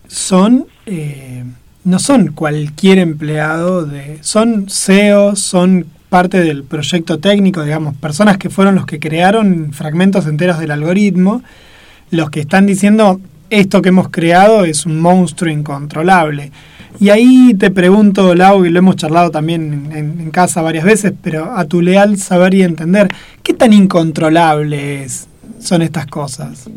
[0.08, 1.44] son eh,
[1.84, 8.48] no son cualquier empleado de son CEOs, son parte del proyecto técnico, digamos, personas que
[8.48, 11.42] fueron los que crearon fragmentos enteros del algoritmo,
[12.10, 16.52] los que están diciendo esto que hemos creado es un monstruo incontrolable.
[17.00, 21.52] Y ahí te pregunto, Lau, y lo hemos charlado también en, casa varias veces, pero
[21.52, 23.08] a tu leal saber y entender,
[23.42, 26.68] ¿qué tan incontrolable es, son estas cosas?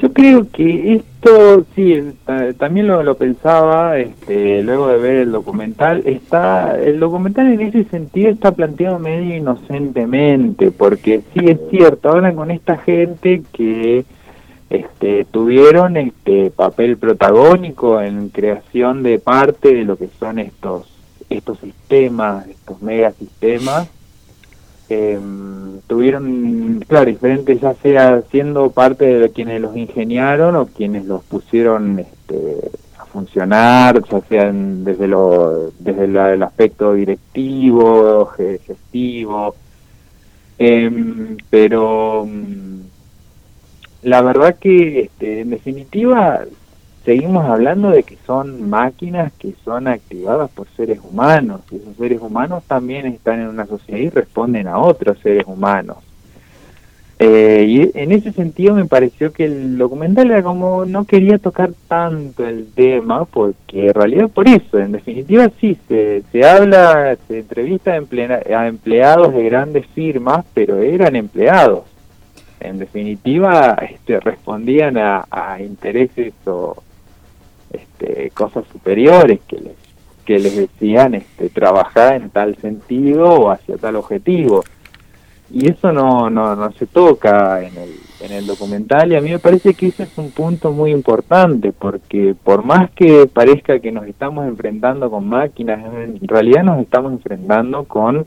[0.00, 5.32] Yo creo que esto, sí, ta- también lo, lo pensaba este, luego de ver el
[5.32, 6.02] documental.
[6.06, 12.36] Está El documental en ese sentido está planteado medio inocentemente, porque sí es cierto, hablan
[12.36, 14.04] con esta gente que
[14.70, 20.86] este, tuvieron este papel protagónico en creación de parte de lo que son estos
[21.30, 23.88] estos sistemas, estos megasistemas.
[24.90, 25.18] Eh,
[25.86, 31.98] tuvieron, claro, diferentes, ya sea siendo parte de quienes los ingeniaron o quienes los pusieron
[31.98, 39.54] este, a funcionar, ya sean desde lo desde el aspecto directivo, ge- gestivo,
[40.60, 42.26] Em, pero
[44.02, 46.40] la verdad que este, en definitiva
[47.04, 52.20] seguimos hablando de que son máquinas que son activadas por seres humanos y esos seres
[52.20, 55.96] humanos también están en una sociedad y responden a otros seres humanos.
[57.20, 61.70] Eh, y en ese sentido me pareció que el documental era como no quería tocar
[61.88, 67.40] tanto el tema porque en realidad por eso, en definitiva sí, se, se habla, se
[67.40, 71.80] entrevista a, emplea- a empleados de grandes firmas, pero eran empleados.
[72.60, 76.82] En definitiva este, respondían a, intereses o
[77.72, 79.76] este, cosas superiores que les,
[80.24, 84.64] que les decían este, trabajar en tal sentido o hacia tal objetivo.
[85.50, 87.90] Y eso no, no, no se toca en el,
[88.20, 91.72] en el documental y a mí me parece que ese es un punto muy importante
[91.72, 97.12] porque por más que parezca que nos estamos enfrentando con máquinas, en realidad nos estamos
[97.12, 98.26] enfrentando con,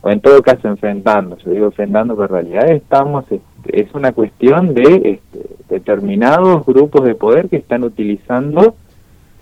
[0.00, 4.12] o en todo caso enfrentando, yo digo enfrentando, pero en realidad estamos, este, es una
[4.12, 8.76] cuestión de este, determinados grupos de poder que están utilizando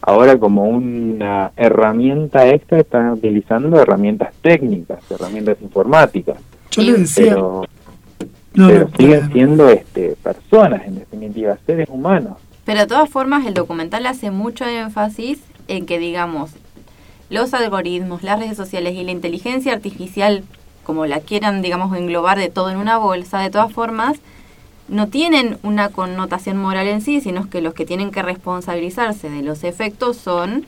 [0.01, 6.37] ahora como una herramienta extra, están utilizando herramientas técnicas, herramientas informáticas
[6.71, 7.35] Yo le decía.
[7.35, 7.63] pero,
[8.55, 13.47] No, pero no, siguen siendo este personas en definitiva seres humanos Pero de todas formas,
[13.47, 16.51] el documental hace mucho énfasis en que, digamos,
[17.31, 20.43] los algoritmos, las redes sociales y la inteligencia artificial,
[20.85, 24.19] como la quieran, digamos, englobar de todo en una bolsa, de todas formas,
[24.89, 29.43] no tienen una connotación moral en sí, sino que los que tienen que responsabilizarse de
[29.43, 30.67] los efectos son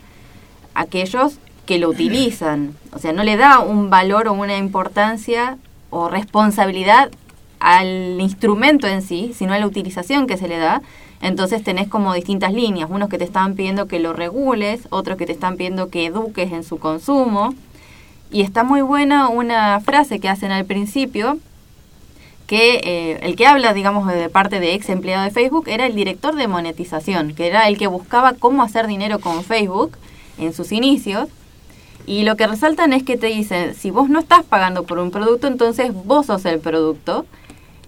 [0.73, 2.75] aquellos que lo utilizan.
[2.91, 5.57] O sea, no le da un valor o una importancia
[5.89, 7.11] o responsabilidad
[7.59, 10.81] al instrumento en sí, sino a la utilización que se le da.
[11.21, 15.25] Entonces tenés como distintas líneas, unos que te están pidiendo que lo regules, otros que
[15.25, 17.55] te están pidiendo que eduques en su consumo.
[18.35, 21.37] Y está muy buena una frase que hacen al principio,
[22.47, 25.95] que eh, el que habla, digamos, de parte de ex empleado de Facebook era el
[25.95, 29.97] director de monetización, que era el que buscaba cómo hacer dinero con Facebook
[30.37, 31.29] en sus inicios.
[32.05, 35.11] Y lo que resaltan es que te dicen, si vos no estás pagando por un
[35.11, 37.25] producto, entonces vos sos el producto.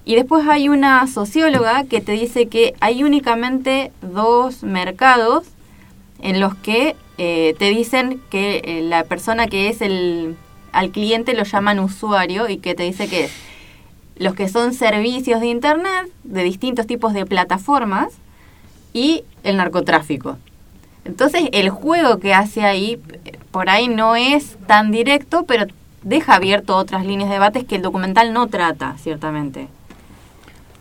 [0.06, 5.44] Y después hay una socióloga que te dice que hay únicamente dos mercados
[6.22, 10.36] en los que eh, te dicen que eh, la persona que es el
[10.72, 13.32] al cliente lo llaman usuario y que te dice que es
[14.18, 18.14] los que son servicios de internet de distintos tipos de plataformas
[18.94, 20.38] y el narcotráfico.
[21.06, 25.66] Entonces el juego que hace ahí eh, por ahí no es tan directo, pero
[26.04, 29.68] deja abierto otras líneas de debates que el documental no trata, ciertamente.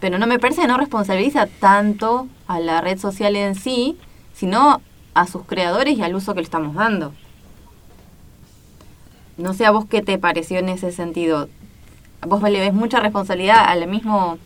[0.00, 3.96] Pero no me parece que no responsabiliza tanto a la red social en sí,
[4.34, 4.82] sino
[5.16, 7.12] a sus creadores y al uso que le estamos dando.
[9.38, 11.48] No sé a vos qué te pareció en ese sentido.
[12.26, 14.38] ¿Vos le ves mucha responsabilidad al mismo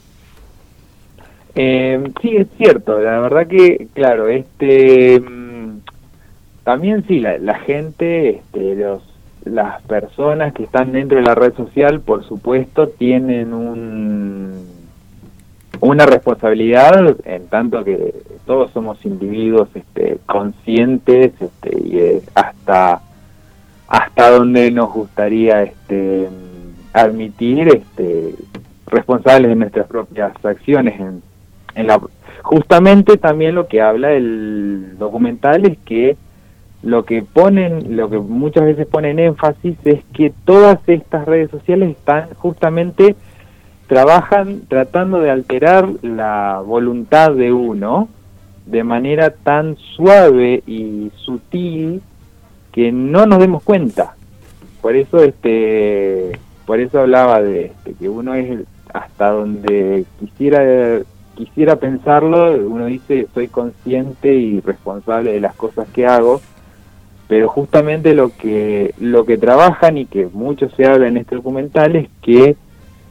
[1.55, 5.81] Eh, sí, es cierto, la verdad que, claro, este mm,
[6.65, 9.03] también sí, la, la gente, este, los,
[9.45, 14.70] las personas que están dentro de la red social, por supuesto, tienen un,
[15.81, 18.15] una responsabilidad en tanto que
[18.47, 23.03] todos somos individuos este, conscientes este, y hasta
[23.89, 26.29] hasta donde nos gustaría este,
[26.93, 28.37] admitir este,
[28.87, 31.23] responsables de nuestras propias acciones en,
[31.75, 32.01] en la
[32.43, 36.17] justamente también lo que habla el documental es que
[36.83, 41.91] lo que ponen lo que muchas veces ponen énfasis es que todas estas redes sociales
[41.91, 43.17] están justamente
[43.91, 48.09] trabajan tratando de alterar la voluntad de uno
[48.65, 52.01] de manera tan suave y sutil
[52.71, 54.15] que no nos demos cuenta.
[54.81, 58.61] Por eso este por eso hablaba de este, que uno es
[58.95, 61.01] hasta donde quisiera
[61.35, 66.41] quisiera pensarlo uno dice soy consciente y responsable de las cosas que hago
[67.27, 71.97] pero justamente lo que lo que trabajan y que mucho se habla en este documental
[71.97, 72.57] es que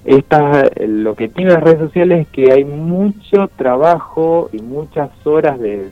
[0.05, 5.59] Estas, lo que tienen las redes sociales es que hay mucho trabajo y muchas horas
[5.59, 5.89] de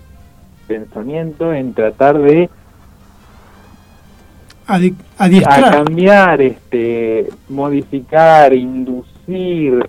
[0.68, 2.50] pensamiento en tratar de
[4.68, 5.72] Adi- a adiestrar.
[5.72, 9.86] cambiar, este, modificar, inducir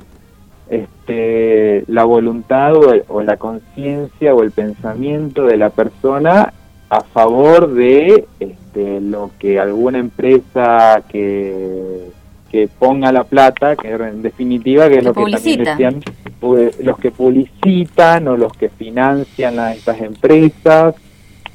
[0.69, 6.53] este, la voluntad o, el- o la conciencia o el pensamiento de la persona
[6.91, 12.11] a favor de este, lo que alguna empresa que,
[12.51, 16.03] que ponga la plata, que en definitiva que es lo que también decían,
[16.41, 20.95] pues, los que publicitan o los que financian a estas empresas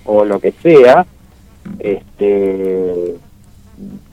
[0.05, 1.05] o lo que sea,
[1.79, 3.15] este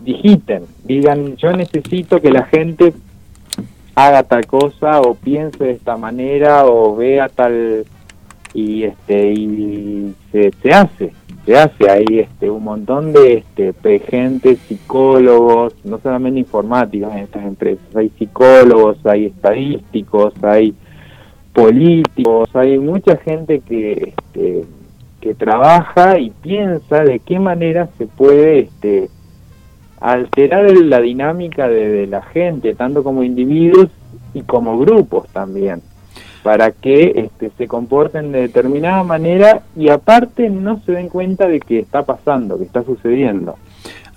[0.00, 2.94] digiten, digan yo necesito que la gente
[3.94, 7.84] haga tal cosa o piense de esta manera o vea tal
[8.54, 11.12] y este y se, se hace
[11.46, 17.44] se hace hay este un montón de este gente psicólogos no solamente informáticos en estas
[17.44, 20.74] empresas hay psicólogos hay estadísticos hay
[21.52, 24.64] políticos hay mucha gente que este
[25.20, 29.10] que trabaja y piensa de qué manera se puede este
[30.00, 33.88] alterar la dinámica de la gente, tanto como individuos
[34.32, 35.82] y como grupos también,
[36.42, 41.60] para que este, se comporten de determinada manera y aparte no se den cuenta de
[41.60, 43.56] que está pasando, que está sucediendo.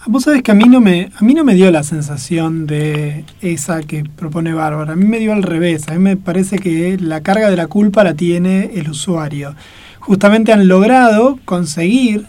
[0.05, 3.23] Vos sabés que a mí no me a mí no me dio la sensación de
[3.41, 4.93] esa que propone Bárbara.
[4.93, 5.87] A mí me dio al revés.
[5.87, 9.55] A mí me parece que la carga de la culpa la tiene el usuario.
[9.99, 12.25] Justamente han logrado conseguir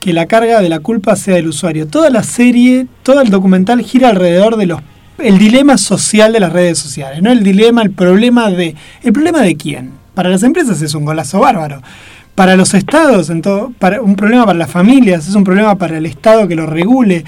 [0.00, 1.86] que la carga de la culpa sea del usuario.
[1.86, 4.82] Toda la serie, todo el documental gira alrededor de los
[5.18, 9.40] el dilema social de las redes sociales, no el dilema, el problema de el problema
[9.40, 9.92] de quién.
[10.14, 11.80] Para las empresas es un golazo bárbaro.
[12.34, 15.98] Para los estados, en todo, para, un problema para las familias, es un problema para
[15.98, 17.24] el Estado que lo regule.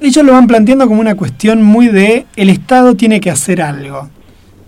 [0.00, 4.08] Ellos lo van planteando como una cuestión muy de el Estado tiene que hacer algo,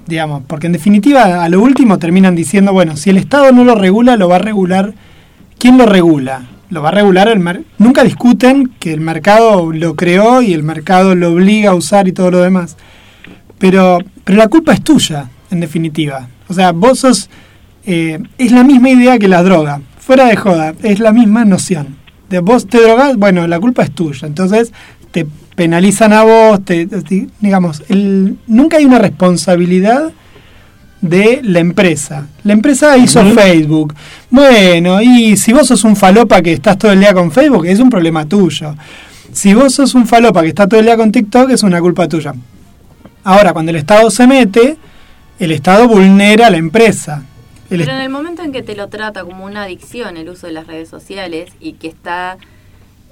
[0.07, 3.75] digamos, porque en definitiva a lo último terminan diciendo, bueno, si el Estado no lo
[3.75, 4.95] regula, lo va a regular.
[5.59, 6.43] ¿Quién lo regula?
[6.75, 10.65] Lo va a regular el mer Nunca discuten que el mercado lo creó y el
[10.65, 12.77] mercado lo obliga a usar y todo lo demás.
[13.59, 16.29] Pero, pero la culpa es tuya, en definitiva.
[16.49, 17.31] O sea, vos sos...
[17.87, 19.81] eh, es la misma idea que la droga.
[19.99, 21.97] Fuera de joda, es la misma noción.
[22.29, 24.27] De vos te drogás, bueno, la culpa es tuya.
[24.27, 24.73] Entonces
[25.13, 30.11] te penalizan a vos, te, te- digamos, el, nunca hay una responsabilidad
[31.09, 32.27] de la empresa.
[32.43, 33.95] La empresa hizo Facebook.
[34.31, 37.79] Bueno, y si vos sos un falopa que estás todo el día con Facebook, es
[37.79, 38.75] un problema tuyo.
[39.33, 42.09] Si vos sos un falopa que está todo el día con TikTok, es una culpa
[42.09, 42.35] tuya.
[43.23, 44.77] Ahora, cuando el Estado se mete,
[45.39, 47.25] el Estado vulnera a la empresa.
[47.71, 50.47] El Pero en el momento en que te lo trata como una adicción el uso
[50.47, 52.39] de las redes sociales y que está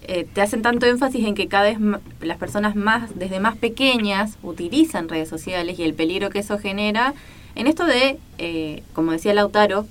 [0.05, 1.79] eh, te hacen tanto énfasis en que cada vez
[2.21, 7.15] las personas más desde más pequeñas utilizan redes sociales y el peligro que eso genera
[7.55, 9.87] en esto de eh, como decía Lautaro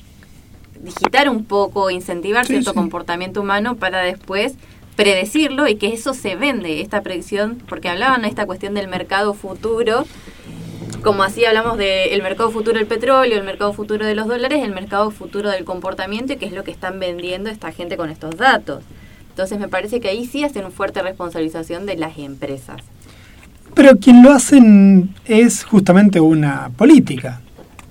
[0.82, 2.76] digitar un poco incentivar Sí, cierto sí.
[2.76, 4.54] comportamiento humano para después
[4.96, 9.34] predecirlo y que eso se vende esta predicción porque hablaban de esta cuestión del mercado
[9.34, 10.06] futuro
[11.02, 14.72] como así hablamos del mercado futuro del petróleo, el mercado futuro de los dólares, el
[14.72, 18.38] mercado futuro del comportamiento, y que es lo que están vendiendo esta gente con estos
[18.38, 18.84] datos.
[19.30, 22.78] Entonces me parece que ahí sí hacen una fuerte responsabilización de las empresas.
[23.74, 27.42] Pero quien lo hacen es justamente una política.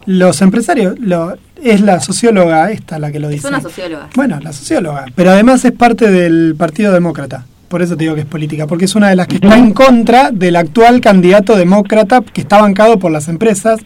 [0.06, 3.48] Los empresarios, lo, es la socióloga esta la que lo Es dice.
[3.48, 4.08] una socióloga.
[4.14, 5.04] Bueno, la socióloga.
[5.14, 7.44] Pero además es parte del Partido Demócrata.
[7.68, 9.72] Por eso te digo que es política, porque es una de las que está en
[9.72, 13.78] contra del actual candidato demócrata que está bancado por las empresas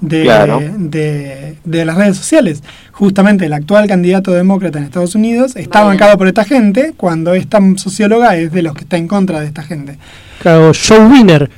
[0.00, 0.60] de, Claro.
[0.76, 2.62] de, de las redes sociales.
[2.92, 7.60] Justamente el actual candidato demócrata en Estados Unidos está bancado por esta gente, cuando esta
[7.76, 9.98] socióloga es de los que está en contra de esta gente.
[10.40, 11.50] Claro, Joe Wiener.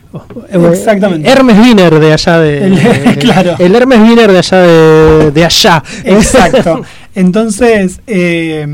[0.72, 1.28] Exactamente.
[1.30, 2.64] Hermes Wiener de allá de.
[2.66, 3.56] El- de- claro.
[3.58, 5.82] El Hermes Wiener de allá de, de allá.
[6.04, 6.82] Exacto.
[7.14, 8.66] Entonces, eh,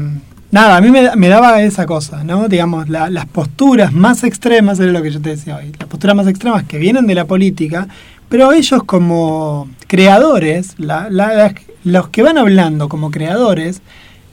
[0.50, 2.48] nada, a mí me, me daba esa cosa, ¿no?
[2.48, 6.14] Digamos, la- las posturas más extremas, era lo que yo te decía hoy, las posturas
[6.16, 7.88] más extremas que vienen de la política,
[8.28, 11.54] pero ellos como creadores, la- la-
[11.84, 13.80] los que van hablando como creadores,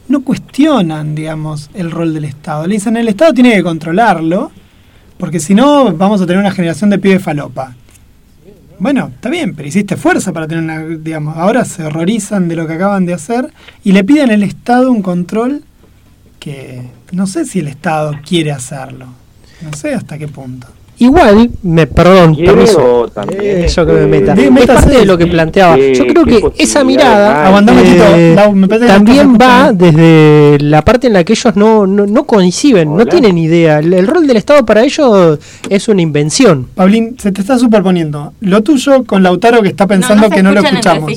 [0.08, 2.68] no cuestionan, digamos, el rol del Estado.
[2.68, 4.52] Le dicen, el Estado tiene que controlarlo,
[5.18, 7.76] porque si no vamos a tener una generación de pibe falopa.
[8.80, 12.68] Bueno, está bien, pero hiciste fuerza para tener una, digamos, ahora se horrorizan de lo
[12.68, 13.54] que acaban de hacer
[13.84, 15.64] y le piden al Estado un control
[16.40, 16.82] que
[17.14, 19.06] no sé si el Estado quiere hacerlo.
[19.62, 20.68] No sé hasta qué punto.
[21.04, 23.02] Igual, me perdón, ¿Quiere permiso.
[23.02, 24.34] o también, Eh, yo que me este, meta.
[24.36, 25.76] Di- Es parte de lo que planteaba.
[25.76, 28.36] qué- Yo creo que esa mirada eh,
[28.88, 33.38] también va desde la parte en la que ellos no, no, no coinciden, no tienen
[33.38, 33.80] idea.
[33.80, 35.40] El, el rol del Estado para ellos
[35.70, 36.68] es una invención.
[36.76, 40.52] Paulín, se te está superponiendo lo tuyo con Lautaro que está pensando no que no
[40.52, 41.12] lo escuchamos.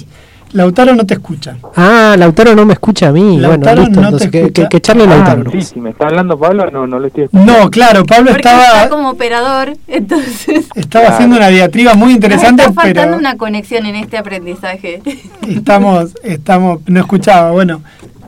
[0.52, 1.56] Lautaro no te escucha.
[1.76, 3.38] Ah, Lautaro no me escucha a mí.
[3.38, 4.62] Lautaro bueno, listo, no te entonces que, escucha.
[4.62, 5.50] que, que charle Ah, Lautaro.
[5.50, 7.52] sí, si me está hablando Pablo, no, no lo estoy escuchando.
[7.60, 11.14] No, claro, Pablo Porque estaba, está como operador, entonces estaba Claro.
[11.14, 15.02] haciendo una diatriba muy nos interesante, está faltando pero una conexión en este aprendizaje.
[15.48, 17.50] estamos, estamos, no escuchaba.
[17.50, 17.82] Bueno,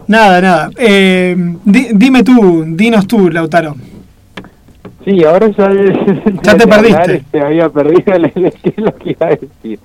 [0.07, 0.71] nada, nada.
[0.77, 3.75] Eh, di- dime tú, dinos tú, Lautaro.
[5.05, 5.71] Sí, ahora ya,
[6.43, 6.93] Ya te perdiste.
[7.01, 8.13] hablar, este, había perdido
[8.71, 9.79] es lo que iba a decir.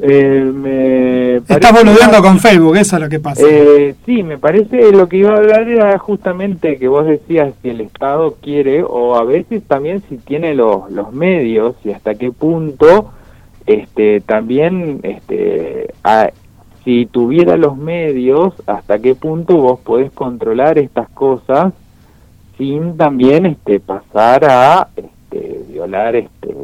[0.00, 3.42] Eh, me Estás parece- boludeando con Facebook, eso es lo que pasa.
[3.48, 7.70] Eh, sí, me parece lo que iba a hablar era justamente que vos decías si
[7.70, 12.32] el Estado quiere o a veces también si tiene los, los medios y hasta qué
[12.32, 13.12] punto
[13.66, 16.30] este también este a-
[16.84, 21.72] si tuviera los medios hasta qué punto vos podés controlar estas cosas
[22.58, 26.54] sin también este pasar a este, violar este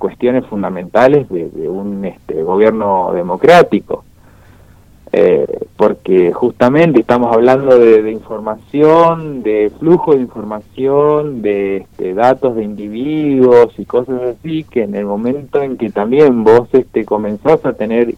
[0.00, 4.02] cuestiones fundamentales de, de un este gobierno democrático.
[5.12, 5.44] Eh,
[5.76, 12.62] porque justamente estamos hablando de, de información, de flujo de información, de este, datos de
[12.62, 17.72] individuos y cosas así, que en el momento en que también vos este, comenzás a
[17.72, 18.14] tener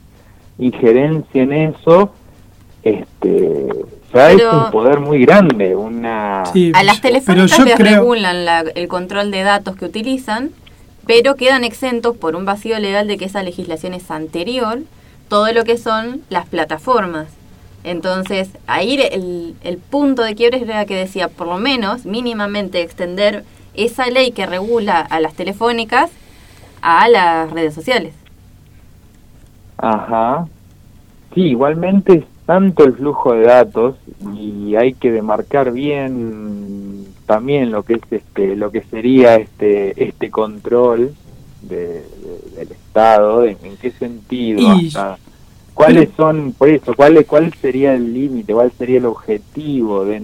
[0.58, 2.10] injerencia en eso,
[2.82, 3.68] este,
[4.12, 6.44] ya es un poder muy grande, una...
[6.52, 10.50] Sí, A las telefónicas les creo, regulan la- el control de datos que utilizan,
[11.06, 14.80] pero quedan exentos por un vacío legal de que esa legislación es anterior,
[15.28, 17.28] todo lo que son las plataformas.
[17.84, 23.44] Entonces, ahí el, el punto de quiebre era que decía, por lo menos, mínimamente extender
[23.74, 26.10] esa ley que regula a las telefónicas
[26.82, 28.14] a las redes sociales.
[29.78, 30.46] Ajá.
[31.34, 33.96] Sí, igualmente es tanto el flujo de datos
[34.34, 40.30] y hay que demarcar bien también lo que es este lo que sería este este
[40.30, 41.14] control
[41.62, 44.60] de, de- del Estado, en, en qué sentido,
[44.96, 45.18] hasta
[45.74, 50.22] cuáles son, por eso, cuál cuál sería el límite, cuál sería el objetivo de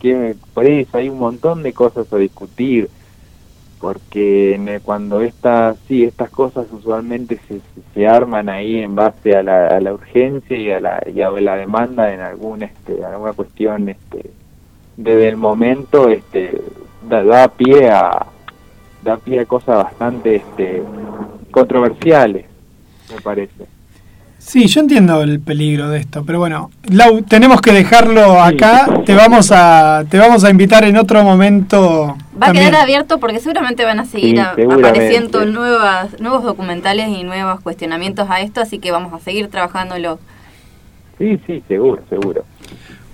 [0.00, 2.88] que por eso hay un montón de cosas a discutir
[3.80, 7.60] porque cuando estas sí estas cosas usualmente se,
[7.94, 11.30] se arman ahí en base a la, a la urgencia y a la, y a
[11.30, 14.30] la demanda en algún este alguna cuestión este
[14.96, 16.60] desde el momento este
[17.08, 18.26] da, da pie a
[19.02, 20.82] da pie a cosas bastante este
[21.50, 22.46] controversiales
[23.14, 23.66] me parece
[24.38, 28.88] sí, yo entiendo el peligro de esto, pero bueno, Lau, tenemos que dejarlo acá.
[29.06, 32.16] Te vamos a, te vamos a invitar en otro momento.
[32.42, 34.88] Va a quedar abierto porque seguramente van a seguir Sí, a- seguramente.
[34.88, 40.18] apareciendo nuevas, nuevos documentales y nuevos cuestionamientos a esto, así que vamos a seguir trabajándolo.
[41.18, 42.44] sí sí seguro seguro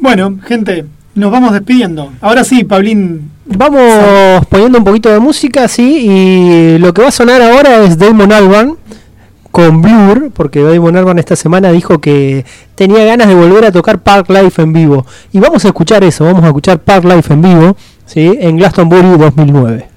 [0.01, 0.87] Bueno, gente,
[1.19, 2.13] nos vamos despidiendo.
[2.21, 3.31] Ahora sí, Paulín.
[3.45, 7.99] Vamos poniendo un poquito de música, sí, y lo que va a sonar ahora es
[7.99, 8.77] Damon Albarn
[9.51, 14.01] con Blur, porque Damon Albarn esta semana dijo que tenía ganas de volver a tocar
[14.01, 15.07] Park Life en vivo.
[15.33, 19.17] Y vamos a escuchar eso, vamos a escuchar Park Life en vivo, sí, en Glastonbury
[19.17, 19.89] 2009.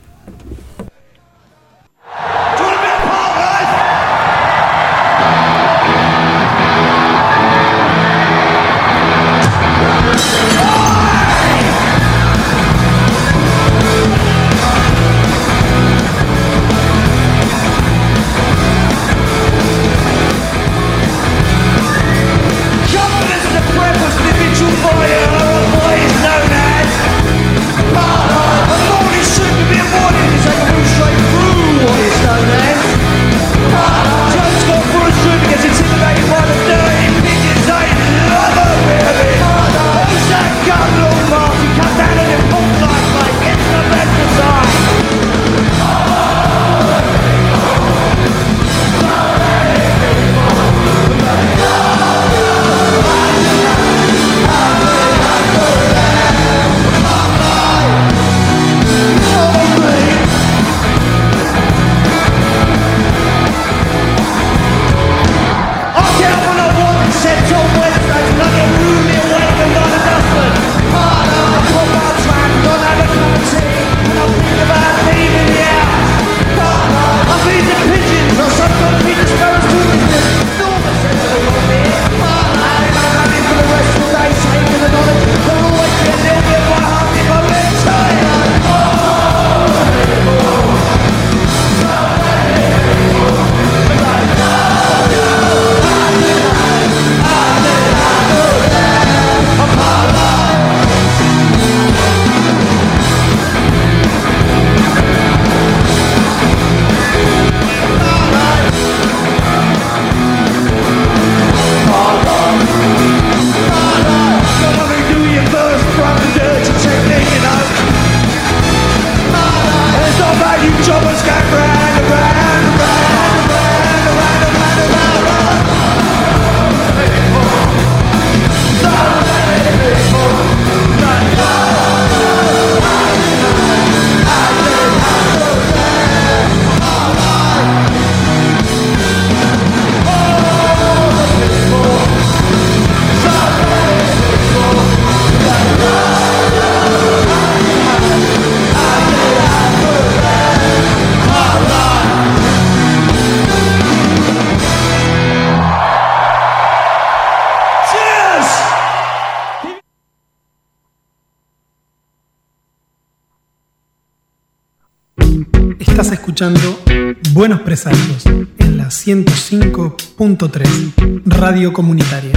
[171.51, 172.31] Radio Comunitaria.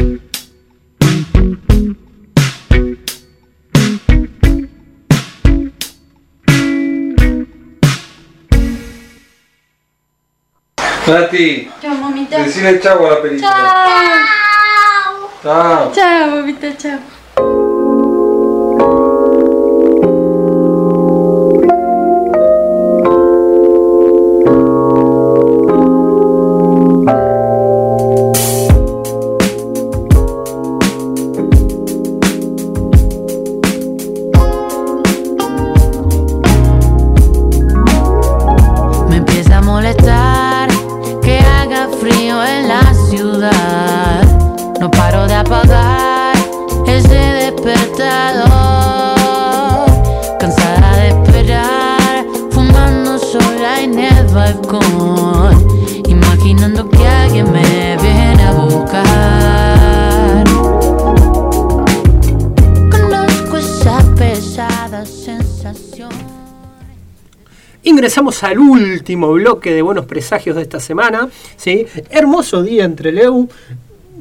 [11.07, 12.39] Nati, Chao, mamita.
[12.43, 13.51] decile chau a la película.
[13.51, 15.31] Chao.
[15.43, 15.93] Chao.
[15.93, 16.99] Chao, mamita, chao.
[68.05, 71.27] Ingresamos al último bloque de buenos presagios de esta semana.
[71.57, 71.87] ¿sí?
[72.11, 73.49] Hermoso día entre Leu.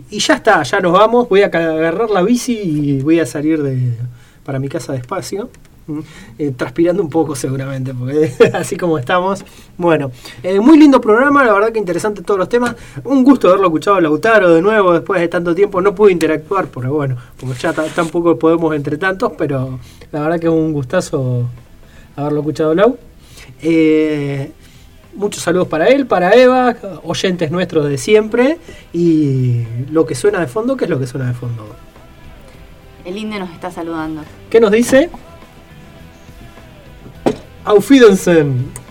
[0.10, 1.28] Y ya está, ya nos vamos.
[1.28, 3.92] Voy a agarrar la bici y voy a salir de,
[4.46, 5.50] para mi casa despacio.
[6.40, 9.44] Eh, transpirando un poco seguramente, porque así como estamos.
[9.78, 10.12] Bueno,
[10.44, 12.78] eh, muy lindo programa, la verdad que interesante todos los temas.
[13.04, 15.82] Un gusto haberlo escuchado Lautaro de nuevo después de tanto tiempo.
[15.82, 19.78] No pude interactuar, pero bueno, porque ya ta- tampoco podemos entre tantos, pero
[20.14, 21.50] la verdad que es un gustazo
[22.16, 22.98] haberlo escuchado Lau.
[23.62, 24.52] Eh,
[25.16, 28.58] muchos saludos para él, para Eva, oyentes nuestros de siempre.
[28.94, 31.68] Y lo que suena de fondo, ¿qué es lo que suena de fondo?
[33.06, 34.22] El indio nos está saludando.
[34.50, 35.10] ¿Qué nos dice?
[37.66, 38.83] Auf Wiedersehen.